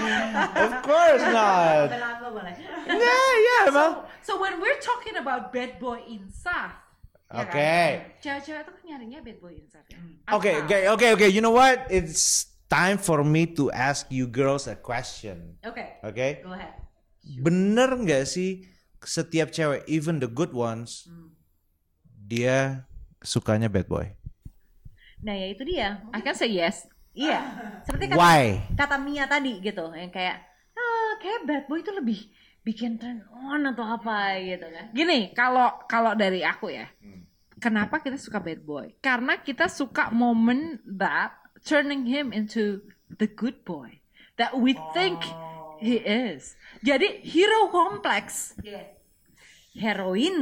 of 0.53 0.71
course 0.85 1.25
not? 1.33 1.89
Enggak, 2.87 3.31
ya 3.41 3.57
emang 3.67 3.93
So 4.21 4.37
when 4.37 4.61
we're 4.61 4.79
talking 4.79 5.17
about 5.17 5.49
bad 5.49 5.81
boy 5.81 6.03
insaf, 6.05 6.77
ya 7.33 7.43
Oke. 7.43 7.57
kan? 7.57 7.93
Cewek-cewek 8.21 8.61
tuh 8.67 8.73
kan 8.75 8.83
nyarinya 8.85 9.19
bad 9.23 9.39
boy 9.41 9.57
insaf 9.57 9.83
ya. 9.89 9.97
Oke, 10.29 10.51
Apa? 10.51 10.63
oke, 10.63 10.77
oke, 10.93 11.07
oke. 11.17 11.27
You 11.31 11.41
know 11.41 11.55
what? 11.55 11.87
It's 11.89 12.51
time 12.67 12.99
for 12.99 13.23
me 13.23 13.47
to 13.55 13.71
ask 13.71 14.07
you 14.11 14.27
girls 14.27 14.67
a 14.67 14.75
question. 14.77 15.55
Oke, 15.63 16.03
Oke? 16.03 16.43
go 16.43 16.51
ahead. 16.53 16.86
Bener 17.43 17.89
nggak 17.91 18.23
sih 18.23 18.63
setiap 19.03 19.51
cewek, 19.51 19.83
even 19.85 20.23
the 20.23 20.29
good 20.29 20.55
ones, 20.55 21.07
dia 22.27 22.87
sukanya 23.21 23.67
bad 23.67 23.87
boy? 23.87 24.07
Nah 25.21 25.33
ya 25.33 25.47
itu 25.51 25.63
dia. 25.67 26.01
I 26.13 26.19
can 26.23 26.35
say 26.37 26.49
yes. 26.49 26.87
Iya, 27.17 27.41
seperti 27.81 28.13
kata, 28.13 28.21
Why? 28.21 28.61
kata 28.77 29.01
Mia 29.01 29.25
tadi 29.25 29.57
gitu, 29.57 29.89
yang 29.89 30.13
kayak, 30.13 30.37
ah 30.77 31.17
kayak 31.17 31.49
bad 31.49 31.63
boy 31.65 31.81
itu 31.81 31.89
lebih 31.89 32.29
bikin 32.61 33.01
turn 33.01 33.25
on 33.33 33.65
atau 33.73 33.81
apa 33.97 34.37
gitu 34.37 34.69
kan. 34.69 34.93
Gini, 34.93 35.33
kalau 35.33 35.81
kalau 35.89 36.13
dari 36.13 36.45
aku 36.45 36.69
ya, 36.69 36.85
kenapa 37.57 38.05
kita 38.05 38.21
suka 38.21 38.37
bad 38.37 38.61
boy? 38.61 38.93
Karena 39.01 39.41
kita 39.41 39.65
suka 39.65 40.13
moment 40.13 40.77
that 40.85 41.33
turning 41.65 42.05
him 42.05 42.29
into 42.29 42.85
the 43.09 43.25
good 43.25 43.65
boy 43.65 43.97
that 44.37 44.53
we 44.53 44.77
think 44.93 45.17
he 45.79 45.97
is. 46.01 46.55
Jadi 46.81 47.21
hero 47.21 47.69
complex. 47.69 48.53
Heroin. 49.77 50.37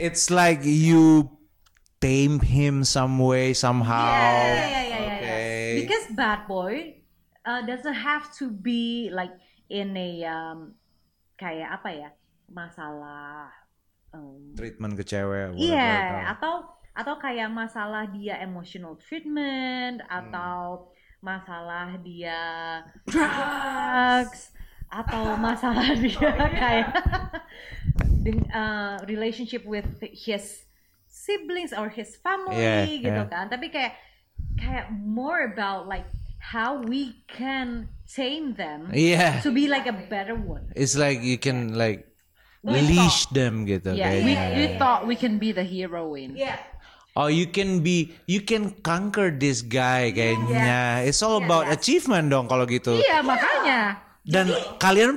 It's 0.00 0.32
like 0.32 0.64
you 0.64 1.28
tame 2.00 2.40
him 2.40 2.84
some 2.84 3.20
way, 3.20 3.52
somehow. 3.52 4.08
Yeah, 4.08 4.24
yeah, 4.24 4.56
yeah, 4.56 4.64
yeah, 4.64 4.88
yeah. 4.88 5.16
Okay. 5.20 5.64
Because 5.84 6.06
bad 6.16 6.48
boy 6.48 7.04
uh, 7.44 7.60
doesn't 7.68 7.96
have 8.00 8.32
to 8.40 8.48
be 8.48 9.12
like 9.12 9.36
in 9.68 9.92
a 9.96 10.24
um, 10.24 10.72
kayak 11.36 11.80
apa 11.80 11.88
ya 11.92 12.10
masalah. 12.48 13.52
Um, 14.10 14.56
Treatment 14.56 14.96
ke 14.96 15.04
cewek. 15.06 15.54
Iya, 15.54 16.32
atau 16.34 16.66
atau 16.90 17.14
kayak 17.20 17.52
masalah 17.52 18.08
dia 18.10 18.40
emotional 18.42 18.98
treatment 18.98 20.02
Hmm. 20.02 20.10
atau 20.10 20.90
masalah 21.20 22.00
dia 22.00 22.40
drugs 23.04 24.50
atau 24.90 25.38
masalah 25.38 25.94
dia 26.02 26.30
kayak 26.34 26.88
deng- 28.26 28.50
uh, 28.50 28.98
relationship 29.06 29.62
with 29.62 29.86
his 30.02 30.66
siblings 31.06 31.70
or 31.70 31.86
his 31.90 32.18
family 32.18 32.58
Yeah, 32.58 32.84
gitu 33.10 33.22
yeah. 33.22 33.30
kan 33.30 33.46
tapi 33.46 33.70
kayak 33.70 33.94
kayak 34.58 34.90
more 34.92 35.46
about 35.46 35.86
like 35.86 36.06
how 36.40 36.80
we 36.82 37.22
can 37.30 37.86
tame 38.10 38.58
them 38.58 38.90
Iya. 38.90 39.38
to 39.46 39.54
be 39.54 39.70
like 39.70 39.86
a 39.86 39.94
better 39.94 40.34
one 40.34 40.68
It's 40.74 40.98
like 40.98 41.22
you 41.22 41.38
can 41.38 41.78
like 41.78 42.10
We 42.60 42.76
leash 42.84 43.24
them 43.32 43.64
gitu 43.64 43.96
Yeah, 43.96 44.20
we, 44.20 44.36
kayaknya. 44.36 44.56
we 44.60 44.64
thought 44.76 45.08
we 45.08 45.16
can 45.16 45.40
be 45.40 45.48
the 45.48 45.64
heroine. 45.64 46.36
yeah 46.36 46.60
Oh, 47.18 47.26
you 47.26 47.50
can 47.50 47.82
be, 47.82 48.14
you 48.30 48.38
can 48.38 48.70
conquer 48.86 49.34
this 49.34 49.66
guy 49.66 50.14
kayaknya. 50.14 51.02
It's 51.02 51.18
all 51.26 51.42
about 51.42 51.66
achievement 51.66 52.30
dong 52.30 52.46
kalau 52.46 52.70
gitu. 52.70 52.94
Iya, 53.02 53.18
makanya. 53.26 53.98
Dan 54.24 54.52
kalian 54.76 55.16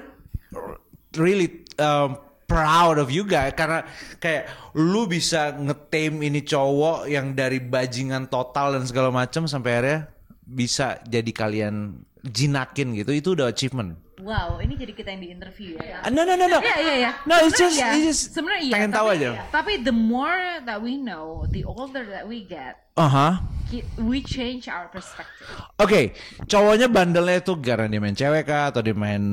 really 1.17 1.63
um, 1.77 2.17
proud 2.47 3.01
of 3.01 3.09
you 3.09 3.25
guys. 3.25 3.53
Karena 3.57 3.83
kayak 4.21 4.73
lu 4.77 5.09
bisa 5.09 5.53
ngetame 5.57 6.23
ini 6.29 6.41
cowok 6.45 7.09
yang 7.09 7.33
dari 7.33 7.59
bajingan 7.59 8.29
total 8.29 8.77
dan 8.77 8.83
segala 8.85 9.09
macam 9.09 9.49
sampai 9.49 9.71
akhirnya 9.79 9.99
bisa 10.43 10.99
jadi 11.07 11.31
kalian 11.31 12.03
jinakin 12.23 12.95
gitu. 12.95 13.11
Itu 13.11 13.29
udah 13.33 13.47
achievement. 13.47 13.99
wow 14.23 14.55
ini 14.57 14.79
jadi 14.79 14.95
kita 14.95 15.11
yang 15.11 15.19
di 15.19 15.29
interview 15.29 15.75
ya 15.75 15.99
Ah, 15.99 16.07
No, 16.07 16.23
no, 16.23 16.39
no, 16.39 16.47
no. 16.47 16.63
Iya, 16.63 16.75
iya, 16.79 16.93
iya. 16.95 17.11
No, 17.27 17.43
it's 17.43 17.59
just, 17.59 17.75
iya. 17.75 17.91
it's 17.91 18.07
just 18.07 18.21
Sebenarnya 18.31 18.61
iya, 18.63 18.71
pengen 18.71 18.91
tahu 18.93 19.07
tapi- 19.09 19.19
aja. 19.19 19.29
Tapi 19.51 19.73
the 19.83 19.91
more 19.91 20.39
that 20.63 20.79
we 20.79 20.95
know, 20.95 21.43
the 21.51 21.67
older 21.67 22.07
that 22.07 22.23
we 22.23 22.39
get, 22.39 22.87
Aha. 22.95 23.43
ki- 23.67 23.83
we 23.99 24.23
change 24.23 24.71
our 24.71 24.87
perspective. 24.87 25.43
Oke, 25.75 26.15
cowoknya 26.45 26.87
bandelnya 26.87 27.43
itu 27.43 27.51
karena 27.59 27.89
dia 27.89 27.99
main 27.99 28.15
cewek 28.15 28.47
kah 28.47 28.71
atau 28.71 28.79
dia 28.79 28.95
main 28.95 29.23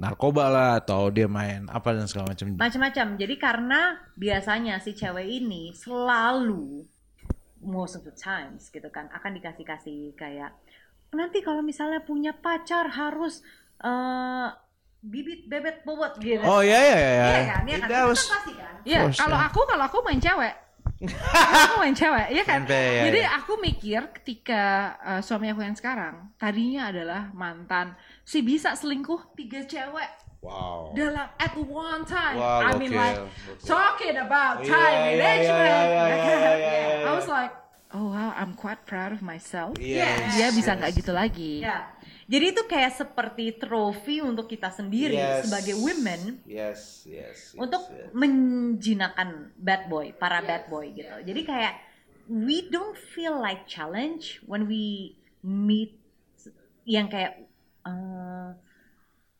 narkoba 0.00 0.48
lah 0.48 0.70
atau 0.80 1.12
dia 1.12 1.28
main 1.28 1.68
apa 1.68 1.92
dan 1.92 2.08
segala 2.08 2.32
macam. 2.32 2.56
macam-macam 2.56 3.06
jadi 3.20 3.34
karena 3.36 3.80
biasanya 4.16 4.80
si 4.80 4.96
cewek 4.96 5.28
ini 5.28 5.76
selalu 5.76 6.88
most 7.60 7.94
of 7.94 8.02
the 8.02 8.14
times 8.14 8.66
gitu 8.66 8.88
kan 8.88 9.12
akan 9.12 9.36
dikasih 9.36 9.62
kasih 9.62 10.00
kayak 10.16 10.56
nanti 11.12 11.44
kalau 11.44 11.60
misalnya 11.60 12.00
punya 12.00 12.32
pacar 12.32 12.88
harus 12.88 13.44
eh, 13.78 14.48
bibit 15.04 15.44
bebet 15.44 15.84
bobot 15.84 16.16
gitu 16.16 16.40
Oh 16.40 16.64
iya 16.64 16.78
iya 16.80 16.96
iya. 16.96 17.10
Iya 17.12 17.42
kan, 17.44 17.62
iya 17.68 17.76
kan, 17.76 17.88
itu 17.90 18.00
was- 18.08 18.24
kan 18.24 18.32
pasti 18.32 18.52
kan. 18.56 18.74
Iya, 18.82 19.00
kalau 19.14 19.36
ya. 19.36 19.46
aku 19.46 19.60
kalau 19.68 19.84
aku 19.86 19.98
main 20.02 20.18
cewek. 20.18 20.54
aku 21.66 21.74
main 21.82 21.92
cewek, 21.92 22.26
iya 22.30 22.42
kan? 22.46 22.62
Ente, 22.62 22.78
ya, 22.78 23.02
Jadi 23.10 23.20
ya. 23.20 23.30
aku 23.34 23.52
mikir 23.58 24.00
ketika 24.14 24.62
uh, 24.98 25.20
suami 25.20 25.50
aku 25.50 25.60
yang 25.60 25.74
sekarang 25.74 26.30
tadinya 26.36 26.88
adalah 26.88 27.28
mantan 27.32 27.92
si 28.22 28.38
bisa 28.40 28.72
selingkuh 28.72 29.36
tiga 29.36 29.62
cewek 29.62 30.08
Wow. 30.42 30.90
dalam 30.90 31.30
at 31.38 31.54
one 31.54 32.02
time. 32.02 32.34
Wow, 32.34 32.66
I 32.66 32.74
mean 32.74 32.90
gokil, 32.90 32.98
like 32.98 33.18
talking 33.62 34.16
about 34.16 34.58
Iya, 34.58 34.66
time 34.66 34.98
iya, 34.98 35.06
iya, 35.06 35.18
management. 35.20 35.70
iya, 35.70 35.82
iya, 35.86 36.04
iya, 36.18 36.34
iya, 36.42 36.52
iya. 36.58 37.06
I 37.06 37.10
was 37.12 37.28
like, 37.30 37.52
oh 37.92 38.10
wow, 38.10 38.32
I'm 38.34 38.56
quite 38.56 38.84
proud 38.84 39.12
of 39.12 39.20
myself. 39.20 39.76
Yes, 39.76 40.36
Dia 40.36 40.48
bisa 40.50 40.72
yes. 40.72 40.78
nggak 40.80 40.92
gitu 40.96 41.12
lagi. 41.12 41.52
Ya. 41.62 41.92
Jadi 42.26 42.44
itu 42.56 42.62
kayak 42.64 42.96
seperti 42.96 43.60
trofi 43.60 44.24
untuk 44.24 44.48
kita 44.48 44.72
sendiri 44.72 45.18
Yes. 45.18 45.44
sebagai 45.44 45.76
women 45.76 46.40
Yes, 46.48 47.04
yes. 47.04 47.52
yes, 47.52 47.60
untuk 47.60 47.84
yes. 47.92 48.08
menjinakkan 48.16 49.52
bad 49.60 49.92
boy, 49.92 50.16
para 50.16 50.40
bad 50.40 50.70
boy 50.72 50.88
gitu. 50.96 51.12
Jadi 51.12 51.40
kayak 51.44 51.74
we 52.30 52.64
don't 52.72 52.96
feel 52.96 53.36
like 53.36 53.68
challenge 53.68 54.40
when 54.48 54.64
we 54.64 55.12
meet 55.44 55.98
yang 56.88 57.10
kayak 57.12 57.44
eh 57.84 58.48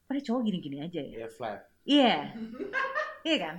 pada 0.04 0.20
cowok 0.20 0.44
gini-gini 0.44 0.84
aja 0.84 1.00
ya. 1.00 1.24
Yeah, 1.24 1.30
flat. 1.32 1.58
Iya. 1.88 2.36
Iya 3.22 3.36
kan? 3.38 3.56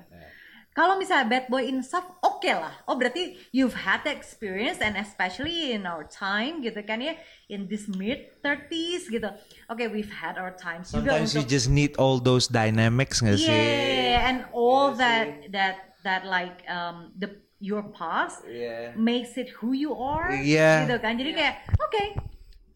Kalau 0.74 0.98
misalnya 0.98 1.30
bad 1.30 1.46
boy 1.48 1.70
insaf, 1.70 2.02
oke 2.20 2.50
lah. 2.50 2.74
Oh 2.90 2.98
berarti 2.98 3.38
you've 3.54 3.78
had 3.78 4.02
the 4.02 4.10
experience 4.10 4.82
and 4.82 4.98
especially 4.98 5.70
in 5.72 5.86
our 5.86 6.02
time 6.04 6.66
gitu 6.66 6.82
kan 6.82 6.98
ya, 6.98 7.14
in 7.46 7.70
this 7.70 7.86
mid 7.86 8.42
30s 8.42 9.06
gitu. 9.06 9.30
Oke, 9.70 9.86
we've 9.94 10.10
had 10.10 10.42
our 10.42 10.50
times 10.58 10.90
juga 10.90 11.14
Sometimes 11.14 11.38
you 11.38 11.46
just 11.46 11.70
need 11.70 11.94
all 12.02 12.18
those 12.18 12.50
dynamics 12.50 13.22
nggak 13.22 13.38
sih? 13.38 13.46
yeah, 13.46 14.30
and 14.34 14.50
all 14.50 14.98
that 14.98 15.46
that 15.54 15.94
that 16.02 16.26
like 16.26 16.66
um 16.66 17.14
the 17.16 17.30
your 17.62 17.86
past 17.94 18.42
Yeah. 18.44 18.92
makes 18.98 19.38
it 19.38 19.54
who 19.62 19.72
you 19.72 19.94
are 19.94 20.34
Iya. 20.34 20.90
gitu 20.90 20.98
kan. 21.00 21.16
Jadi 21.16 21.32
kayak 21.32 21.56
oke, 21.80 22.04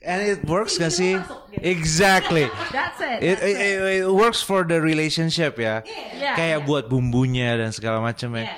And 0.05 0.21
it 0.21 0.45
works 0.45 0.77
Sini 0.77 0.93
sih? 0.93 1.13
masuk, 1.17 1.41
gitu. 1.49 1.61
Exactly. 1.65 2.45
That's 2.75 3.01
it. 3.01 3.17
It, 3.25 3.37
it, 3.41 3.55
it, 3.57 3.77
it 4.05 4.11
works 4.13 4.45
for 4.45 4.61
the 4.61 4.77
relationship 4.77 5.57
ya. 5.57 5.81
Yeah, 6.13 6.37
Kayak 6.37 6.69
buat 6.69 6.85
bumbunya 6.85 7.57
dan 7.57 7.73
segala 7.73 7.97
macam 7.97 8.37
ya. 8.37 8.45
Yeah. 8.53 8.57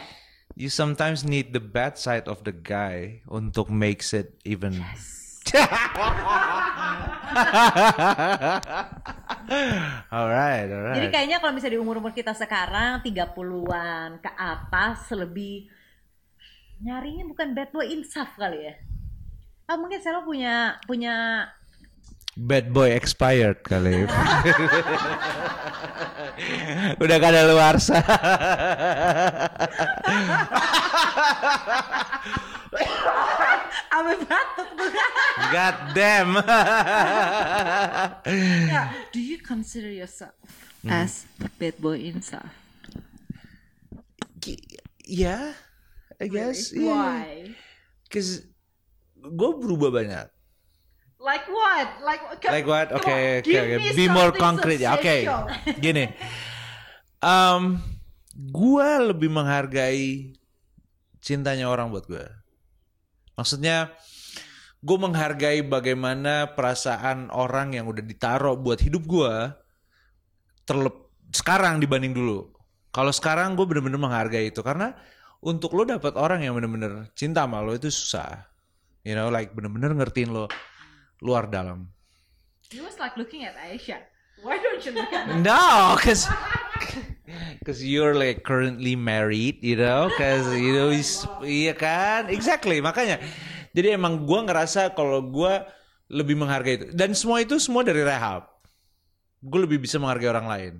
You 0.59 0.67
sometimes 0.67 1.23
need 1.23 1.55
the 1.55 1.63
bad 1.63 1.95
side 1.95 2.27
of 2.27 2.43
the 2.43 2.51
guy 2.51 3.23
untuk 3.31 3.71
makes 3.71 4.11
it 4.11 4.35
even. 4.43 4.83
alright, 10.11 10.67
Jadi 10.67 10.75
alright. 10.75 11.09
kayaknya 11.09 11.37
kalau 11.41 11.55
misalnya 11.55 11.79
di 11.79 11.81
umur-umur 11.81 12.11
kita 12.13 12.35
sekarang 12.35 13.01
30-an 13.01 14.19
ke 14.21 14.31
atas 14.35 15.09
lebih 15.15 15.71
nyarinya 16.79 17.23
bukan 17.27 17.55
bad 17.55 17.69
boy 17.71 17.87
insaf 17.87 18.29
kali 18.35 18.71
ya. 18.71 18.75
Ah 19.69 19.77
mungkin 19.77 20.01
saya 20.01 20.17
punya 20.25 20.81
punya 20.89 21.45
Bad 22.39 22.71
boy 22.71 22.95
expired 22.95 23.59
kali. 23.67 24.07
Udah 27.03 27.15
gak 27.19 27.31
ada 27.35 27.51
luarsa. 27.51 27.99
Ame 33.91 34.13
batuk. 34.23 34.69
God 35.51 35.77
damn. 35.91 36.31
Yeah. 38.29 38.87
Do 39.11 39.19
you 39.19 39.37
consider 39.43 39.89
yourself 39.91 40.35
Hmm. 40.79 40.95
as 40.95 41.27
bad 41.59 41.75
boy 41.83 41.99
insaf? 41.99 42.47
yeah, 45.03 45.51
I 46.23 46.31
guess. 46.31 46.71
Yeah. 46.71 46.87
Why? 46.87 47.51
Cause 48.07 48.47
gue 49.19 49.49
berubah 49.59 49.89
banyak. 49.91 50.27
Like 51.19 51.45
what? 51.51 51.87
Like? 51.99 52.23
Come- 52.39 52.53
Like 52.55 52.67
what? 52.67 52.87
Oke, 52.95 53.43
oke, 53.43 53.51
oke. 53.51 53.91
Be 53.91 54.07
more 54.07 54.31
concrete 54.31 54.79
ya. 54.79 54.95
Oke, 54.95 55.27
substantial. 55.27 55.43
gini. 55.83 56.05
Um, 57.19 57.83
gue 58.31 58.89
lebih 59.11 59.27
menghargai 59.27 60.31
cintanya 61.19 61.67
orang 61.67 61.91
buat 61.91 62.07
gue. 62.07 62.23
Maksudnya, 63.35 63.91
gue 64.79 64.97
menghargai 64.99 65.59
bagaimana 65.67 66.55
perasaan 66.55 67.27
orang 67.35 67.75
yang 67.75 67.91
udah 67.91 67.99
ditaruh 68.03 68.55
buat 68.55 68.79
hidup 68.79 69.03
gue 69.03 69.33
terlep 70.63 71.11
sekarang 71.35 71.83
dibanding 71.83 72.15
dulu. 72.15 72.47
Kalau 72.95 73.11
sekarang 73.11 73.53
gue 73.59 73.67
bener-bener 73.67 73.99
menghargai 74.01 74.49
itu 74.49 74.63
karena 74.63 74.95
untuk 75.43 75.75
lo 75.75 75.83
dapat 75.85 76.15
orang 76.15 76.41
yang 76.41 76.55
bener-bener 76.57 77.11
cinta 77.13 77.43
sama 77.45 77.59
lo 77.61 77.75
itu 77.75 77.91
susah. 77.91 78.48
You 79.09 79.17
know, 79.17 79.33
like 79.33 79.57
bener-bener 79.57 79.97
ngertiin 79.97 80.29
lo 80.29 80.45
luar 81.17 81.49
dalam. 81.49 81.89
He 82.69 82.77
was 82.77 83.01
like 83.01 83.17
looking 83.17 83.41
at 83.41 83.57
Aisha. 83.57 84.05
Why 84.45 84.61
don't 84.61 84.77
you 84.85 84.93
look 84.93 85.09
at 85.09 85.25
me? 85.25 85.41
No, 85.41 85.97
cause 85.97 86.29
cause 87.65 87.81
you're 87.81 88.13
like 88.13 88.45
currently 88.45 88.93
married, 88.93 89.65
you 89.65 89.81
know, 89.81 90.13
cause 90.13 90.45
you 90.53 90.77
know, 90.77 90.93
is- 90.93 91.25
iya 91.41 91.73
kan, 91.73 92.29
exactly. 92.29 92.77
Makanya, 92.85 93.17
jadi 93.73 93.97
emang 93.97 94.29
gua 94.29 94.45
ngerasa 94.45 94.93
kalau 94.93 95.25
gua 95.25 95.65
lebih 96.05 96.37
menghargai 96.37 96.77
itu. 96.77 96.85
Dan 96.93 97.17
semua 97.17 97.41
itu 97.41 97.57
semua 97.57 97.81
dari 97.81 98.05
rehab. 98.05 98.45
Gue 99.39 99.65
lebih 99.65 99.81
bisa 99.81 99.97
menghargai 100.01 100.29
orang 100.29 100.47
lain. 100.49 100.73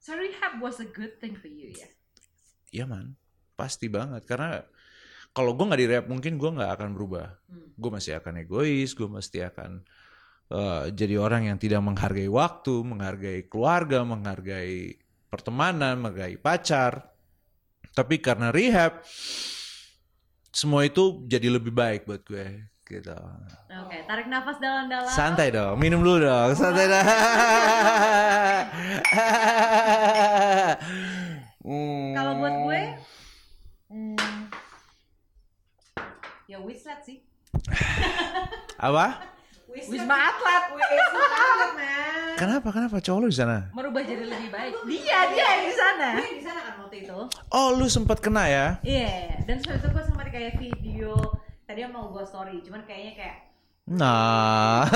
So 0.00 0.16
rehab 0.16 0.64
was 0.64 0.80
a 0.80 0.88
good 0.88 1.20
thing 1.20 1.36
for 1.36 1.48
you, 1.52 1.76
ya? 1.76 1.88
Iya 2.72 2.84
man, 2.88 3.16
pasti 3.56 3.88
banget. 3.92 4.24
Karena 4.24 4.64
kalau 5.30 5.54
gue 5.54 5.64
nggak 5.66 5.80
di 5.80 5.88
rehab 5.88 6.06
mungkin 6.10 6.34
gue 6.36 6.50
nggak 6.50 6.72
akan 6.80 6.90
berubah. 6.94 7.26
Gue 7.78 7.90
masih 7.90 8.18
akan 8.18 8.42
egois, 8.44 8.92
gue 8.92 9.08
mesti 9.08 9.38
akan 9.46 9.80
eh, 10.50 10.84
jadi 10.92 11.14
orang 11.22 11.48
yang 11.48 11.58
tidak 11.58 11.80
menghargai 11.80 12.28
waktu, 12.28 12.74
menghargai 12.82 13.46
keluarga, 13.46 14.02
menghargai 14.02 14.98
pertemanan, 15.30 16.02
menghargai 16.02 16.36
pacar. 16.36 17.14
Tapi 17.94 18.22
karena 18.22 18.54
rehab, 18.54 19.02
semua 20.50 20.86
itu 20.86 21.22
jadi 21.26 21.50
lebih 21.50 21.74
baik 21.74 22.06
buat 22.06 22.22
gue. 22.26 22.66
Gitu. 22.90 23.14
Oke, 23.86 24.02
tarik 24.02 24.26
nafas 24.26 24.58
dalam-dalam. 24.58 25.06
Santai 25.14 25.54
dong, 25.54 25.78
minum 25.78 26.02
dulu 26.02 26.26
dong, 26.26 26.58
santai 26.58 26.90
dong. 26.90 27.06
Hmm. 31.62 32.10
Kalau 32.18 32.32
buat 32.42 32.54
gue 32.66 32.82
hmm, 33.94 34.18
ya 36.50 36.58
Wislet 36.58 37.00
sih. 37.06 37.22
apa? 38.90 39.22
Wisma 39.70 40.16
Atlet. 40.34 40.64
Wislet, 40.74 41.70
man. 41.78 42.34
Kenapa? 42.34 42.68
Kenapa 42.74 42.96
cowok 42.98 43.18
lu 43.22 43.26
di 43.30 43.38
sana? 43.38 43.70
Merubah 43.70 44.02
jadi 44.02 44.26
lebih 44.26 44.50
baik. 44.50 44.74
Dia, 44.90 45.30
dia 45.30 45.46
yang 45.46 45.62
di 45.70 45.74
sana. 45.78 46.08
Gue 46.18 46.30
di 46.34 46.42
sana 46.42 46.60
kan 46.66 46.74
waktu 46.82 46.96
itu. 47.06 47.18
Oh, 47.54 47.68
lu 47.78 47.86
sempat 47.86 48.18
kena 48.18 48.50
ya? 48.50 48.66
Iya, 48.82 49.46
dan 49.46 49.62
setelah 49.62 49.78
itu 49.78 49.88
gue 49.94 50.02
sama 50.02 50.20
sampai 50.30 50.34
kayak 50.34 50.54
video 50.62 51.14
tadi 51.66 51.82
mau 51.90 52.10
gue 52.14 52.22
story 52.22 52.62
cuman 52.62 52.86
kayaknya 52.86 53.12
kayak 53.18 53.36
Nah. 53.90 54.86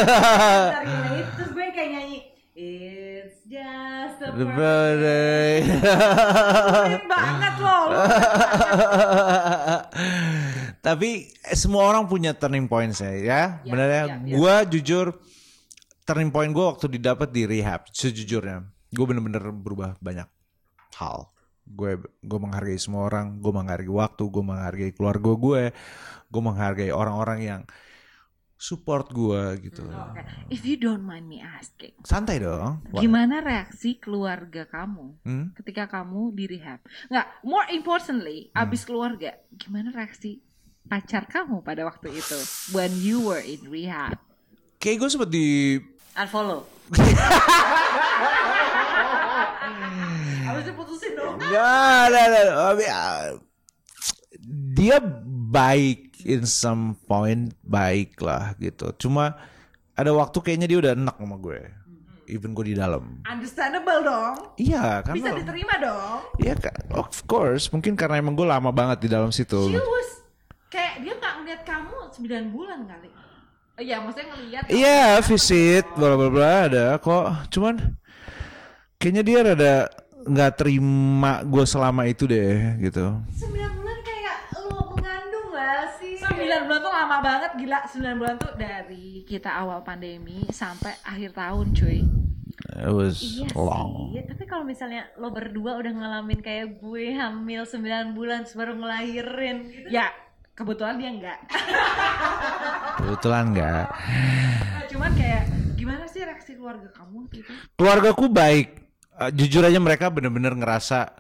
Terus 1.35 1.51
gue 1.51 1.67
kayak 1.75 1.91
nyanyi 1.91 2.19
It's 2.55 3.43
just 3.51 4.23
a 4.23 4.31
birthday. 4.31 5.67
Keren 5.67 7.03
banget 7.11 7.55
loh. 7.59 7.85
Tapi 10.85 11.33
eh, 11.33 11.57
semua 11.57 11.89
orang 11.89 12.05
punya 12.05 12.37
turning 12.37 12.69
point 12.69 12.93
saya 12.93 13.17
ya. 13.17 13.43
Ya, 13.65 13.73
ya. 13.73 13.85
ya, 13.89 14.05
ya. 14.21 14.37
Gua 14.37 14.69
jujur 14.69 15.17
turning 16.05 16.29
point 16.29 16.53
gue 16.53 16.61
waktu 16.61 17.01
didapat 17.01 17.33
di 17.33 17.49
rehab 17.49 17.89
sejujurnya. 17.89 18.69
Gue 18.93 19.05
bener-bener 19.09 19.41
berubah 19.49 19.97
banyak 19.99 20.29
hal. 21.01 21.33
Gue 21.65 21.97
gue 22.21 22.39
menghargai 22.39 22.77
semua 22.77 23.09
orang, 23.09 23.41
gue 23.41 23.49
menghargai 23.49 23.89
waktu, 23.89 24.23
gue 24.29 24.45
menghargai 24.45 24.93
keluarga 24.93 25.33
gue, 25.33 25.63
gue 26.29 26.43
menghargai 26.45 26.93
orang-orang 26.93 27.41
yang 27.41 27.63
support 28.55 29.09
gue 29.11 29.65
gitu. 29.65 29.83
Oke. 29.89 30.21
If 30.53 30.69
you 30.69 30.77
don't 30.77 31.03
mind 31.05 31.25
me 31.25 31.41
asking, 31.41 31.97
Santai 32.05 32.41
dong. 32.41 32.85
Wah. 32.93 33.01
gimana 33.01 33.41
reaksi 33.41 33.97
keluarga 33.97 34.65
kamu 34.65 35.21
Hmm? 35.25 35.47
ketika 35.57 35.89
kamu 35.91 36.33
di 36.33 36.45
rehab? 36.49 36.81
Nggak, 37.09 37.27
more 37.45 37.69
importantly, 37.73 38.49
Hmm. 38.53 38.65
abis 38.65 38.85
keluarga, 38.85 39.37
gimana 39.53 39.89
reaksi 39.89 40.41
pacar 40.85 41.25
kamu 41.25 41.65
pada 41.65 41.85
waktu 41.85 42.13
itu 42.13 42.39
when 42.73 42.93
you 43.01 43.25
were 43.25 43.41
in 43.41 43.61
rehab? 43.67 44.17
Kayak 44.79 44.97
gue 45.01 45.09
sempet 45.09 45.31
di 45.33 45.47
unfollow 46.15 46.69
Abis 50.45 50.63
diputusin 50.69 51.17
dong. 51.17 51.41
Nggak, 51.41 52.03
nggak, 52.13 52.27
nggak. 52.29 52.45
I 52.45 52.73
mean, 52.77 52.91
uh, 52.93 53.25
dia 54.77 54.97
baik 55.49 56.21
in 56.29 56.45
some 56.45 57.01
point 57.09 57.57
baik 57.65 58.21
lah 58.21 58.53
gitu. 58.61 58.93
Cuma 59.01 59.41
ada 59.95 60.11
waktu 60.13 60.37
kayaknya 60.45 60.67
dia 60.69 60.79
udah 60.85 60.93
enak 60.93 61.17
sama 61.17 61.37
gue. 61.41 61.61
Even 62.25 62.57
gue 62.57 62.73
di 62.73 62.77
dalam. 62.77 63.21
Understandable 63.29 64.01
dong. 64.01 64.35
Iya 64.57 65.05
kan? 65.05 65.13
Bisa 65.13 65.33
lo- 65.33 65.39
diterima 65.41 65.75
dong. 65.77 66.19
Iya 66.41 66.57
kan? 66.57 66.81
Of 66.97 67.29
course. 67.29 67.69
Mungkin 67.69 67.97
karena 67.97 68.17
emang 68.21 68.33
gue 68.33 68.49
lama 68.49 68.73
banget 68.73 69.05
di 69.05 69.09
dalam 69.13 69.29
situ. 69.29 69.69
She 69.69 69.77
was 69.77 70.24
kayak 70.75 70.95
dia 71.01 71.15
nggak 71.15 71.35
ngeliat 71.39 71.63
kamu 71.63 71.99
9 72.11 72.51
bulan 72.51 72.81
kali. 72.85 73.09
Iya, 73.75 73.97
maksudnya 74.03 74.27
ngeliat. 74.35 74.63
Iya, 74.71 75.03
visit, 75.23 75.85
bla 75.95 76.15
bla 76.15 76.29
bla 76.31 76.51
ada 76.67 76.87
kok. 76.99 77.51
Cuman 77.51 77.79
kayaknya 78.99 79.23
dia 79.23 79.39
rada 79.43 79.75
nggak 80.25 80.53
terima 80.57 81.45
gue 81.45 81.65
selama 81.65 82.07
itu 82.07 82.25
deh 82.25 82.81
gitu. 82.81 83.07
9 83.39 83.51
bulan 83.77 83.99
kayak 84.01 84.37
lo 84.57 84.97
mengandung 84.97 85.47
gak 85.53 86.01
sih 86.01 86.17
9 86.17 86.65
bulan 86.65 86.81
tuh 86.81 86.93
lama 86.93 87.17
banget 87.21 87.51
gila 87.61 87.79
9 87.85 88.17
bulan 88.17 88.37
tuh 88.41 88.53
dari 88.57 89.21
kita 89.29 89.53
awal 89.53 89.85
pandemi 89.85 90.49
sampai 90.49 90.97
akhir 91.05 91.37
tahun 91.37 91.77
cuy 91.77 92.01
It 92.75 92.89
was 92.89 93.21
Iya 93.21 93.51
long. 93.53 94.15
sih, 94.17 94.25
tapi 94.25 94.49
kalau 94.49 94.65
misalnya 94.65 95.11
lo 95.21 95.29
berdua 95.29 95.77
udah 95.77 95.93
ngalamin 95.93 96.41
kayak 96.41 96.81
gue 96.81 97.13
hamil 97.13 97.69
9 97.69 98.17
bulan 98.17 98.49
baru 98.49 98.73
ngelahirin 98.81 99.57
gitu. 99.69 99.89
ya 99.93 100.09
kebetulan 100.55 100.95
dia 100.99 101.11
enggak. 101.11 101.39
Kebetulan 103.03 103.45
nggak. 103.51 103.85
Nah, 103.91 104.85
cuman 104.87 105.11
kayak 105.19 105.43
gimana 105.75 106.07
sih 106.07 106.23
reaksi 106.23 106.55
keluarga 106.55 106.89
kamu 106.95 107.29
gitu 107.35 107.53
keluargaku 107.77 108.31
baik. 108.31 108.81
Uh, 109.15 109.31
jujur 109.31 109.63
aja 109.63 109.79
mereka 109.79 110.11
bener-bener 110.11 110.59
ngerasa 110.59 111.15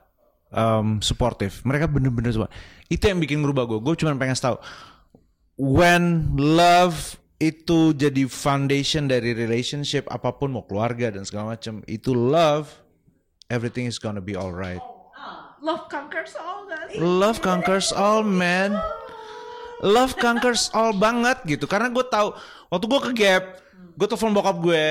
um, 0.50 0.98
suportif 0.98 1.62
mereka 1.62 1.86
bener-bener 1.86 2.34
support. 2.34 2.50
itu 2.90 3.06
yang 3.06 3.22
bikin 3.22 3.38
ngerubah 3.38 3.70
gue 3.70 3.78
gue 3.78 3.94
cuma 4.02 4.18
pengen 4.18 4.34
tahu 4.34 4.58
when 5.54 6.34
love 6.34 7.14
itu 7.38 7.94
jadi 7.94 8.26
foundation 8.26 9.06
dari 9.06 9.30
relationship 9.30 10.10
apa 10.10 10.34
pun 10.34 10.58
mau 10.58 10.66
keluarga 10.66 11.14
dan 11.14 11.22
segala 11.22 11.54
macam 11.54 11.86
itu 11.86 12.14
love 12.14 12.70
everything 13.50 13.86
is 13.86 14.00
gonna 14.00 14.22
be 14.22 14.34
alright. 14.34 14.80
Love 15.64 15.88
conquers 15.88 16.36
all 16.36 16.68
guys. 16.68 16.92
Love 16.98 17.38
conquers 17.40 17.88
all 17.94 18.20
man 18.20 18.74
love 19.82 20.14
conquers 20.20 20.70
all 20.76 20.94
banget 20.94 21.40
gitu. 21.48 21.64
Karena 21.66 21.90
gue 21.90 22.04
tahu 22.06 22.36
waktu 22.70 22.84
gue 22.86 23.00
ke 23.00 23.12
gap 23.18 23.44
gue 23.94 24.06
telepon 24.10 24.34
bokap 24.34 24.58
gue 24.58 24.84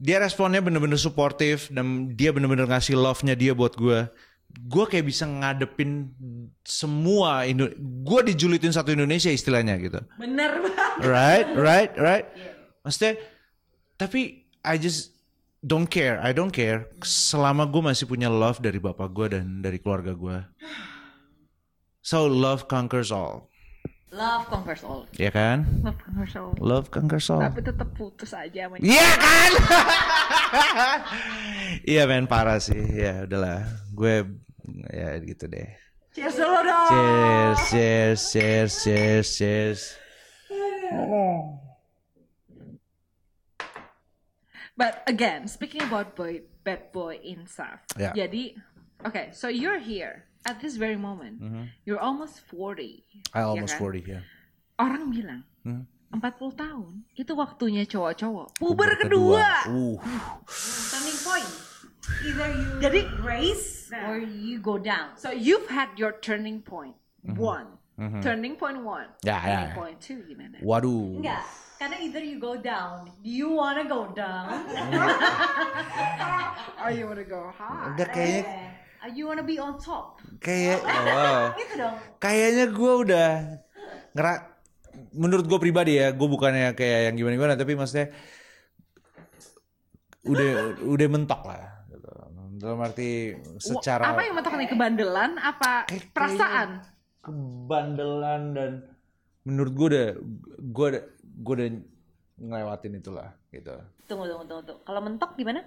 dia 0.00 0.16
responnya 0.20 0.60
bener-bener 0.60 1.00
suportif 1.00 1.68
dan 1.72 2.12
dia 2.12 2.32
bener-bener 2.32 2.68
ngasih 2.68 2.96
love-nya 2.96 3.36
dia 3.36 3.52
buat 3.56 3.76
gue 3.76 4.08
gue 4.50 4.84
kayak 4.84 5.06
bisa 5.06 5.24
ngadepin 5.24 6.10
semua 6.66 7.46
Indo 7.46 7.70
gue 7.80 8.20
dijulitin 8.32 8.74
satu 8.74 8.90
Indonesia 8.92 9.30
istilahnya 9.30 9.78
gitu. 9.78 10.00
Bener 10.18 10.60
banget. 10.60 10.90
Right 11.06 11.48
right 11.54 11.92
right. 11.96 12.26
Maksudnya 12.82 13.16
tapi 13.96 14.44
I 14.60 14.76
just 14.76 15.14
don't 15.62 15.86
care 15.86 16.18
I 16.20 16.34
don't 16.34 16.52
care. 16.52 16.90
Selama 17.06 17.64
gue 17.64 17.80
masih 17.80 18.10
punya 18.10 18.26
love 18.26 18.58
dari 18.58 18.82
bapak 18.82 19.08
gue 19.14 19.26
dan 19.38 19.62
dari 19.62 19.78
keluarga 19.78 20.12
gue 20.12 20.38
so 22.00 22.24
love 22.26 22.66
conquers 22.66 23.12
all 23.12 23.49
Love 24.10 24.50
conquers 24.50 24.82
all. 24.82 25.06
ya 25.14 25.30
kan 25.30 25.62
love 25.86 25.94
conquers 26.02 26.34
all 26.34 26.50
love 26.58 26.90
conquers 26.90 27.30
all 27.30 27.46
tapi 27.46 27.62
tetap 27.62 27.94
putus 27.94 28.34
aja 28.34 28.66
sama 28.66 28.74
Iya 28.82 29.06
kan? 29.14 29.50
Iya 31.94 32.02
men 32.10 32.26
parah 32.26 32.58
sih. 32.58 32.82
Ya 32.90 33.22
udahlah. 33.22 33.62
Gue 33.94 34.26
ya 34.90 35.14
gitu 35.22 35.46
deh. 35.46 35.70
cheers 36.10 36.34
dulu 36.34 36.58
dong 36.58 36.90
Cheers, 36.90 37.58
cheers, 37.70 38.20
cheers, 38.34 38.72
cheers, 38.82 39.26
cheers. 39.38 39.80
But 44.76 45.04
again, 45.06 45.46
speaking 45.46 45.84
about 45.84 46.16
boy, 46.16 46.42
bad 46.64 46.88
boy 46.90 47.20
insaf. 47.20 47.84
Yeah. 48.00 48.16
Jadi, 48.16 48.56
okay, 49.04 49.28
so 49.30 49.52
you're 49.52 49.78
here 49.78 50.24
at 50.44 50.60
this 50.60 50.76
very 50.76 50.96
moment. 50.96 51.40
You're 51.84 52.00
almost 52.00 52.40
40. 52.48 53.04
Mm-hmm. 53.04 53.36
I 53.36 53.42
almost 53.42 53.74
ya 53.74 53.78
kan? 53.78 53.92
40 53.92 54.14
ya. 54.16 54.20
Orang 54.80 55.12
bilang 55.12 55.42
Hmm. 55.60 55.84
40 56.10 56.56
tahun 56.56 57.04
itu 57.14 57.32
waktunya 57.36 57.84
cowok-cowok 57.84 58.56
puber 58.58 58.96
kedua. 58.98 59.68
Uh. 59.68 60.00
Turning 60.90 61.18
point. 61.22 61.50
Either 62.26 62.48
you 62.50 62.66
Jadi 62.82 63.00
raise 63.22 63.92
or 63.92 64.18
you 64.18 64.58
go 64.58 64.80
down. 64.80 65.14
so 65.14 65.30
you've 65.30 65.68
had 65.68 65.92
your 65.94 66.16
turning 66.18 66.58
point 66.58 66.96
Mm-hmm. 67.20 67.36
one. 67.36 67.68
Turning 68.24 68.56
point 68.56 68.80
one. 68.80 69.04
Ya, 69.20 69.36
ya, 69.36 69.44
turning 69.44 69.68
ya. 69.68 69.76
point 69.76 69.96
two 70.00 70.24
gimana? 70.24 70.56
Waduh. 70.64 71.20
Enggak, 71.20 71.44
karena 71.76 72.00
either 72.00 72.24
you 72.24 72.40
go 72.40 72.56
down, 72.56 73.12
do 73.20 73.28
you 73.28 73.52
wanna 73.52 73.84
go 73.84 74.08
down? 74.16 74.64
Oh, 76.80 76.88
you 76.88 77.04
wanna 77.06 77.24
go 77.28 77.52
high? 77.52 77.92
Udah 77.92 78.08
kayaknya 78.08 78.40
Or 78.40 78.48
you 79.08 79.24
wanna 79.24 79.40
be 79.40 79.56
on 79.56 79.76
top? 79.76 80.20
kayak 80.38 80.80
oh, 80.84 80.86
wow. 80.86 81.56
Gitu 81.56 81.74
dong. 81.76 81.96
Kayaknya 82.20 82.64
gue 82.68 82.92
udah 83.08 83.28
ngera 84.12 84.34
menurut 85.14 85.46
gue 85.46 85.58
pribadi 85.58 85.96
ya, 85.96 86.12
gue 86.12 86.28
bukannya 86.28 86.74
kayak 86.74 87.00
yang 87.08 87.14
gimana-gimana 87.16 87.54
tapi 87.54 87.72
maksudnya 87.72 88.12
udah 90.20 90.76
udah 90.84 91.06
mentok 91.08 91.40
lah 91.48 91.64
gitu. 91.88 92.10
Dalam 92.60 92.78
arti 92.84 93.32
secara 93.56 94.12
Apa 94.12 94.20
yang 94.20 94.36
mentok 94.36 94.54
nih 94.54 94.68
kebandelan? 94.68 95.40
Apa 95.40 95.88
Kayak- 95.88 96.12
perasaan? 96.12 96.70
kebandelan 97.20 98.42
dan 98.56 98.72
menurut 99.44 99.72
gue 99.76 99.86
udah 99.92 100.08
gue 100.58 100.86
udah 100.88 101.02
gue 101.22 101.54
udah 101.56 101.68
ngelewatin 102.40 102.96
itulah 102.96 103.28
gitu. 103.52 103.76
Tunggu, 104.04 104.24
tunggu, 104.24 104.44
tunggu, 104.44 104.64
tunggu. 104.64 104.80
Kalau 104.84 105.00
mentok 105.00 105.36
gimana? 105.36 105.60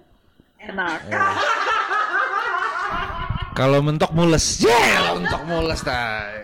Enak. 0.58 0.98
Kalau 3.54 3.78
mentok 3.86 4.10
mules, 4.10 4.58
yeah, 4.66 5.14
mentok 5.14 5.46
mules 5.46 5.78
tay. 5.86 6.42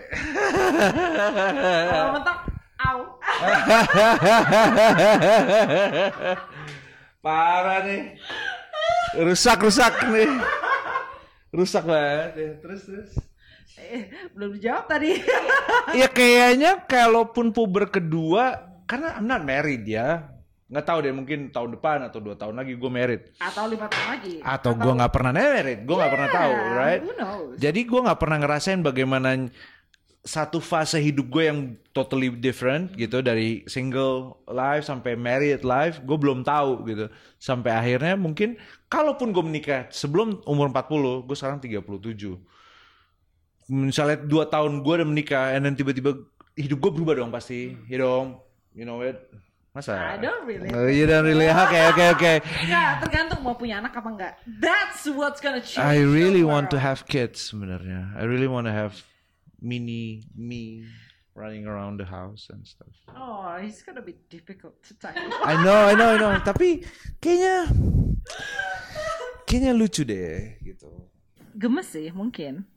Kalau 1.91 2.15
mentok, 2.15 2.37
au. 2.79 2.99
Parah 7.25 7.83
nih, 7.83 8.15
rusak 9.19 9.59
rusak 9.59 9.91
nih, 10.07 10.31
rusak 11.51 11.83
banget. 11.83 12.31
ya. 12.39 12.49
Terus 12.63 12.81
terus. 12.87 13.11
Eh, 13.75 14.07
belum 14.31 14.55
dijawab 14.55 14.87
tadi. 14.87 15.19
Ya 15.91 16.07
kayaknya 16.07 16.87
kalaupun 16.87 17.51
puber 17.51 17.91
kedua, 17.91 18.71
karena 18.87 19.19
I'm 19.19 19.27
not 19.27 19.43
married 19.43 19.83
ya, 19.83 20.31
nggak 20.71 20.85
tahu 20.87 20.97
deh 21.03 21.11
mungkin 21.11 21.39
tahun 21.51 21.75
depan 21.75 22.07
atau 22.07 22.23
dua 22.23 22.39
tahun 22.39 22.55
lagi 22.55 22.79
gue 22.79 22.91
married. 22.91 23.21
Atau 23.43 23.67
lima 23.67 23.91
tahun 23.91 24.07
lagi. 24.07 24.35
Atau 24.39 24.71
gue 24.79 24.93
nggak 24.95 25.11
pernah 25.11 25.31
married, 25.35 25.79
gue 25.83 25.95
nggak 25.99 26.13
pernah 26.15 26.29
tahu, 26.31 26.53
Yeah, 26.55 26.79
right? 26.79 27.01
Who 27.03 27.13
knows? 27.19 27.55
Jadi 27.59 27.79
gue 27.83 27.99
nggak 27.99 28.19
pernah 28.19 28.37
ngerasain 28.39 28.79
bagaimana 28.79 29.29
satu 30.21 30.61
fase 30.61 31.01
hidup 31.01 31.27
gue 31.33 31.43
yang 31.49 31.59
totally 31.91 32.29
different 32.31 32.93
gitu 32.93 33.25
dari 33.25 33.65
single 33.65 34.37
life 34.45 34.85
sampai 34.85 35.17
married 35.17 35.65
life 35.65 35.97
gue 36.05 36.13
belum 36.13 36.45
tahu 36.45 36.85
gitu 36.85 37.09
sampai 37.41 37.73
akhirnya 37.73 38.13
mungkin 38.13 38.53
kalaupun 38.85 39.33
gue 39.33 39.41
menikah 39.41 39.89
sebelum 39.89 40.45
umur 40.45 40.69
40 40.69 41.25
gue 41.25 41.33
sekarang 41.33 41.57
37 41.57 42.37
misalnya 43.73 44.21
dua 44.21 44.45
tahun 44.45 44.85
gue 44.85 44.93
udah 44.93 45.09
menikah 45.09 45.57
and 45.57 45.65
then 45.65 45.73
tiba-tiba 45.73 46.21
hidup 46.55 46.77
gue 46.79 46.91
berubah 46.91 47.15
dong 47.17 47.31
pasti. 47.31 47.75
You 47.87 47.99
know, 48.01 48.43
you 48.75 48.83
know 48.83 48.99
it. 49.03 49.17
Masa? 49.71 49.95
I 49.95 50.19
don't 50.19 50.43
really. 50.43 50.67
Oh, 50.75 50.91
you 50.91 51.07
don't 51.07 51.23
really. 51.23 51.47
Oke, 51.47 51.79
oke, 51.95 52.03
oke. 52.19 52.43
Enggak, 52.43 53.07
tergantung 53.07 53.39
mau 53.39 53.55
punya 53.55 53.79
anak 53.79 53.95
apa 53.95 54.09
enggak. 54.11 54.33
That's 54.59 55.07
what's 55.07 55.39
gonna 55.39 55.63
change. 55.63 55.79
I 55.79 56.03
really 56.03 56.43
want 56.43 56.67
to 56.75 56.79
have 56.79 57.07
kids 57.07 57.55
sebenarnya. 57.55 58.11
I 58.19 58.27
really 58.27 58.51
want 58.51 58.67
to 58.67 58.75
have 58.75 58.99
mini 59.63 60.27
me 60.35 60.83
running 61.39 61.63
around 61.63 62.03
the 62.03 62.09
house 62.11 62.51
and 62.51 62.67
stuff. 62.67 62.91
Oh, 63.15 63.55
it's 63.63 63.79
gonna 63.79 64.03
be 64.03 64.19
difficult 64.27 64.75
to 64.91 64.93
tell. 64.99 65.15
I 65.47 65.55
know, 65.63 65.87
I 65.87 65.95
know, 65.95 66.09
I 66.13 66.17
know. 66.19 66.35
Tapi 66.43 66.83
kayaknya 67.23 67.71
kayaknya 69.47 69.71
lucu 69.71 70.03
deh 70.03 70.59
gitu. 70.67 70.91
Gemes 71.55 71.87
sih 71.87 72.11
mungkin. 72.11 72.67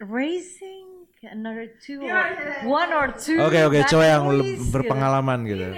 Raising 0.00 0.95
another 1.24 1.72
two 1.80 2.04
or 2.04 2.10
Yeah, 2.10 2.28
yeah, 2.28 2.68
one 2.68 2.92
or 2.92 3.08
two. 3.12 3.40
Oke, 3.40 3.56
oke, 3.62 3.78
bad 3.78 3.88
cowok 3.88 4.06
yang 4.06 4.24
gitu. 4.28 4.62
berpengalaman 4.70 5.38
gitu. 5.44 5.66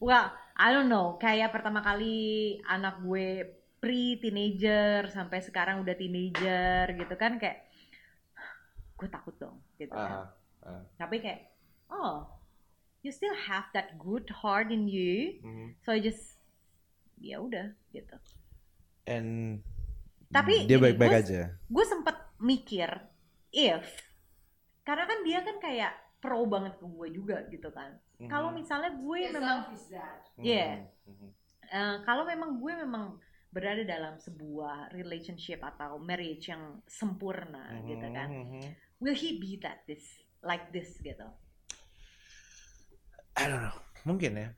Well, 0.00 0.26
I 0.56 0.72
don't 0.72 0.88
know. 0.88 1.16
Kayak 1.16 1.52
pertama 1.52 1.80
kali 1.80 2.58
anak 2.64 3.00
gue 3.00 3.46
pre-teenager 3.80 5.08
sampai 5.08 5.40
sekarang 5.40 5.80
udah 5.80 5.92
teenager 5.92 6.84
gitu 6.92 7.14
kan 7.16 7.40
kayak 7.40 7.64
gue 8.96 9.08
takut 9.08 9.32
dong 9.36 9.56
gitu 9.76 9.92
kan. 9.92 10.28
ah. 10.60 10.84
Tapi 10.96 11.20
kayak 11.20 11.48
oh, 11.88 12.28
you 13.00 13.08
still 13.08 13.32
have 13.48 13.68
that 13.72 13.96
good 13.96 14.28
heart 14.30 14.68
in 14.68 14.84
you. 14.84 15.40
So 15.84 15.92
I 15.92 16.00
just 16.00 16.36
ya 17.20 17.40
udah 17.40 17.72
gitu. 17.92 18.16
And 19.04 19.60
Tapi 20.30 20.64
dia 20.64 20.78
baik-baik 20.78 21.10
gue- 21.10 21.20
aja. 21.24 21.42
Gue 21.66 21.84
sempet 21.84 22.16
mikir 22.38 22.88
if 23.50 23.84
karena 24.86 25.04
kan 25.06 25.18
dia 25.22 25.38
kan 25.44 25.56
kayak 25.62 25.92
pro 26.20 26.44
banget 26.44 26.76
ke 26.76 26.84
gue 26.84 27.08
juga 27.16 27.36
gitu 27.48 27.72
kan. 27.72 27.96
Kalau 28.28 28.52
misalnya 28.52 28.92
gue 28.92 29.20
memang 29.32 29.72
Iya. 30.36 30.84
Eh, 31.70 31.96
kalau 32.04 32.28
memang 32.28 32.60
gue 32.60 32.72
memang 32.76 33.16
berada 33.50 33.82
dalam 33.82 34.20
sebuah 34.20 34.94
relationship 34.94 35.58
atau 35.64 35.98
marriage 35.98 36.52
yang 36.52 36.78
sempurna 36.84 37.80
gitu 37.88 38.06
kan. 38.12 38.28
Will 39.00 39.16
he 39.16 39.40
be 39.40 39.56
that 39.64 39.82
this 39.88 40.20
like 40.44 40.68
this 40.76 41.00
gitu? 41.00 41.24
I 43.40 43.48
don't 43.48 43.64
know. 43.64 43.76
Mungkin 44.04 44.36
ya. 44.36 44.48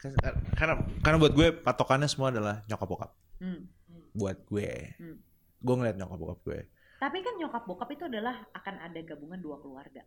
Karena 0.58 0.82
karena 1.02 1.16
buat 1.22 1.34
gue 1.34 1.54
patokannya 1.62 2.10
semua 2.10 2.34
adalah 2.34 2.66
nyokap 2.66 2.88
bokap. 2.90 3.10
Hmm. 3.38 3.70
Buat 4.18 4.42
gue. 4.50 4.98
Hmm. 4.98 5.16
Gue 5.62 5.74
ngeliat 5.78 5.94
nyokap 5.94 6.18
bokap 6.18 6.40
gue. 6.42 6.60
Tapi 7.02 7.18
kan 7.18 7.34
nyokap 7.34 7.66
bokap 7.66 7.90
itu 7.90 8.06
adalah 8.06 8.46
akan 8.54 8.78
ada 8.78 9.00
gabungan 9.02 9.42
dua 9.42 9.58
keluarga. 9.58 10.06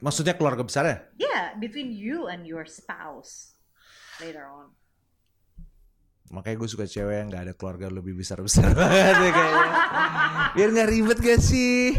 Maksudnya 0.00 0.32
keluarga 0.32 0.64
besarnya? 0.64 1.04
Yeah, 1.20 1.52
between 1.60 1.92
you 1.92 2.32
and 2.32 2.48
your 2.48 2.64
spouse 2.64 3.60
later 4.16 4.48
on. 4.48 4.72
Makanya 6.32 6.56
gue 6.64 6.68
suka 6.72 6.88
cewek 6.88 7.12
yang 7.20 7.28
gak 7.28 7.44
ada 7.44 7.54
keluarga 7.54 7.92
lebih 7.92 8.16
besar-besar 8.16 8.72
banget 8.80 9.20
ya 9.20 9.30
kayaknya. 9.36 9.68
Biar 10.56 10.68
gak 10.72 10.88
ribet 10.88 11.18
gak 11.20 11.40
sih? 11.44 11.92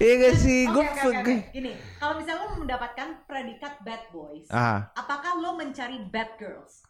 Iya 0.00 0.14
gak 0.16 0.36
sih? 0.40 0.60
Gue 0.72 0.80
Oke, 0.80 1.00
oke, 1.04 1.20
oke. 1.20 1.34
Gini, 1.52 1.72
kalau 2.00 2.24
misalnya 2.24 2.40
lo 2.40 2.56
mendapatkan 2.56 3.08
predikat 3.28 3.84
bad 3.84 4.02
boys, 4.16 4.48
Ah. 4.48 4.88
apakah 4.96 5.36
lo 5.36 5.60
mencari 5.60 6.00
bad 6.08 6.40
girls? 6.40 6.80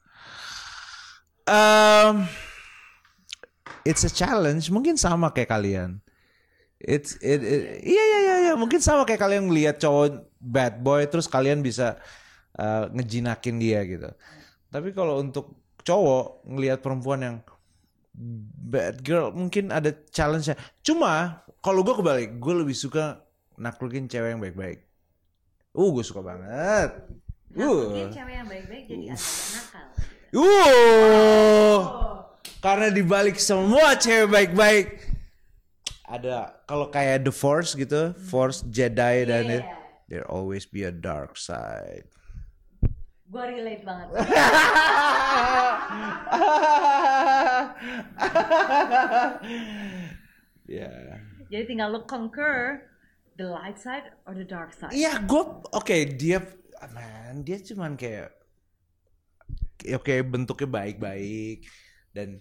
Um, 1.51 2.31
it's 3.83 4.07
a 4.07 4.13
challenge. 4.15 4.71
Mungkin 4.71 4.95
sama 4.95 5.35
kayak 5.35 5.51
kalian. 5.51 5.99
It's 6.81 7.21
it, 7.21 7.45
it- 7.45 7.85
iya 7.85 8.03
iya 8.03 8.19
iya 8.25 8.37
iya. 8.49 8.53
mungkin 8.57 8.81
sama 8.81 9.05
kayak 9.05 9.21
kalian 9.21 9.53
ngelihat 9.53 9.77
cowok 9.77 10.25
bad 10.41 10.81
boy 10.81 11.05
terus 11.05 11.29
kalian 11.29 11.61
bisa 11.61 12.01
uh, 12.57 12.89
ngejinakin 12.97 13.61
dia 13.61 13.85
gitu. 13.85 14.09
Tapi 14.73 14.97
kalau 14.97 15.21
untuk 15.21 15.61
cowok 15.85 16.49
ngelihat 16.49 16.81
perempuan 16.81 17.21
yang 17.21 17.37
bad 18.65 19.05
girl 19.05 19.29
mungkin 19.37 19.69
ada 19.69 19.93
challenge-nya. 20.09 20.57
Cuma 20.81 21.45
kalau 21.61 21.85
gue 21.85 21.93
kebalik, 21.93 22.41
gue 22.41 22.55
lebih 22.65 22.73
suka 22.73 23.21
naklukin 23.61 24.09
cewek 24.09 24.33
yang 24.33 24.41
baik-baik. 24.41 24.81
Uh, 25.77 25.93
gue 25.93 26.05
suka 26.05 26.25
banget. 26.25 26.97
Nah, 27.53 27.67
Uh. 27.67 28.09
cewek 28.09 28.35
yang 28.41 28.49
baik-baik 28.49 28.85
jadi 28.89 29.05
agak 29.13 29.37
nakal. 29.53 29.87
Uh, 30.31 31.79
karena 32.63 32.89
dibalik 32.95 33.37
semua 33.37 33.99
cewek 33.99 34.31
baik-baik 34.31 35.10
ada 36.11 36.59
kalau 36.67 36.91
kayak 36.91 37.23
The 37.23 37.31
Force 37.31 37.79
gitu, 37.79 38.11
Force 38.19 38.67
Jedi 38.67 39.25
dan 39.25 39.47
it, 39.47 39.63
Yeah. 39.63 39.79
there 40.11 40.27
always 40.27 40.67
be 40.67 40.83
a 40.83 40.91
dark 40.91 41.39
side. 41.39 42.11
Gue 43.31 43.45
relate 43.47 43.87
banget. 43.87 44.11
Ya. 50.71 51.19
Jadi 51.51 51.65
tinggal 51.67 51.91
lo 51.91 52.07
conquer 52.07 52.87
the 53.35 53.43
light 53.43 53.75
side 53.75 54.07
or 54.23 54.39
the 54.39 54.47
dark 54.47 54.71
side. 54.71 54.95
Iya, 54.95 55.19
gue 55.27 55.43
oke 55.75 55.97
dia 56.15 56.39
man, 56.95 57.43
dia 57.43 57.59
cuman 57.59 57.99
kayak 57.99 58.31
oke 59.83 60.15
bentuknya 60.31 60.69
baik-baik 60.71 61.67
dan 62.15 62.39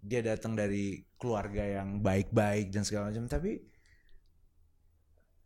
dia 0.00 0.20
datang 0.24 0.56
dari 0.56 1.04
keluarga 1.20 1.60
yang 1.60 2.00
baik-baik 2.00 2.72
dan 2.72 2.82
segala 2.82 3.12
macam 3.12 3.28
tapi 3.28 3.60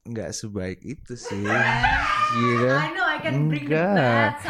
nggak 0.05 0.31
sebaik 0.37 0.85
itu 0.85 1.17
sih. 1.17 1.43
Gitu. 2.35 2.67
I 2.67 2.91
know 2.93 3.07
I 3.07 3.19
can 3.23 3.47
bring 3.47 3.67
Enggak. 3.71 4.43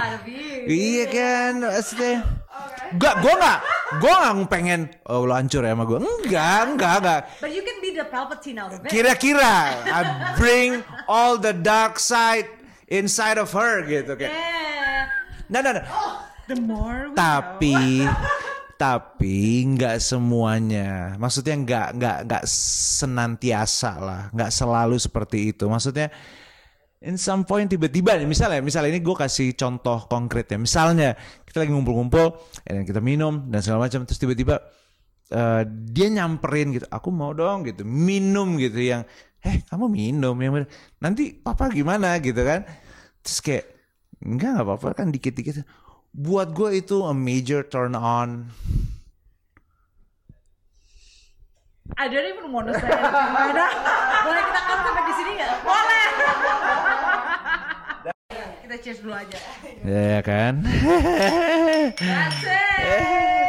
Iya 0.65 1.05
kan, 1.13 1.53
maksudnya 1.61 2.25
Enggak, 2.97 3.15
gue 3.21 3.35
gak, 3.37 3.59
gue 4.01 4.15
gak 4.15 4.35
pengen 4.49 4.81
Oh 5.05 5.29
lo 5.29 5.37
hancur 5.37 5.61
ya 5.61 5.77
sama 5.77 5.85
gue 5.85 6.01
Enggak, 6.01 6.61
enggak, 6.73 6.95
enggak 7.05 7.21
But 7.45 7.53
you 7.53 7.61
can 7.61 7.77
be 7.85 7.93
the 7.93 8.09
Palpatine 8.09 8.57
out 8.57 8.73
of 8.73 8.81
it. 8.81 8.89
Kira-kira 8.89 9.85
I 9.85 10.01
bring 10.41 10.81
all 11.05 11.37
the 11.37 11.53
dark 11.53 12.01
side 12.01 12.49
inside 12.89 13.37
of 13.37 13.53
her 13.53 13.85
gitu 13.85 14.17
kayak 14.17 14.33
Yeah. 14.33 15.13
Nah, 15.53 15.61
nah, 15.61 15.73
nah. 15.77 15.85
The 16.49 16.57
more 16.57 17.13
we 17.13 17.17
Tapi 17.21 17.77
tapi 18.77 19.65
nggak 19.65 20.03
semuanya. 20.03 21.15
Maksudnya 21.17 21.55
nggak 21.61 21.89
nggak 21.97 22.19
nggak 22.29 22.45
senantiasa 23.01 23.93
lah, 23.99 24.23
nggak 24.35 24.51
selalu 24.51 24.97
seperti 25.01 25.55
itu. 25.55 25.65
Maksudnya 25.67 26.11
in 27.05 27.21
some 27.21 27.45
point 27.45 27.69
tiba-tiba 27.69 28.17
misalnya 28.25 28.65
misalnya 28.65 28.97
ini 28.97 29.05
gue 29.05 29.17
kasih 29.17 29.53
contoh 29.55 30.09
konkret 30.09 30.49
ya. 30.49 30.59
Misalnya 30.59 31.15
kita 31.45 31.63
lagi 31.63 31.71
ngumpul-ngumpul, 31.71 32.27
dan 32.65 32.83
kita 32.83 32.99
minum 33.05 33.47
dan 33.53 33.61
segala 33.61 33.87
macam, 33.87 34.03
terus 34.09 34.19
tiba-tiba 34.19 34.59
eh, 35.31 35.63
dia 35.69 36.09
nyamperin 36.11 36.75
gitu, 36.75 36.87
aku 36.91 37.09
mau 37.15 37.31
dong 37.37 37.69
gitu, 37.69 37.87
minum 37.87 38.57
gitu 38.59 38.81
yang, 38.81 39.03
eh 39.45 39.63
kamu 39.69 39.87
minum 39.93 40.35
yang 40.41 40.65
nanti 40.99 41.37
papa 41.37 41.71
gimana 41.71 42.19
gitu 42.19 42.41
kan? 42.43 42.65
Terus 43.23 43.39
kayak 43.45 43.65
enggak 44.25 44.51
nggak 44.57 44.67
apa-apa 44.67 44.89
kan 45.05 45.07
dikit-dikit. 45.13 45.65
Buat 46.15 46.55
gue 46.55 46.79
itu 46.79 47.03
a 47.03 47.11
major 47.11 47.67
turn 47.67 47.99
on. 47.99 48.55
I 51.99 52.07
don't 52.07 52.23
even 52.23 52.55
want 52.55 52.71
to 52.71 52.75
say. 52.79 52.87
Boleh 52.87 54.43
kita 54.47 54.61
cut 54.63 54.79
sampai 54.87 55.03
di 55.11 55.15
sini 55.19 55.31
nggak? 55.35 55.51
Boleh. 55.67 56.07
kita 58.63 58.75
cheers 58.79 58.99
dulu 59.03 59.15
aja. 59.19 59.39
Ya 59.83 60.23
kan? 60.23 60.63
That's 61.99 62.47
it. 62.47 63.44